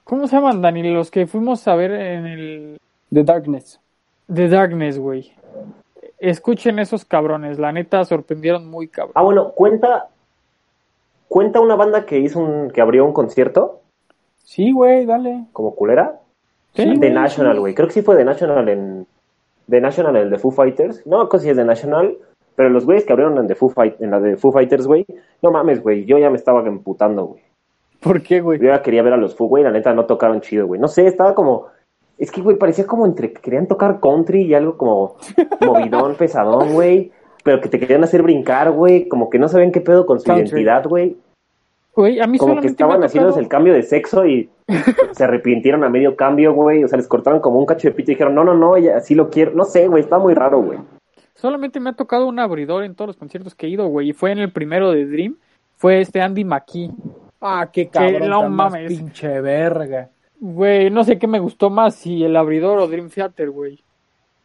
[0.05, 0.91] ¿Cómo se llaman, Dani?
[0.91, 2.81] Los que fuimos a ver en el...
[3.13, 3.81] The Darkness.
[4.33, 5.35] The Darkness, güey.
[6.21, 9.13] Escuchen esos cabrones, la neta sorprendieron muy cabrón.
[9.17, 10.09] Ah, bueno, cuenta
[11.29, 13.81] cuenta una banda que hizo un que abrió un concierto.
[14.45, 15.47] Sí, güey, dale.
[15.53, 16.21] ¿Como culera?
[16.75, 16.99] Sí.
[16.99, 17.75] The National, güey.
[17.75, 19.07] Creo que sí fue The National en
[19.69, 21.07] The National en el de Foo Fighters.
[21.07, 22.19] No, creo que sí es The National,
[22.57, 25.07] pero los güeyes que abrieron en, The Foo Fight, en la de Foo Fighters, güey,
[25.41, 27.43] no mames, güey, yo ya me estaba emputando, güey.
[28.01, 28.59] ¿Por qué, güey?
[28.59, 30.81] Yo ya quería ver a los Foo, güey, la neta no tocaron chido, güey.
[30.81, 31.69] No sé, estaba como
[32.21, 35.17] es que, güey, parecía como entre que querían tocar country y algo como
[35.61, 37.13] movidón, pesadón, güey.
[37.43, 39.09] Pero que te querían hacer brincar, güey.
[39.09, 41.17] Como que no sabían qué pedo con su identidad, güey.
[41.97, 44.51] Güey, a mí Como que estaban haciendo el cambio de sexo y
[45.13, 46.85] se arrepintieron a medio cambio, güey.
[46.85, 48.99] O sea, les cortaron como un cacho de pito y dijeron, no, no, no, ya,
[48.99, 49.53] así lo quiero.
[49.53, 50.79] No sé, güey, está muy raro, güey.
[51.35, 54.11] Solamente me ha tocado un abridor en todos los conciertos que he ido, güey.
[54.11, 55.39] Y fue en el primero de Dream.
[55.77, 56.91] Fue este Andy McKee.
[57.41, 58.29] Ah, qué cabrón.
[58.29, 58.89] no mames.
[58.89, 60.11] Pinche verga.
[60.41, 63.79] Güey, no sé qué me gustó más, si el abridor o Dream Theater, güey.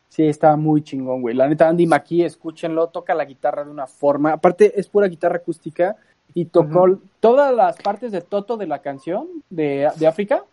[0.09, 1.35] Sí, estaba muy chingón, güey.
[1.35, 4.33] La neta, Andy McKee, escúchenlo, toca la guitarra de una forma.
[4.33, 5.95] Aparte, es pura guitarra acústica.
[6.33, 10.43] y tocó todas las partes de Toto de la canción de, de África,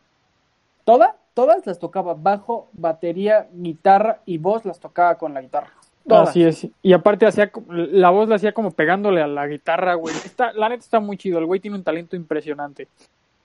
[0.84, 5.72] todas, todas las tocaba bajo, batería, guitarra y voz las tocaba con la guitarra.
[6.09, 6.68] Así es.
[6.82, 10.14] Y aparte hacía la voz la hacía como pegándole a la guitarra, güey.
[10.24, 12.88] Está, la neta está muy chido, el güey tiene un talento impresionante.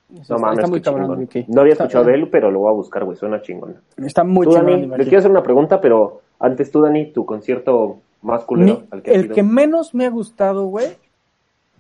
[0.10, 3.04] No mames, está muy cabrón, No había escuchado de él, pero lo voy a buscar,
[3.04, 3.76] güey, suena chingón.
[3.98, 4.90] Está muy chingón.
[4.90, 8.84] le quiero hacer una pregunta, pero antes tú, Dani, tu concierto más culero.
[9.04, 10.96] el que menos me ha gustado, güey,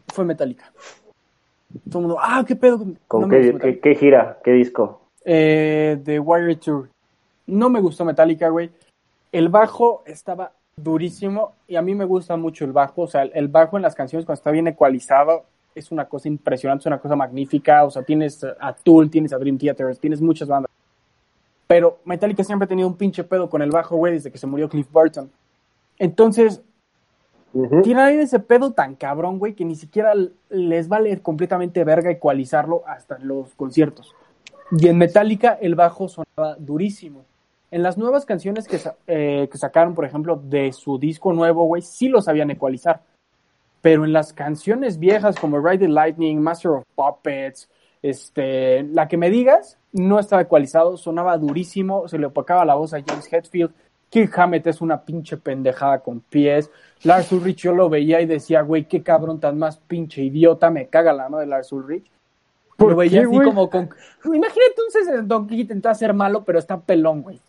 [0.07, 0.71] fue Metallica.
[1.89, 2.85] Todo el mundo, ah, qué pedo.
[3.07, 4.39] ¿Con qué, qué, gira?
[4.43, 5.01] ¿Qué disco?
[5.23, 6.89] Eh, The Wire Tour.
[7.45, 8.69] No me gustó Metallica, güey.
[9.31, 13.47] El bajo estaba durísimo y a mí me gusta mucho el bajo, o sea, el
[13.47, 15.45] bajo en las canciones cuando está bien ecualizado
[15.77, 19.37] es una cosa impresionante, es una cosa magnífica, o sea, tienes a Tool, tienes a
[19.37, 20.71] Dream Theater, tienes muchas bandas.
[21.67, 24.47] Pero Metallica siempre ha tenido un pinche pedo con el bajo, güey, desde que se
[24.47, 25.29] murió Cliff Burton.
[25.97, 26.61] Entonces,
[27.83, 30.13] tiene ahí ese pedo tan cabrón, güey, que ni siquiera
[30.49, 34.15] les vale completamente verga ecualizarlo hasta los conciertos.
[34.71, 37.25] Y en Metallica el bajo sonaba durísimo.
[37.71, 41.81] En las nuevas canciones que, eh, que sacaron, por ejemplo, de su disco nuevo, güey,
[41.81, 43.01] sí lo sabían ecualizar.
[43.87, 47.69] Pero en las canciones viejas como Ride the Lightning, Master of Puppets,
[48.01, 52.93] este, la que me digas, no estaba ecualizado, sonaba durísimo, se le opacaba la voz
[52.93, 53.71] a James Hetfield.
[54.09, 56.69] Kirk Hammett es una pinche pendejada con pies.
[57.03, 60.87] Lars Ulrich yo lo veía y decía, güey, qué cabrón tan más pinche idiota, me
[60.87, 62.11] caga la mano de Lars Ulrich.
[62.79, 63.89] Lo veía así como con...
[64.25, 67.39] Imagínate un Don que intenta ser malo, pero está pelón, güey.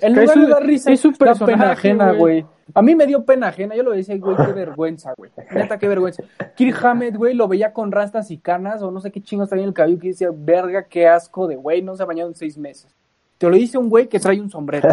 [0.00, 2.44] El lugar de dar risa es súper pena ajena, güey.
[2.74, 5.30] A mí me dio pena ajena, yo lo decía, güey, qué vergüenza, güey.
[5.52, 6.22] Neta, qué vergüenza.
[6.56, 9.62] Kirk Hammett, güey, lo veía con rastas y canas, o no sé qué chingos traía
[9.62, 12.34] en el cabello, que decía, verga, qué asco de güey, no se ha bañado en
[12.34, 12.94] seis meses.
[13.38, 14.88] Te lo dice un güey que trae un sombrero.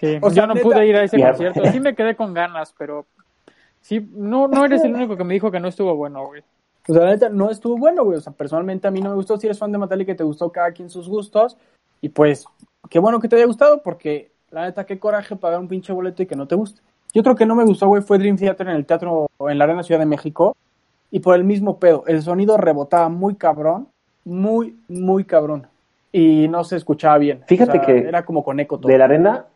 [0.00, 1.64] Sí, o sea, yo no pude ir a ese concierto.
[1.70, 3.06] Sí me quedé con ganas, pero
[3.80, 6.42] sí, no, no eres el único que me dijo que no estuvo bueno, güey.
[6.88, 8.18] O sea, la neta, no estuvo bueno, güey.
[8.18, 9.36] O sea, personalmente a mí no me gustó.
[9.36, 11.56] Si eres fan de Metallica y te gustó cada quien sus gustos,
[12.02, 12.44] y pues,
[12.90, 16.22] qué bueno que te haya gustado porque la neta, qué coraje pagar un pinche boleto
[16.22, 16.82] y que no te guste.
[17.14, 19.64] Yo creo que no me gustó, güey, fue Dream Theater en el teatro, en la
[19.64, 20.56] Arena Ciudad de México.
[21.10, 23.86] Y por el mismo pedo, el sonido rebotaba muy cabrón,
[24.24, 25.68] muy, muy cabrón.
[26.10, 27.42] Y no se escuchaba bien.
[27.46, 27.98] Fíjate que.
[27.98, 28.90] Era como con eco todo.
[28.90, 29.46] De la arena,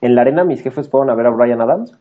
[0.00, 1.92] en la arena mis jefes fueron a ver a Brian Adams.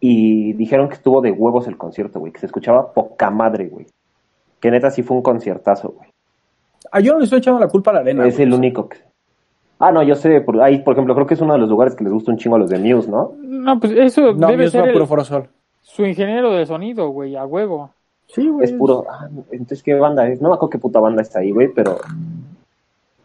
[0.00, 3.86] Y dijeron que estuvo de huevos el concierto, güey, que se escuchaba poca madre, güey.
[4.60, 6.13] Que neta sí fue un conciertazo, güey.
[6.94, 8.24] Ah, yo no le estoy echando la culpa a la arena.
[8.24, 8.98] Es el único que.
[9.80, 11.96] Ah, no, yo sé, por, ahí, por ejemplo, creo que es uno de los lugares
[11.96, 13.32] que les gusta un chingo a los de Muse, ¿no?
[13.42, 14.94] No, pues eso debe ser
[15.82, 17.90] su ingeniero de sonido, güey, a huevo.
[18.28, 18.64] Sí, güey.
[18.64, 20.40] Es puro, ah, entonces, ¿qué banda es?
[20.40, 21.96] No me acuerdo qué puta banda está ahí, güey, pero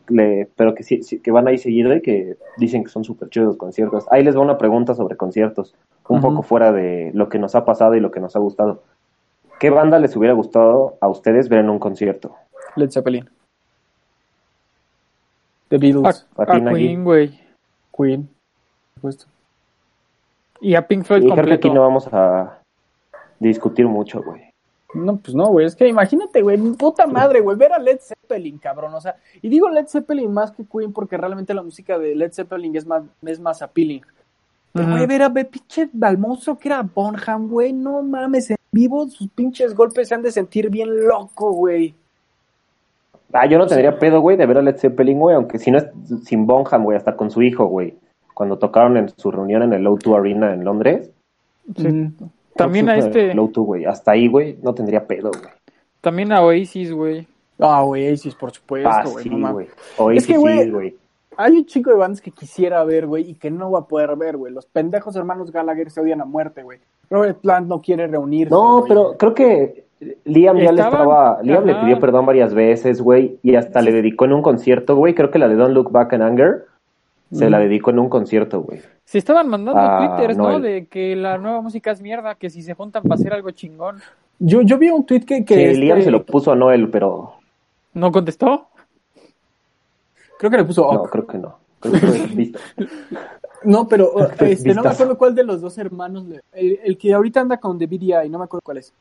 [0.07, 3.49] le, pero que sí, que van ahí seguido y que dicen que son súper chidos
[3.49, 4.07] los conciertos.
[4.09, 5.75] Ahí les va una pregunta sobre conciertos,
[6.07, 8.81] un poco fuera de lo que nos ha pasado y lo que nos ha gustado.
[9.59, 12.35] ¿Qué banda les hubiera gustado a ustedes ver en un concierto?
[12.75, 13.29] Led Zeppelin.
[15.69, 16.27] The Beatles.
[16.37, 17.39] A, Queen, güey.
[17.95, 18.29] Queen,
[18.95, 19.25] supuesto.
[20.61, 21.47] Y a Pink Floyd y completo.
[21.47, 22.59] Creo que aquí no vamos a
[23.39, 24.49] discutir mucho, güey.
[24.93, 25.67] No, pues no, güey.
[25.67, 26.57] Es que imagínate, güey.
[26.73, 27.55] Puta madre, güey.
[27.55, 28.93] Ver a Led Zeppelin, cabrón.
[28.95, 32.33] O sea, y digo Led Zeppelin más que Queen porque realmente la música de Led
[32.33, 34.01] Zeppelin es más, es más appealing.
[34.71, 37.73] Pero, güey, ver a ver, pinche balmoso que era Bonham, güey.
[37.73, 41.93] No mames, en vivo sus pinches golpes se han de sentir bien loco, güey.
[43.33, 45.77] Ah, yo no tendría pedo, güey, de ver a Led Zeppelin, güey, aunque si no
[45.77, 45.85] es
[46.23, 47.95] sin Bonham, güey, hasta con su hijo, güey.
[48.33, 51.11] Cuando tocaron en su reunión en el O2 Arena en Londres.
[51.75, 52.11] Sí.
[52.55, 53.31] También a este.
[53.31, 53.85] El O2, güey.
[53.85, 55.51] Hasta ahí, güey, no tendría pedo, güey.
[56.01, 57.27] También a Oasis, güey.
[57.59, 59.23] Ah, Oasis, por supuesto, ah, güey.
[59.23, 59.67] Sí, güey.
[59.97, 60.95] Oasis, es que, güey.
[61.37, 64.15] Hay un chico de bandas que quisiera ver, güey, y que no va a poder
[64.17, 64.51] ver, güey.
[64.51, 66.79] Los pendejos hermanos Gallagher se odian a muerte, güey.
[67.09, 68.53] Robert Plant no quiere reunirse.
[68.53, 69.85] No, pero creo que
[70.23, 74.25] Liam ya le estaba, Liam le pidió perdón varias veces, güey, y hasta le dedicó
[74.25, 76.65] en un concierto, güey, creo que la de Don't Look Back in Anger,
[77.31, 78.81] se la dedicó en un concierto, güey.
[79.05, 80.59] Se estaban mandando ah, twitters, ¿no?
[80.59, 84.01] De que la nueva música es mierda, que si se juntan para hacer algo chingón.
[84.39, 85.45] Yo, yo vi un tweet que...
[85.45, 87.33] que sí, este Liam se lo puso a Noel, pero...
[87.93, 88.69] ¿No contestó?
[90.39, 90.91] Creo que le puso...
[90.91, 91.57] No, creo que no.
[93.63, 97.41] no, pero este, no me acuerdo cuál de los dos hermanos, el, el que ahorita
[97.41, 98.93] anda con The BDI, no me acuerdo cuál es.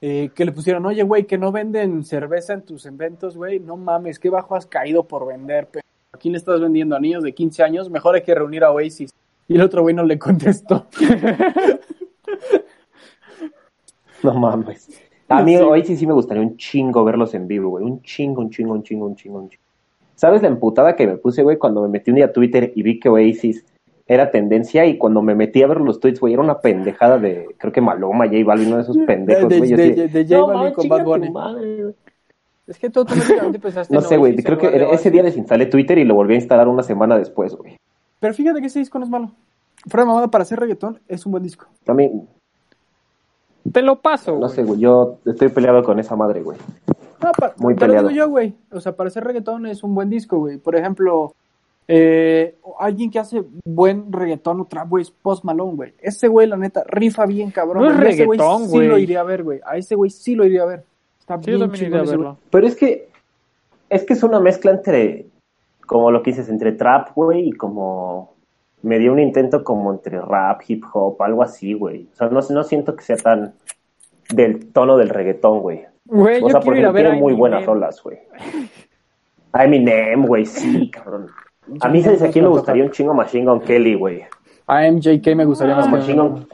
[0.00, 3.78] Eh, que le pusieron, oye, güey, que no venden cerveza en tus eventos, güey, no
[3.78, 6.94] mames, qué bajo has caído por vender, pero ¿a quién le estás vendiendo?
[6.94, 7.88] ¿A niños de 15 años?
[7.88, 9.10] Mejor hay que reunir a Oasis.
[9.48, 10.86] Y el otro güey no le contestó.
[14.22, 15.00] no mames.
[15.28, 18.50] A mí Oasis sí me gustaría un chingo verlos en vivo, güey, un chingo, un
[18.50, 19.62] chingo, un chingo, un chingo, un chingo.
[20.14, 22.82] ¿Sabes la emputada que me puse, güey, cuando me metí un día a Twitter y
[22.82, 23.64] vi que Oasis
[24.06, 27.48] era tendencia y cuando me metí a ver los tweets, güey, era una pendejada de,
[27.58, 29.70] creo que Maloma, J Balvin, uno de esos pendejos, de, güey.
[29.72, 31.32] de, de, de J Balvin con Bad Bunny.
[32.66, 36.04] Es que tú automáticamente pensaste No sé, güey, creo que ese día desinstalé Twitter y
[36.04, 37.76] lo volví a instalar una semana después, güey.
[38.20, 39.30] Pero fíjate que ese disco no es malo.
[39.86, 41.66] Fuera de mamada para hacer reggaetón, es un buen disco.
[41.84, 42.28] También,
[43.72, 44.38] Te lo paso.
[44.38, 46.58] no sé, güey, yo estoy peleado con esa madre, güey.
[47.22, 48.08] No, para, Muy te lo peleado.
[48.08, 48.54] digo yo, güey.
[48.72, 50.58] O sea, para hacer reggaetón es un buen disco, güey.
[50.58, 51.34] Por ejemplo,
[51.88, 55.94] eh, alguien que hace buen reggaetón o trap, güey, es Post Malone, güey.
[56.00, 57.84] Ese güey, la neta, rifa bien, cabrón.
[57.84, 58.08] No es güey.
[58.10, 59.60] Ese güey reggaetón, sí lo iría a ver, güey.
[59.64, 60.84] A ese güey sí lo iría a ver.
[61.20, 62.26] Está Sí, yo bien también chingón iría a ese güey.
[62.26, 62.38] verlo.
[62.50, 63.08] Pero es que,
[63.88, 65.26] es que es una mezcla entre,
[65.86, 68.32] como lo que dices, entre trap, güey, y como,
[68.82, 72.08] me dio un intento como entre rap, hip hop, algo así, güey.
[72.12, 73.54] O sea, no, no siento que sea tan
[74.32, 75.84] del tono del reggaetón, güey.
[76.04, 77.38] Güey, O yo sea, por quiero ir a ejemplo, ver tiene a muy Eminem.
[77.38, 78.18] buenas rolas, güey.
[79.52, 81.28] A Eminem, güey, sí, cabrón.
[81.80, 84.24] A mí, ¿sabes a quién me gustaría un chingo Machine Gun Kelly, güey?
[84.66, 86.46] A MJK me gustaría A más Machine Gun,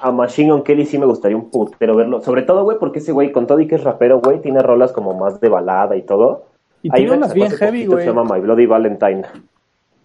[0.00, 2.20] a Machine Gun Kelly sí me gustaría un putero verlo.
[2.20, 4.92] Sobre todo, güey, porque ese güey, con todo y que es rapero, güey, tiene rolas
[4.92, 6.46] como más de balada y todo.
[6.82, 8.04] Y Hay tiene una unas que bien heavy, güey.
[8.04, 9.22] Se llama My Bloody Valentine.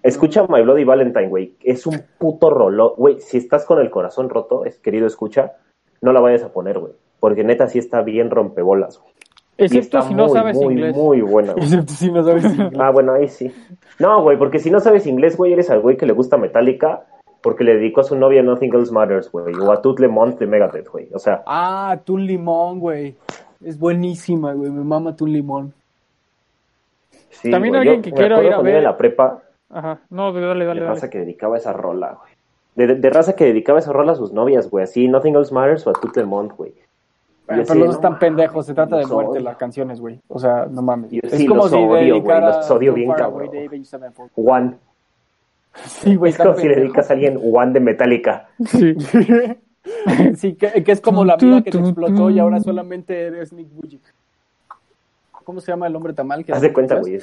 [0.04, 1.56] Escucha My Bloody Valentine, güey.
[1.64, 2.94] Es un puto rollo.
[2.96, 5.54] Güey, si estás con el corazón roto, es querido escucha,
[6.02, 6.94] no la vayas a poner, güey.
[7.20, 9.15] Porque neta sí está bien rompebolas, güey.
[9.58, 10.96] Excepto si no muy, sabes muy, inglés.
[10.96, 11.64] Muy buena, güey.
[11.66, 12.74] Excepto si no sabes inglés.
[12.80, 13.54] Ah, bueno, ahí sí.
[14.00, 17.04] No, güey, porque si no sabes inglés, güey, eres al güey que le gusta Metallica
[17.42, 19.54] porque le dedicó a su novia Nothing Else Matters, güey.
[19.56, 21.08] O a Tooth Lemont de Megadeth, güey.
[21.14, 23.16] O sea, Ah, Tun Limón, güey.
[23.64, 24.72] Es buenísima, güey.
[24.72, 25.74] Me mama Tun Limón.
[27.30, 28.82] sí, También güey, alguien yo que quiero ir a ver.
[28.84, 30.00] la prepa, Ajá.
[30.10, 31.10] No, dale, dale, de raza dale.
[31.12, 32.88] que dedicaba esa rola, güey.
[33.00, 34.84] De, raza que dedicaba esa rola a sus novias, güey.
[34.84, 36.74] Así, Nothing Else Matters o a Tooth Lemont, güey.
[37.48, 38.66] Pero los no están pendejos.
[38.66, 39.42] Se trata de muerte odio.
[39.42, 40.20] las canciones, güey.
[40.28, 41.12] O sea, no mames.
[41.12, 43.50] Yo es sí como los si odio, güey, los odio bien, cabrón.
[44.36, 44.76] One.
[45.76, 46.32] Sí, güey.
[46.32, 48.48] Es como si le dedicas a alguien One de Metallica.
[48.66, 48.96] Sí.
[50.38, 53.68] sí, que, que es como la mina que te explotó y ahora solamente eres Nick
[53.74, 54.02] Bujic.
[55.44, 56.46] ¿Cómo se llama el hombre tamal?
[56.46, 57.20] que Haz de cuenta, güey.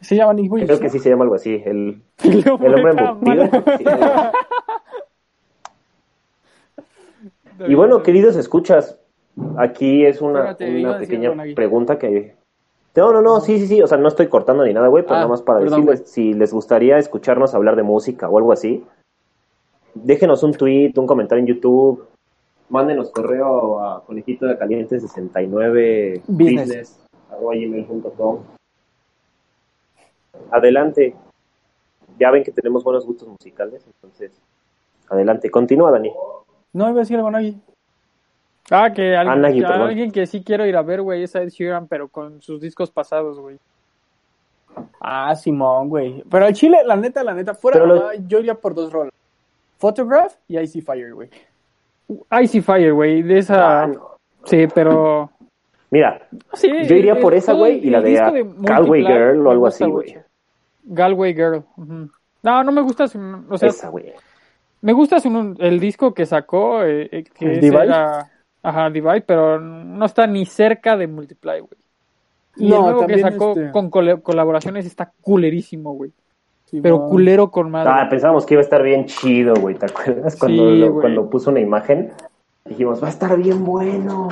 [0.00, 0.66] Se llama Nick Bujic.
[0.66, 1.62] Creo que sí se llama algo así.
[1.64, 3.48] El, El hombre embutido.
[7.68, 8.98] Y bueno, queridos escuchas,
[9.56, 12.34] aquí es una, pequeña pregunta que...
[12.94, 15.16] No, no, no, sí, sí, sí, o sea, no estoy cortando ni nada, güey, pero
[15.16, 18.52] Ah, nada más para perdón, decirles, si les gustaría escucharnos hablar de música o algo
[18.52, 18.84] así,
[19.92, 22.06] déjenos un tweet, un comentario en YouTube,
[22.70, 26.68] mándenos correo a conejito de caliente 69 Business.
[26.68, 28.38] business arroba gmail.com.
[30.50, 31.14] Adelante,
[32.18, 34.32] ya ven que tenemos buenos gustos musicales, entonces,
[35.08, 36.12] adelante, continúa, Dani.
[36.72, 37.60] No, iba a decir algo, Nagui.
[38.70, 39.88] Ah, que alguien, que perdón.
[39.88, 42.90] alguien que sí quiero ir a ver, güey, es Ed Sheeran, pero con sus discos
[42.90, 43.58] pasados, güey.
[45.00, 46.22] Ah, Simón, güey.
[46.30, 49.12] Pero el Chile, la neta, la neta, fuera de lo- yo iría por dos roles.
[49.78, 51.30] Photograph y Icy Fire, güey.
[52.42, 53.82] Icy Fire, güey, de esa...
[53.82, 54.16] Ah, no.
[54.44, 55.30] Sí, pero...
[55.90, 59.84] Mira, Sí, Yo iría por esa, güey, y la de, Galway Girl o algo así,
[59.84, 60.16] güey.
[60.84, 61.62] Galway Girl.
[61.76, 62.10] ujú.
[62.42, 63.18] No, no me gusta su...
[63.48, 64.12] O sea, esa, güey.
[64.82, 68.30] me gusta su- el disco que sacó, eh, eh, que era...
[68.68, 71.70] Ajá, Divide, pero no está ni cerca de Multiply, güey.
[72.56, 76.10] Y No, el nuevo que sacó este- con colaboraciones está culerísimo, güey.
[76.82, 77.90] Pero culero con madre.
[77.94, 79.76] Ah, pensábamos que iba a estar bien chido, güey.
[79.76, 80.36] ¿Te acuerdas?
[80.36, 81.00] Cuando, Sí, lo- güey.
[81.00, 82.10] cuando puso una imagen,
[82.64, 84.28] dijimos, va a estar bien bueno.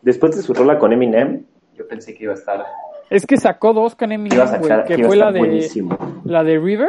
[0.00, 1.44] Después de su rola con Eminem,
[1.76, 2.64] yo pensé que iba a estar,
[3.10, 5.98] Es que sacó dos con Eminem, güey, que fue la de, buenísimo.
[6.24, 6.88] la de River,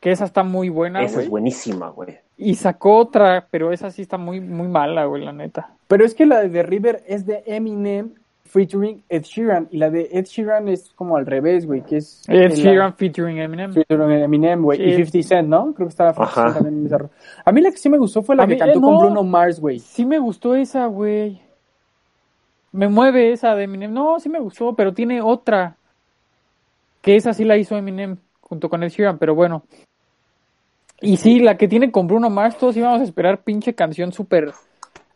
[0.00, 1.24] que esa está muy buena, Esa güey.
[1.26, 2.18] es buenísima, güey.
[2.36, 5.70] Y sacó otra, pero esa sí está muy, muy mala, güey, la neta.
[5.86, 8.10] Pero es que la de The River es de Eminem
[8.44, 9.68] featuring Ed Sheeran.
[9.70, 11.82] Y la de Ed Sheeran es como al revés, güey.
[11.82, 13.72] Que es Ed la- Sheeran featuring Eminem.
[13.72, 14.78] featuring Eminem, güey.
[14.78, 14.84] Sí.
[14.84, 15.72] Y 50 Cent, ¿no?
[15.74, 16.52] Creo que estaba 50 Ajá.
[16.54, 17.10] Cent también en
[17.44, 18.92] A mí la que sí me gustó fue la A que mí- cantó eh, con
[18.94, 18.98] no.
[19.00, 19.78] Bruno Mars, güey.
[19.78, 21.40] Sí me gustó esa, güey.
[22.72, 23.92] Me mueve esa de Eminem.
[23.92, 25.76] No, sí me gustó, pero tiene otra.
[27.00, 29.62] Que esa sí la hizo Eminem junto con Ed Sheeran, pero bueno.
[31.04, 34.52] Y sí, la que tiene con Bruno Mars, todos íbamos a esperar pinche canción súper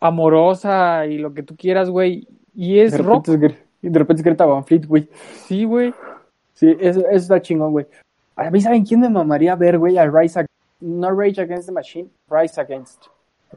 [0.00, 2.28] amorosa y lo que tú quieras, güey.
[2.54, 3.28] Y es De rock.
[3.28, 5.08] es, de repente es Greta Van Fleet, güey.
[5.46, 5.94] Sí, güey.
[6.52, 7.86] Sí, eso, eso está chingón, güey.
[8.36, 9.96] A mí, ¿saben quién me mamaría ver, güey?
[9.98, 10.52] A Rise Against.
[10.80, 13.06] No Rage Against the Machine, Rise Against.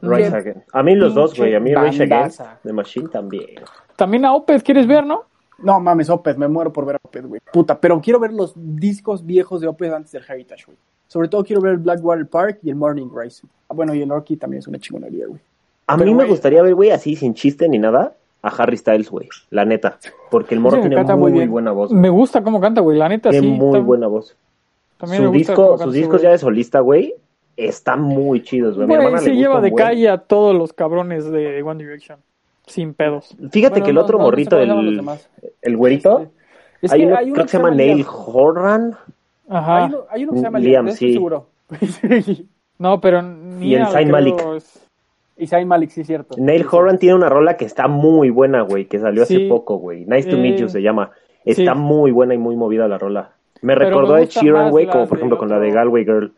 [0.00, 0.68] Rise Against.
[0.72, 1.54] A mí los dos, güey.
[1.54, 2.02] A mí Rage.
[2.02, 3.60] Against The Machine también.
[3.96, 5.24] También a Opeth, ¿quieres ver, no?
[5.58, 7.40] No mames, Opeth, me muero por ver a Opeth, güey.
[7.52, 10.78] Puta, pero quiero ver los discos viejos de Opeth antes del Heritage, güey.
[11.12, 13.46] Sobre todo quiero ver el Blackwater Park y el Morning Rise.
[13.68, 15.40] Ah, bueno, y el Orky también es una chingonería, güey.
[15.86, 18.78] A Pero, mí me güey- gustaría ver, güey, así, sin chiste ni nada, a Harry
[18.78, 19.28] Styles, güey.
[19.50, 19.98] La neta.
[20.30, 21.50] Porque el morro me tiene muy, muy bien.
[21.50, 21.92] buena voz.
[21.92, 22.96] Me gusta cómo canta, güey.
[22.96, 23.52] La neta, Tiene sí.
[23.52, 24.34] muy está- buena voz.
[24.96, 27.14] También Su disco, sus discos ya de solista, güey,
[27.58, 28.88] están muy chidos, güey.
[29.18, 32.20] Se lleva de calle a todos los cabrones de One Direction.
[32.66, 33.36] Sin pedos.
[33.50, 34.70] Fíjate que el otro morrito, el,
[35.60, 36.30] el güerito,
[36.88, 38.96] hay, uno, creo que se llama Neil Horan.
[39.52, 39.90] Ajá.
[40.10, 41.12] Hay uno, que se llama Liam, sí.
[41.12, 41.46] seguro.
[42.78, 44.36] no, pero ni Y el Saint Malik.
[45.36, 46.36] Y Saint Malik, sí, cierto.
[46.38, 50.04] Neil Horan tiene una rola que está muy buena, güey, que salió hace poco, güey.
[50.06, 51.10] Nice to meet you se llama.
[51.44, 53.32] Está muy buena y muy movida la rola.
[53.62, 56.32] Me recordó a Sheeran, güey, como por ejemplo con la de Galway Girl.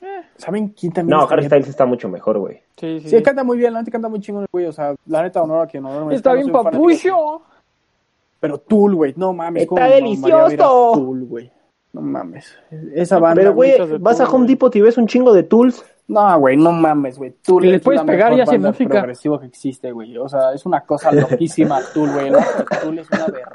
[0.00, 1.18] Eh, ¿Saben quién también?
[1.18, 2.60] No, Harry Styles está mucho mejor, güey.
[2.76, 3.08] Sí, sí.
[3.08, 4.66] Sí, canta muy bien, la neta canta muy chingón, güey.
[4.66, 7.42] O sea, la neta, honor a quien no Está bien papucho.
[8.38, 9.62] Pero Tool, güey, no mames.
[9.62, 10.92] Está delicioso.
[10.92, 11.50] Tool, güey.
[11.94, 12.52] No mames.
[12.92, 13.40] Esa banda.
[13.40, 15.84] Pero, güey, vas a Home Depot y ves un chingo de Tools.
[16.08, 17.30] No, güey, no mames, güey.
[17.42, 18.90] Tool le puedes pegar y hace música.
[18.90, 20.18] progresivo que existe, güey.
[20.18, 22.32] O sea, es una cosa loquísima Tool, güey.
[22.82, 23.52] Tool es una verga.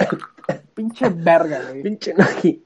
[0.74, 1.84] Pinche verga, güey.
[1.84, 2.64] Pinche Nagi.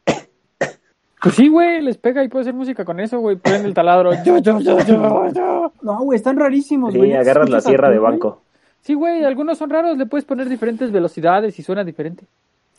[1.23, 3.35] Pues sí, güey, les pega y puede hacer música con eso, güey.
[3.37, 4.11] Prende el taladro.
[4.23, 5.73] Yo, yo, yo, yo, yo.
[5.81, 7.09] No, güey, están rarísimos, güey.
[7.09, 8.43] Sí, agarras la sierra de banco.
[8.81, 12.25] Sí, güey, algunos son raros, le puedes poner diferentes velocidades y suena diferente.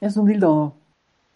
[0.01, 0.74] Es un dildo.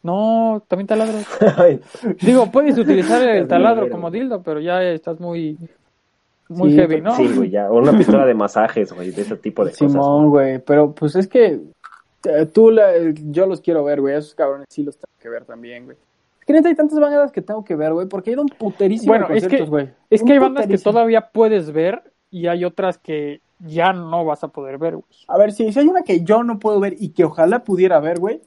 [0.03, 1.19] No, también taladro.
[2.21, 5.59] Digo, puedes utilizar el taladro como dildo, pero ya estás muy
[6.49, 7.15] muy heavy, ¿no?
[7.15, 7.71] Sí, güey, ya.
[7.71, 9.93] O una pistola de masajes, güey, de ese tipo de cosas.
[9.93, 11.61] Simón, güey, pero pues es que
[12.25, 15.45] eh, tú, la, yo los quiero ver, güey, esos cabrones sí los tengo que ver
[15.45, 15.97] también, güey
[16.49, 19.29] que neta hay tantas bandas que tengo que ver, güey, porque hay un puterísimo bueno,
[19.29, 19.91] es que, güey.
[20.09, 24.43] Es que hay bandas que todavía puedes ver y hay otras que ya no vas
[24.45, 25.05] a poder ver, güey.
[25.29, 28.01] A ver, si, si hay una que yo no puedo ver y que ojalá pudiera
[28.01, 28.41] ver, güey,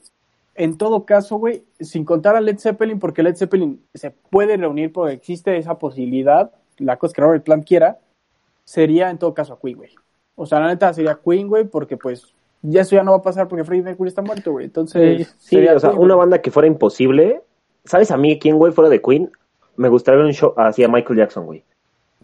[0.54, 4.92] en todo caso, güey, sin contar a Led Zeppelin, porque Led Zeppelin se puede reunir
[4.92, 7.98] porque existe esa posibilidad, la cosa que Robert Plant quiera,
[8.64, 9.90] sería en todo caso a Queen, güey.
[10.34, 13.22] O sea, la neta sería Queen, güey, porque pues ya eso ya no va a
[13.22, 14.66] pasar porque Freddie Mercury está muerto, güey.
[14.66, 17.42] Entonces, sí, o sea, una banda que fuera imposible
[17.84, 19.30] ¿Sabes a mí quién, güey, fuera de Queen?
[19.76, 21.64] Me gustaría ver un show así a Michael Jackson, güey.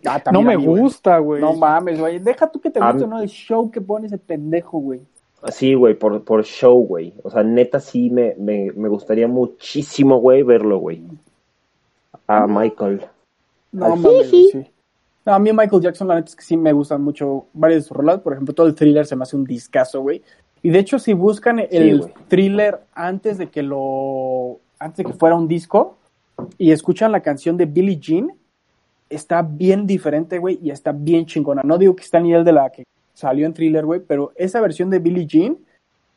[0.07, 1.41] Ah, no me gusta, güey.
[1.41, 2.18] No mames, güey.
[2.20, 3.20] Deja tú que te guste, ¿no?
[3.20, 5.01] El show que pone ese pendejo, güey.
[5.47, 7.14] Sí, güey, por, por show, güey.
[7.22, 11.03] O sea, neta sí me, me, me gustaría muchísimo, güey, verlo, güey.
[12.26, 13.07] A Michael.
[13.72, 14.66] No mames, sí.
[15.24, 17.89] No, a mí Michael Jackson, la neta es que sí me gustan mucho varias de
[17.89, 18.20] sus rolas.
[18.20, 20.22] Por ejemplo, todo el thriller se me hace un discazo, güey.
[20.62, 25.36] Y de hecho, si buscan el thriller antes de que lo antes de que fuera
[25.36, 25.99] un disco
[26.57, 28.32] y escuchan la canción de Billie Jean,
[29.09, 31.62] está bien diferente, güey, y está bien chingona.
[31.64, 32.84] No digo que está a nivel de la que
[33.18, 35.58] salió en Thriller, güey, pero esa versión de Billie Jean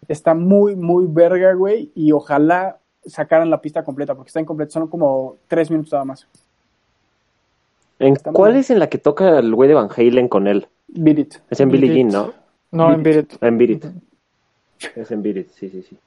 [0.08, 2.78] está muy, muy verga, güey, y ojalá
[3.08, 6.28] sacaran la pista completa, porque está incompleta, son como tres minutos nada más.
[7.98, 10.68] ¿En ¿Cuál es en la que toca el güey de Van Halen con él?
[10.90, 12.34] Beat Es en Billie Jean, ¿no?
[12.70, 13.86] No, en Beat En Beat
[14.96, 15.98] Es en Beat sí, sí, sí.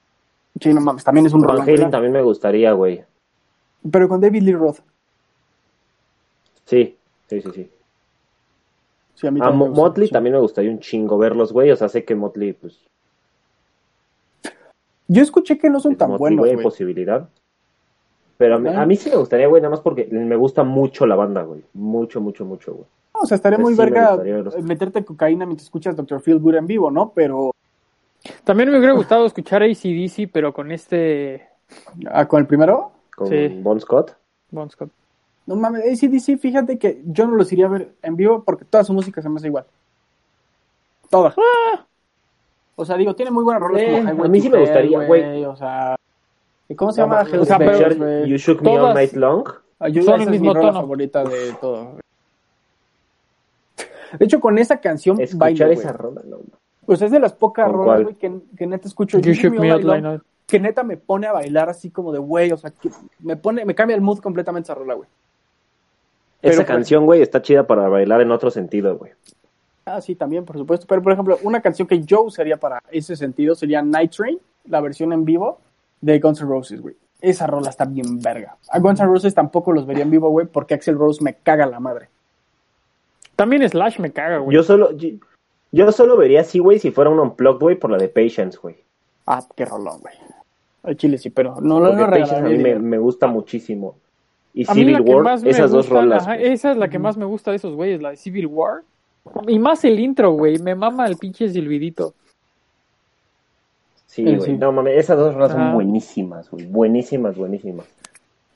[0.61, 3.03] Sí, no mames, también es un Van Halen también me gustaría, güey.
[3.91, 4.79] Pero con David Lee Roth.
[6.67, 6.97] Sí,
[7.29, 7.71] sí, sí, sí.
[9.15, 11.71] Sí a mí Motley también me gustaría un chingo verlos, güey.
[11.71, 12.79] O sea, sé que Motley, pues.
[15.09, 16.41] Yo escuché que no son tan buenos.
[16.41, 17.29] Güey, posibilidad.
[18.37, 21.43] Pero a mí, sí me gustaría, güey, nada más porque me gusta mucho la banda,
[21.43, 21.63] güey.
[21.73, 22.87] Mucho, mucho, mucho, güey.
[23.13, 24.19] o sea, estaría muy verga
[24.63, 26.21] meterte cocaína mientras escuchas Dr.
[26.21, 27.13] Phil Good en vivo, ¿no?
[27.15, 27.53] Pero
[28.43, 31.47] también me hubiera gustado escuchar ACDC, pero con este.
[32.11, 32.93] ¿Ah, con el primero?
[33.15, 33.31] Con
[33.63, 34.17] Bon Scott.
[34.51, 34.91] Bon Scott.
[35.47, 38.83] No mames, ACDC, fíjate que yo no los iría a ver en vivo porque toda
[38.83, 39.67] su música se me hace igual.
[41.11, 41.35] Toda.
[41.37, 41.85] Ah.
[42.77, 45.45] O sea, digo, tiene muy buenas rolas eh, A mí sí me gustaría, güey.
[45.45, 45.97] O sea,
[46.77, 47.25] ¿cómo se llama?
[47.39, 49.49] O sea, pero, you Shook Me All Night Long.
[49.79, 50.73] Ah, yo, son el mismo es mi tono.
[50.73, 51.97] favorita de todo.
[54.19, 56.39] De hecho, con esa canción, Escuchar esa rola, no.
[56.87, 59.19] Pues es de las pocas rolas, güey, que, que, neta escucho.
[59.21, 62.91] que neta me pone a bailar así como de güey, o sea, que
[63.21, 65.09] me pone, me cambia el mood completamente esa rola, güey.
[66.45, 69.13] Esa pues, canción, güey, está chida para bailar en otro sentido, güey.
[69.87, 70.87] Ah, sí, también, por supuesto.
[70.89, 74.81] Pero, por ejemplo, una canción que yo usaría para ese sentido sería Night Train, la
[74.81, 75.59] versión en vivo
[76.01, 76.97] de Guns N' Roses, güey.
[77.21, 78.57] Esa rola está bien verga.
[78.69, 81.67] A Guns N' Roses tampoco los vería en vivo, güey, porque Axel Rose me caga
[81.67, 82.09] la madre.
[83.37, 84.55] También Slash me caga, güey.
[84.55, 84.91] Yo solo,
[85.73, 88.77] yo solo vería así, güey, si fuera un unplugged, güey, por la de Patience, güey.
[89.27, 90.15] Ah, qué rolón, güey.
[90.83, 93.97] Ay, Chile sí, pero no lo no, Patience a mí me, gusta muchísimo.
[94.55, 96.27] Y Civil War, esas dos rolas.
[96.39, 98.83] esa es la que más me gusta de esos güeyes, la de Civil War.
[99.49, 100.59] Y más el intro, güey.
[100.59, 102.15] Me mama el pinche silbidito.
[104.07, 104.57] Sí, güey.
[104.57, 106.67] No mames, esas dos rolas son buenísimas, güey.
[106.67, 107.87] Buenísimas, buenísimas.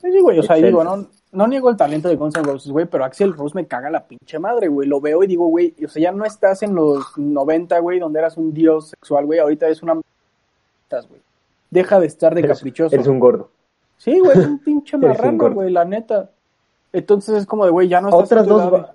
[0.00, 0.38] Sí, güey.
[0.38, 3.32] O sea, digo, no, no niego el talento de Guns N' Roses, güey, pero Axel
[3.32, 4.88] Rose me caga la pinche madre, güey.
[4.88, 8.20] Lo veo y digo, güey, o sea, ya no estás en los 90, güey, donde
[8.20, 9.40] eras un dios sexual, güey.
[9.40, 9.94] Ahorita es una...
[9.94, 11.20] güey.
[11.70, 12.94] Deja de estar de caprichoso.
[12.94, 13.50] Eres un gordo.
[13.98, 16.30] Sí, güey, es un pinche marrano, güey, la neta.
[16.92, 18.86] Entonces es como de, güey, ya no estás Otras dos.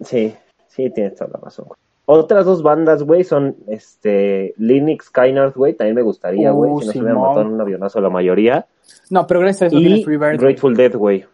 [0.00, 0.34] Sí,
[0.68, 1.66] sí, tienes toda la razón.
[2.08, 6.86] Otras dos bandas, güey, son este Linux Skynard, güey, también me gustaría, güey, uh, si
[6.86, 8.66] no se hubieran matado en un avionazo la mayoría.
[9.10, 11.24] No, pero gracias a eso y Grateful Dead, güey.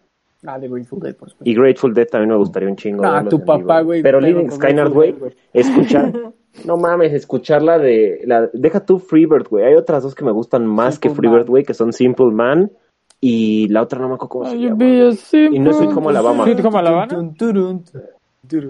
[0.47, 1.49] Ah, de Grateful Dead, por supuesto.
[1.49, 3.05] Y Grateful Dead también me gustaría un chingo.
[3.05, 4.03] Ah, tu papá, güey.
[4.03, 5.15] Pero Linux Skynard, güey,
[5.53, 6.11] escuchar,
[6.65, 10.67] no mames, escucharla de, la, deja tú Freebird, güey, hay otras dos que me gustan
[10.67, 12.71] más que Freebird, güey, que son Simple Man
[13.25, 14.85] y la otra no me acuerdo cómo se llama.
[14.85, 16.45] Y no es Sweet Home Alabama.
[16.45, 17.35] ¿Sweet Home Alabama?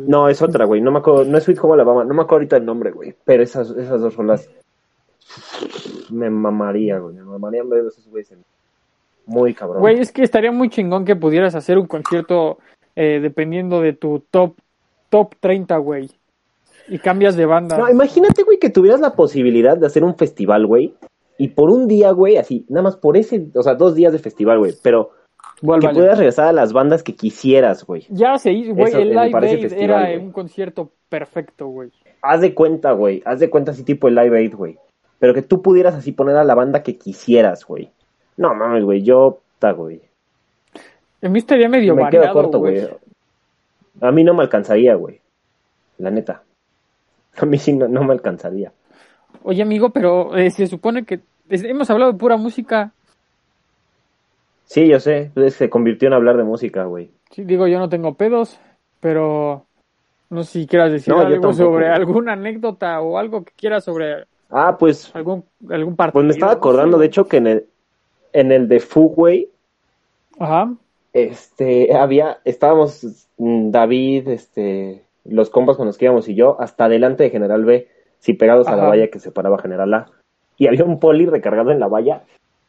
[0.06, 0.82] No, es otra, güey.
[0.82, 2.04] No me acuerdo, no es Sweet Home Alabama.
[2.04, 3.14] No me acuerdo ahorita el nombre, güey.
[3.24, 4.50] Pero esas, esas dos rolas
[6.10, 7.14] me mamaría, güey.
[7.14, 8.34] Me mamaría ver esos güeyes
[9.24, 9.80] muy cabrón.
[9.80, 12.58] Güey, es que estaría muy chingón que pudieras hacer un concierto
[12.94, 14.54] eh, dependiendo de tu top
[15.08, 16.10] top 30, güey.
[16.92, 17.78] Y cambias de banda.
[17.78, 20.94] No, imagínate, güey, que tuvieras la posibilidad de hacer un festival, güey.
[21.38, 24.18] Y por un día, güey, así, nada más por ese, o sea, dos días de
[24.18, 24.74] festival, güey.
[24.82, 25.12] Pero
[25.62, 28.04] que puedas regresar a las bandas que quisieras, güey.
[28.10, 31.90] Ya se hizo, güey, el Live Aid era un concierto perfecto, güey.
[32.20, 34.76] Haz de cuenta, güey, haz de cuenta así tipo el Live Aid, güey.
[35.18, 37.88] Pero que tú pudieras así poner a la banda que quisieras, güey.
[38.36, 40.02] No mames, güey, yo, ta, güey.
[41.22, 42.86] A mí estaría medio me quedo corto, güey.
[44.02, 45.22] A mí no me alcanzaría, güey.
[45.96, 46.42] La neta.
[47.38, 48.72] A mí sí no, me alcanzaría.
[49.42, 52.92] Oye, amigo, pero eh, se supone que hemos hablado de pura música
[54.72, 57.10] Sí, yo sé, se convirtió en hablar de música, güey.
[57.30, 58.58] Sí, digo, yo no tengo pedos,
[59.00, 59.66] pero
[60.30, 64.78] no sé si quieras decir algo sobre alguna anécdota o algo que quieras sobre Ah,
[64.78, 66.14] pues algún algún partido.
[66.14, 67.66] Pues me estaba acordando de hecho que en el
[68.32, 69.46] en el de Fugway
[70.38, 70.72] Ajá.
[71.12, 76.88] Este, había estábamos mm, David, este, los compas con los que íbamos y yo hasta
[76.88, 80.06] delante de General B, si pegados a la valla que separaba General A.
[80.56, 82.22] Y había un poli recargado en la valla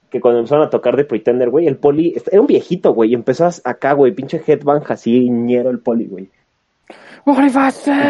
[0.09, 3.13] que cuando empezaron a tocar de Pretender, güey, el poli, era un viejito, güey, y
[3.15, 6.29] empezó acá, güey, pinche headbang así, ñero el poli, güey.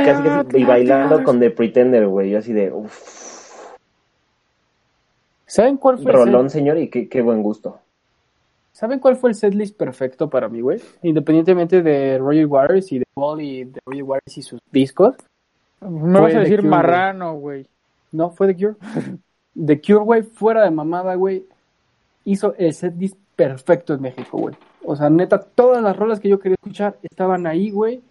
[0.02, 3.74] Y, casi, y bailando con The Pretender, güey, yo así de, uff.
[5.46, 7.80] ¿Saben cuál fue Rolón, señor, y qué, qué buen gusto.
[8.74, 10.82] ¿Saben cuál fue el setlist perfecto para mí, güey?
[11.04, 15.16] Independientemente de Roger Waters y de Paul y de Roger Waters y sus discos.
[15.80, 17.68] Me vas a decir marrano, güey.
[18.12, 18.76] No, fue The Cure.
[19.66, 21.46] The Cure, güey, fuera de mamada, güey
[22.26, 24.56] hizo el setlist perfecto en México, güey.
[24.86, 28.02] O sea, neta, todas las rolas que yo quería escuchar estaban ahí, güey.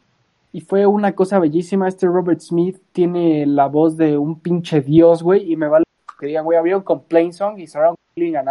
[0.53, 1.89] Y fue una cosa bellísima.
[1.89, 5.51] Este Robert Smith tiene la voz de un pinche dios, güey.
[5.51, 5.85] Y me vale
[6.19, 8.43] que digan, güey, había un complaint song y Surround Killing a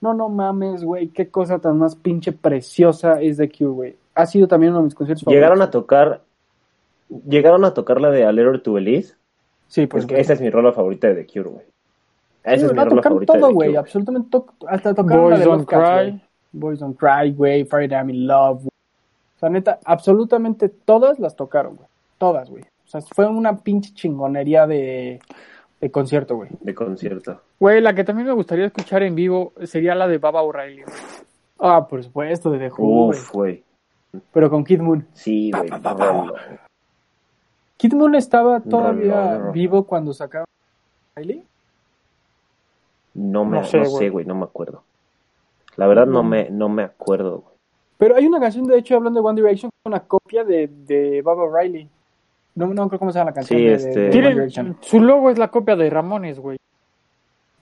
[0.00, 1.08] No, no mames, güey.
[1.08, 3.96] Qué cosa tan más pinche preciosa es The Cure, güey.
[4.14, 6.22] Ha sido también uno de mis conciertos Llegaron a tocar.
[7.26, 9.14] Llegaron a tocar la de A Letter to Elise.
[9.66, 10.06] Sí, pues.
[10.10, 11.66] esa es mi rola favorita de The Cure, güey.
[12.44, 16.22] Esa es mi rola todo, güey, absolutamente to hasta tocar Boys Don't Cry.
[16.52, 18.70] Boys Don't Cry, güey, Friday I'm in Love, O
[19.38, 21.88] sea, neta, absolutamente todas las tocaron, güey.
[22.16, 22.62] Todas, güey.
[22.62, 25.20] O sea, fue una pinche chingonería de,
[25.80, 26.50] de concierto, güey.
[26.60, 27.40] De concierto.
[27.60, 30.82] Güey, la que también me gustaría escuchar en vivo sería la de Baba O'Reilly.
[31.58, 33.62] Ah, por supuesto, de The Who, Uf, güey.
[34.32, 35.06] Pero con Kid Moon.
[35.12, 35.70] Sí, güey.
[37.76, 40.46] Kid Moon estaba todavía vivo cuando sacaron
[41.14, 41.44] O'Reilly.
[43.14, 44.82] No me, no sé, güey, no, me acuerdo.
[45.76, 47.54] La verdad no me, no me acuerdo, güey.
[47.98, 51.44] Pero hay una canción, de hecho, hablando de One Direction, una copia de, de Baba
[51.60, 51.88] Riley.
[52.58, 53.60] No, no creo cómo se llama la canción.
[53.60, 54.76] Sí, este...
[54.80, 56.58] su logo es la copia de Ramones, güey.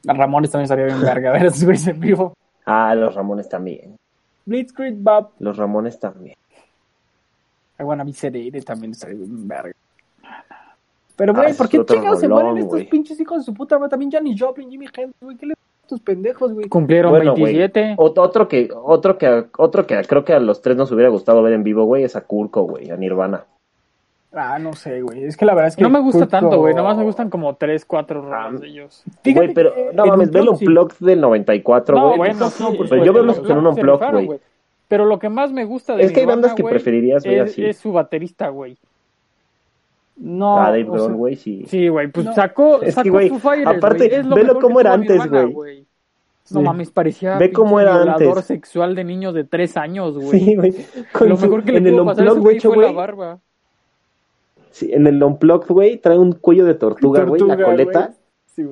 [0.05, 2.33] Ramones también estaría bien verga, a ver esos güeyes en vivo.
[2.65, 3.97] Ah, los Ramones también.
[4.47, 5.33] Blitzkrieg Bob.
[5.39, 6.37] Los Ramones también.
[7.79, 9.75] I wanna be sedated también estaría bien verga.
[11.15, 13.91] Pero, güey, ah, ¿por qué chingados se mueren estos pinches hijos de su puta madre?
[13.91, 16.69] También Janis Joplin, Jimmy Hendrix, güey, ¿qué le estos pendejos, güey?
[16.69, 17.97] Cumplieron 27.
[17.99, 21.53] Otro que, otro que, otro que creo que a los tres nos hubiera gustado ver
[21.53, 23.45] en vivo, güey, es a Kurko, güey, a Nirvana.
[24.39, 25.25] Ah, no sé, güey.
[25.25, 25.83] Es que la verdad es que.
[25.83, 26.75] No me gusta tanto, güey.
[26.75, 29.03] Nomás me gustan como tres, cuatro rolas ah, de ellos.
[29.25, 32.11] Güey, pero no mames, ve los unplugged del 94, güey.
[32.11, 34.41] No, bueno, no, pero yo veo los en un unplugged, güey.
[34.89, 37.65] Pero lo que más me gusta de Es que hay bandas que preferirías ver así.
[37.65, 38.77] Es su baterista, güey.
[40.17, 40.59] No.
[40.59, 41.65] Ah, Dave Grohl, güey, sí.
[41.67, 45.87] Sí, güey, pues sacó, es sacó que, Fighters, aparte, velo cómo era antes, güey.
[46.51, 50.41] No mames, parecía Ve cómo era violador sexual de niños de tres años, güey.
[50.41, 50.75] Sí, güey.
[51.21, 53.41] Lo mejor que le en pudo pasar a ese güey fue la barba.
[54.77, 58.15] Sí, en el Unplugged, güey, trae un cuello de tortuga, güey, la coleta.
[58.45, 58.63] Sí.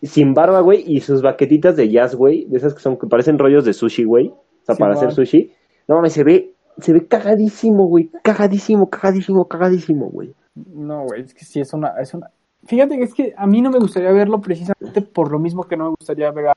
[0.00, 3.36] Sin barba, güey, y sus baquetitas de jazz, güey, de esas que son que parecen
[3.36, 4.28] rollos de sushi, güey.
[4.28, 5.50] O sea, para hacer sushi.
[5.88, 8.12] No mames, se ve, se ve cagadísimo, güey.
[8.22, 10.32] Cagadísimo, cagadísimo, cagadísimo, güey.
[10.54, 12.30] No, güey, es que sí es una, es una.
[12.66, 15.76] Fíjate que es que a mí no me gustaría verlo precisamente por lo mismo que
[15.76, 16.54] no me gustaría ver a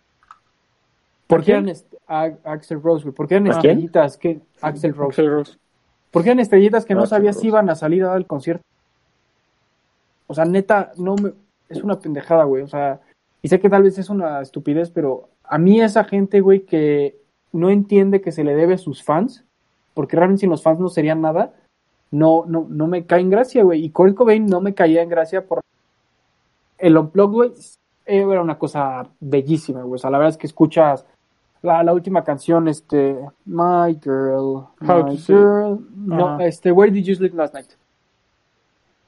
[1.25, 1.71] ¿Por qué eran
[2.45, 3.15] Axel Rose, güey?
[3.15, 5.21] ¿Por qué eran estrellitas que Axel Rose?
[5.21, 5.57] Axel Rose.
[6.17, 8.63] ¿Por qué eran estrellitas que no sabías si iban a salir a dar el concierto?
[10.25, 11.33] O sea, neta, no me
[11.69, 12.63] es una pendejada, güey.
[12.63, 13.01] O sea,
[13.41, 17.19] y sé que tal vez es una estupidez, pero a mí esa gente, güey, que
[17.51, 19.43] no entiende que se le debe a sus fans,
[19.93, 21.53] porque realmente sin los fans no serían nada,
[22.11, 23.83] no, no, no me cae en gracia, güey.
[23.83, 25.61] Y Kurt Cobain no me caía en gracia por
[26.77, 27.51] el Unplugged, güey,
[28.05, 29.95] era una cosa bellísima, güey.
[29.95, 31.05] O sea, la verdad es que escuchas
[31.67, 33.15] la, la última canción, este,
[33.45, 37.69] My Girl, My Girl, no, este, Where Did You Sleep Last Night?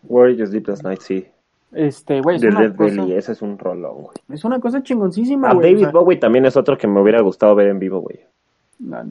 [0.04, 1.26] Where Did You Sleep Last Night, sí.
[1.72, 3.04] Este, güey, es una cosa...
[3.06, 4.16] ese es un rolón, güey.
[4.30, 7.68] Es una cosa chingoncísima, A David Bowie también es otro que me hubiera gustado ver
[7.68, 8.20] en vivo, güey.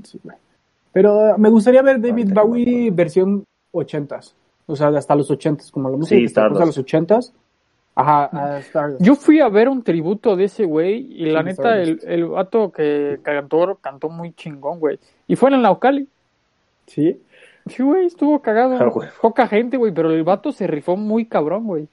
[0.05, 0.37] sí, güey.
[0.93, 4.35] Pero me gustaría ver David Bowie versión ochentas.
[4.67, 7.33] O sea, hasta los ochentas, como la música sí, que a los ochentas.
[8.01, 8.61] Ajá,
[9.01, 12.71] Yo fui a ver un tributo de ese güey y la neta, el, el vato
[12.71, 15.01] que cantó, cantó muy chingón, güey.
[15.27, 16.09] Y fue en el Naucali.
[16.87, 17.21] Sí.
[17.67, 18.77] Sí, güey, estuvo cagado.
[18.77, 21.89] Ah, Poca gente, güey, pero el vato se rifó muy cabrón, güey.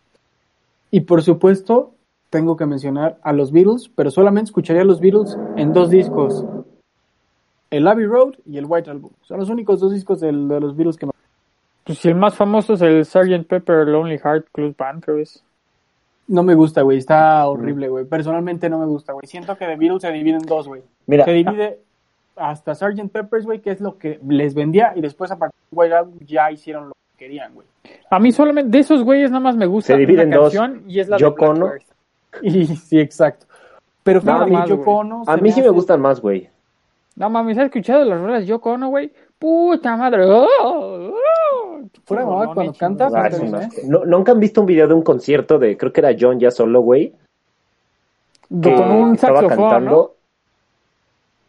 [0.91, 1.95] Y por supuesto,
[2.29, 6.45] tengo que mencionar a los Beatles, pero solamente escucharía a los Beatles en dos discos.
[7.71, 9.09] El Abbey Road y el White Album.
[9.23, 11.13] Son los únicos dos discos de, los Beatles que me...
[11.83, 13.47] Pues si el más famoso es el Sgt.
[13.47, 15.43] Pepper Lonely Heart Club Band, creo es.
[16.27, 16.97] No me gusta, güey.
[16.97, 18.05] Está horrible, güey.
[18.05, 19.27] Personalmente no me gusta, güey.
[19.27, 20.81] Siento que The Beatles se divide en dos, güey.
[21.05, 21.25] Mira.
[21.25, 21.79] Se divide
[22.35, 23.09] hasta Sgt.
[23.11, 26.19] Peppers, güey, que es lo que les vendía, y después a partir de White Album
[26.25, 27.67] ya hicieron lo que querían, güey.
[28.09, 30.99] A mí solamente de esos güeyes nada más me gusta Se dividen una canción y
[30.99, 31.71] es la de Cono.
[32.41, 33.45] Y sí, exacto.
[34.03, 36.49] Pero nada más, Yoko A mí sí me gustan más, güey.
[37.15, 39.09] No mames, ¿has escuchado las rolas Yoko Ono, güey?
[39.39, 40.25] Puta madre.
[40.25, 41.15] Oh, oh.
[42.05, 43.09] Fuera mamá, cuando canta.
[43.13, 43.29] Ah,
[43.87, 46.51] ¿no, ¿Nunca han visto un video de un concierto de, creo que era John ya
[46.51, 47.13] solo, güey?
[48.49, 50.11] Con un saxofón, ¿no?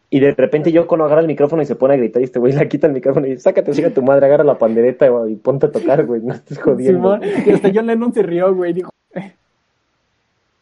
[0.09, 2.39] Y de repente yo cuando agarra el micrófono y se pone a gritar y este
[2.39, 5.35] güey le quita el micrófono y dice, sácate, siga tu madre, agarra la pandereta y
[5.35, 7.19] ponte a tocar, güey, no estés jodiendo.
[7.45, 8.89] y hasta John Lennon se rió, güey, dijo,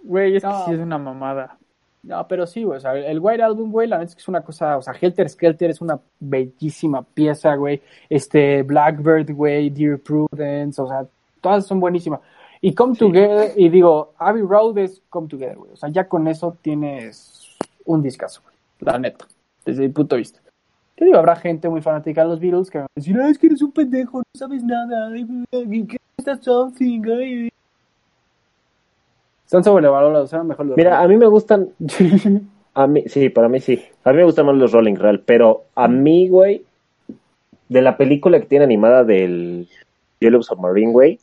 [0.03, 1.57] güey, es que sí es una mamada.
[2.05, 4.27] No, pero sí, güey, o sea, el White Album, güey, la neta es que es
[4.27, 9.97] una cosa, o sea, Helter Skelter es una bellísima pieza, güey, este, Blackbird, güey, Dear
[9.97, 11.07] Prudence, o sea,
[11.41, 12.19] todas son buenísimas.
[12.61, 16.27] Y Come Together, y digo, Abbey Road es Come Together, güey, o sea, ya con
[16.27, 19.25] eso tienes un discazo, güey, la neta
[19.65, 20.39] desde mi punto de vista.
[20.97, 23.47] Yo digo, habrá gente muy fanática de los Beatles que va a decir, es que
[23.47, 25.11] eres un pendejo, no sabes nada,
[25.51, 27.01] ¿qué está something?
[29.45, 31.69] Están sobrevalorados, eran mejor los Mira, a mí me gustan,
[32.73, 35.65] a mí, sí, para mí sí, a mí me gustan más los Rolling Real, pero
[35.75, 36.65] a mí, güey,
[37.69, 39.67] de la película que tiene animada del
[40.19, 41.19] Yellow Submarine, güey,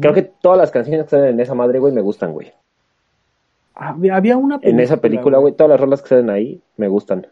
[0.00, 2.52] creo que todas las canciones que están en esa madre, güey, me gustan, güey.
[3.74, 7.26] Había, una película, En esa película, güey, todas las rolas que salen ahí me gustan.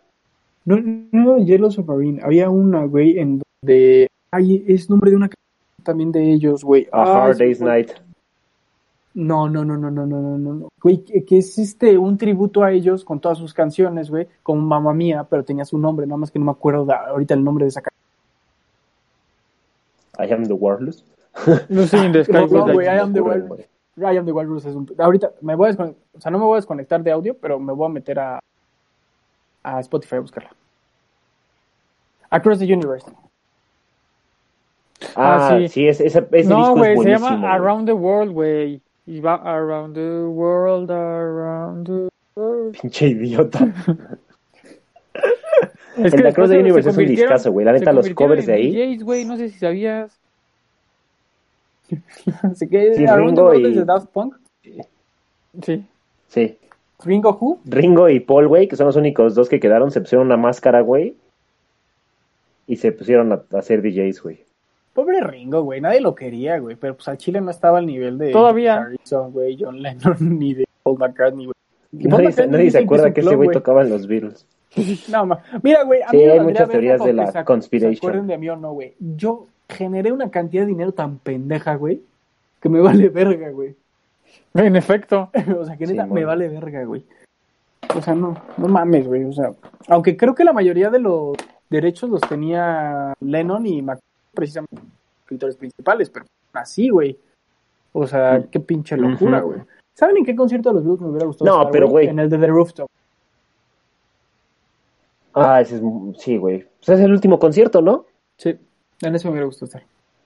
[0.65, 0.79] No,
[1.13, 2.21] no, Yellow Submarine.
[2.23, 4.07] Había una, güey, en donde.
[4.31, 5.31] Ay, es nombre de una
[5.83, 6.89] también de ellos, güey.
[6.93, 7.91] A Hard Day's Night.
[9.13, 10.69] No, no, no, no, no, no, no, no.
[10.81, 14.95] Güey, que, es este, un tributo a ellos con todas sus canciones, güey, como Mamma
[14.95, 17.71] Mía, pero tenía su nombre, nada más que no me acuerdo ahorita el nombre de
[17.71, 17.91] esa canción.
[20.19, 21.05] I am the Wireless.
[21.69, 22.47] no sé, in the sky.
[22.51, 23.67] No, güey, I am the Wireless.
[23.97, 24.89] I am the Wireless es un...
[24.99, 27.59] Ahorita me voy a desconectar, o sea, no me voy a desconectar de audio, pero
[27.59, 28.39] me voy a meter a,
[29.63, 30.51] a Spotify a buscarla.
[32.31, 33.07] Across the Universe.
[35.17, 35.69] Ah, ah sí.
[35.69, 38.81] sí, ese, ese, ese No, güey, se llama Around the World, güey.
[39.11, 42.79] Y va Around the World, Around the World.
[42.81, 43.59] Pinche idiota.
[45.97, 47.67] es que el Across the Universe es un discazo, güey.
[47.67, 48.71] La neta, los covers de ahí.
[48.71, 50.17] DJs, güey, no sé si sabías.
[52.55, 53.75] ¿Se que sí, Ringo y...
[53.75, 54.37] de Daft Punk?
[55.61, 55.85] Sí.
[56.29, 56.57] Sí.
[57.03, 57.59] ¿Ringo who?
[57.65, 60.83] Ringo y Paul, güey, que son los únicos dos que quedaron, se pusieron una máscara,
[60.83, 61.17] güey.
[62.69, 64.45] Y se pusieron a, hacer DJs, güey.
[64.93, 66.77] Pobre Ringo, güey, nadie lo quería, güey.
[66.77, 68.77] Pero pues al Chile no estaba al nivel de Todavía.
[68.77, 71.55] Harrison, güey, John Lennon, ni de Paul McCartney, güey.
[71.93, 74.47] Nadie, se acuerda que ese güey tocaba en los Beatles.
[75.11, 75.43] no, ma.
[75.63, 77.97] Mira, güey, a mí hay muchas teorías de la conspiración.
[77.97, 78.95] ¿Se acuerdan de mí o no, güey?
[78.99, 82.03] Yo generé una cantidad de dinero tan pendeja, güey,
[82.61, 83.75] que me vale verga, güey.
[84.55, 85.31] En efecto.
[85.59, 87.05] o sea, que neta, me vale verga, güey.
[87.95, 89.25] O sea, no, no mames, güey.
[89.25, 89.53] O sea,
[89.89, 91.37] aunque creo que la mayoría de los
[91.69, 94.10] derechos los tenía Lennon y McCartney,
[94.41, 94.83] precisamente
[95.21, 97.17] escritores principales, pero así, güey.
[97.93, 98.51] O sea, mm.
[98.51, 99.61] qué pinche locura, güey.
[99.95, 101.65] ¿Saben en qué concierto de los Beatles me hubiera gustado?
[101.65, 102.09] No, pero güey.
[102.09, 102.89] En el de The Rooftop.
[105.35, 105.83] Ah, ese es,
[106.19, 106.63] sí, güey.
[106.63, 108.07] O sea, es el último concierto, ¿no?
[108.37, 108.59] Sí,
[109.03, 109.83] en ese me hubiera gustado estar.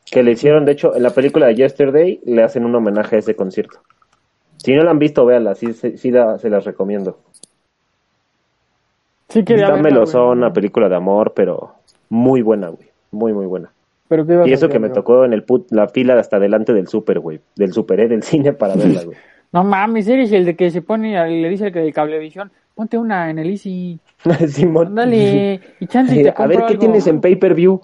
[0.07, 3.19] Que le hicieron, de hecho, en la película de Yesterday, le hacen un homenaje a
[3.19, 3.81] ese concierto.
[4.59, 6.11] Si no la han visto, véanla, sí, sí, se
[6.51, 7.19] las recomiendo.
[9.29, 11.75] Sí, quería Dámelo son una película de amor, pero
[12.09, 12.89] muy buena, güey.
[13.11, 13.74] Muy, muy buena.
[14.09, 17.41] ¿Pero y eso que me tocó en el la fila hasta delante del súper, güey.
[17.57, 18.09] Del super, ¿eh?
[18.09, 19.17] Del cine para verla, güey.
[19.53, 22.51] no mames, eres el de que se pone y le dice el que de cablevisión,
[22.75, 23.99] ponte una en el Easy.
[24.49, 24.95] Simón.
[24.95, 27.81] Dale, y chance te A ver qué tienes en pay-per-view.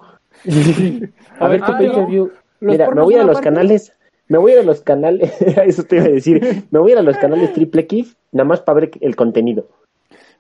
[1.39, 2.31] a, ver qué pay-per-view.
[2.61, 3.95] Mira, me voy a los canales,
[4.29, 7.55] me voy a los canales, eso te iba a decir, me voy a los canales
[7.55, 9.67] Triple Kiff, nada más para ver el contenido.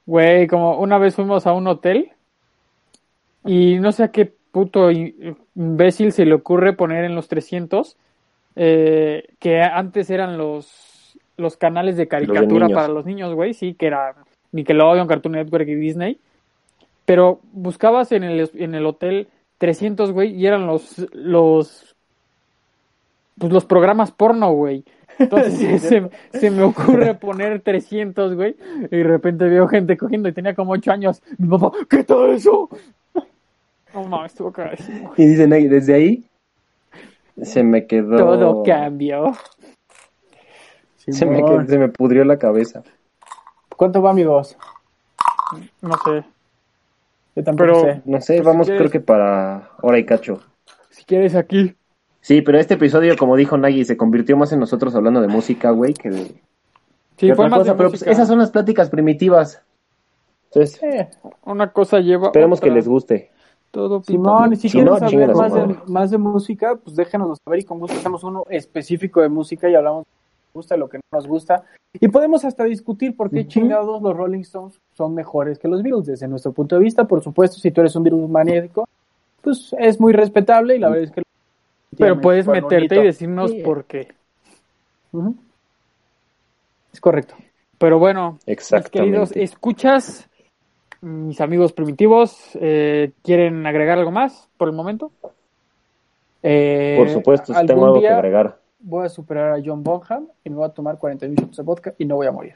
[0.04, 2.10] Güey, como una vez fuimos a un hotel
[3.46, 7.96] y no sé a qué puto imbécil se le ocurre poner en los 300
[8.56, 13.86] eh, que antes eran los, los canales de caricatura para los niños, güey, sí, que
[13.86, 14.14] era
[14.52, 16.18] Nickelodeon, Cartoon Network y Disney.
[17.04, 19.28] Pero buscabas en el, en el hotel
[19.58, 21.96] 300, güey, y eran los, los,
[23.38, 24.84] pues los programas porno, güey.
[25.18, 25.82] Entonces
[26.32, 28.56] se, me ocurre poner 300, güey,
[28.90, 31.22] y de repente veo gente cogiendo y tenía como 8 años.
[31.38, 32.68] Mi papá, ¿qué tal eso?
[33.94, 35.12] No mames, estuvo carísimo.
[35.16, 36.30] Y dicen ahí, desde ahí
[37.42, 38.16] se me quedó.
[38.16, 39.32] Todo cambió.
[40.96, 42.82] Se me, se me pudrió la cabeza.
[43.76, 44.56] ¿Cuánto va, amigos?
[45.80, 46.24] No sé.
[47.34, 48.02] Yo tampoco sé.
[48.04, 50.40] No sé, vamos creo que para hora y cacho.
[50.90, 51.74] Si quieres aquí.
[52.20, 55.70] Sí, pero este episodio, como dijo Nagi, se convirtió más en nosotros hablando de música,
[55.70, 56.34] güey, que de...
[57.16, 59.62] Sí, fue más cosa, pero pues, esas son las pláticas primitivas.
[60.52, 60.80] Entonces,
[61.44, 63.30] una cosa lleva Esperemos que les guste.
[63.70, 67.78] Todo Simón, si quieren saber más de, más de, música, pues déjenos saber y con
[67.78, 70.98] gusto hacemos uno específico de música y hablamos de lo que nos gusta, lo que
[70.98, 71.64] no nos gusta.
[71.94, 76.06] Y podemos hasta discutir por qué chingados los Rolling Stones son mejores que los Beatles
[76.06, 77.04] desde nuestro punto de vista.
[77.04, 78.88] Por supuesto, si tú eres un Beatles magnético,
[79.40, 81.22] pues es muy respetable y la verdad es que...
[81.96, 84.08] Pero puedes meterte y decirnos por qué.
[86.92, 87.34] Es correcto.
[87.78, 90.28] Pero bueno, mis queridos, escuchas
[91.00, 95.10] mis amigos primitivos, eh, ¿quieren agregar algo más por el momento?
[96.42, 98.58] Eh, por supuesto, si tengo algo que agregar.
[98.80, 101.94] Voy a superar a John Bonham y me voy a tomar 40 minutos de vodka
[101.98, 102.54] y no voy a morir.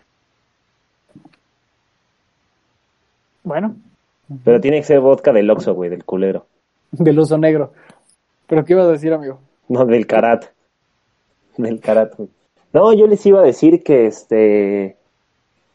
[3.42, 3.76] Bueno.
[4.42, 6.46] Pero tiene que ser vodka del Oxo, güey, del culero.
[6.92, 7.72] Del oso negro.
[8.46, 9.38] ¿Pero qué ibas a decir, amigo?
[9.68, 10.46] No, del Karat.
[11.56, 12.14] Del Karat.
[12.72, 14.96] No, yo les iba a decir que este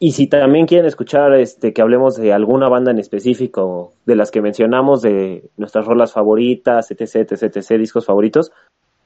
[0.02, 4.30] y si también quieren escuchar este que hablemos de alguna banda en específico, de las
[4.30, 8.50] que mencionamos, de nuestras rolas favoritas, etc, etc, etc, discos favoritos,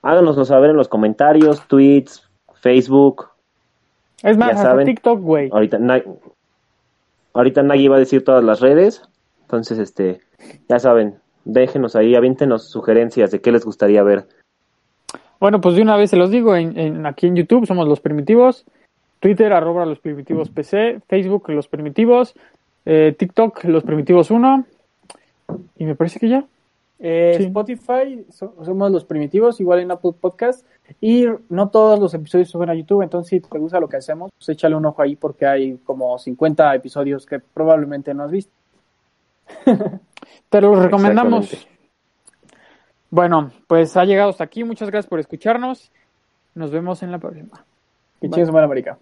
[0.03, 2.31] háganoslo saber en los comentarios, tweets,
[2.61, 3.27] Facebook.
[4.23, 5.51] Es más, hasta TikTok, güey.
[5.53, 5.81] Ahorita,
[7.33, 9.03] ahorita Nagui va a decir todas las redes,
[9.43, 10.21] entonces, este,
[10.69, 14.29] ya saben, déjenos ahí, avíntenos sugerencias de qué les gustaría ver.
[15.41, 18.65] Bueno, pues de una vez se los digo, en, aquí en YouTube somos Los Primitivos,
[19.25, 22.35] Twitter, arroba los primitivos PC, Facebook, los primitivos,
[22.85, 24.67] eh, TikTok, los primitivos 1,
[25.79, 26.45] y me parece que ya.
[26.99, 30.67] Eh, Spotify, somos los primitivos, igual en Apple Podcast,
[31.01, 34.31] y no todos los episodios suben a YouTube, entonces si te gusta lo que hacemos,
[34.37, 38.53] pues échale un ojo ahí porque hay como 50 episodios que probablemente no has visto.
[40.51, 41.67] te los recomendamos.
[43.09, 45.91] Bueno, pues ha llegado hasta aquí, muchas gracias por escucharnos,
[46.55, 47.65] nos vemos en la próxima.
[48.21, 48.99] Que chingue su América.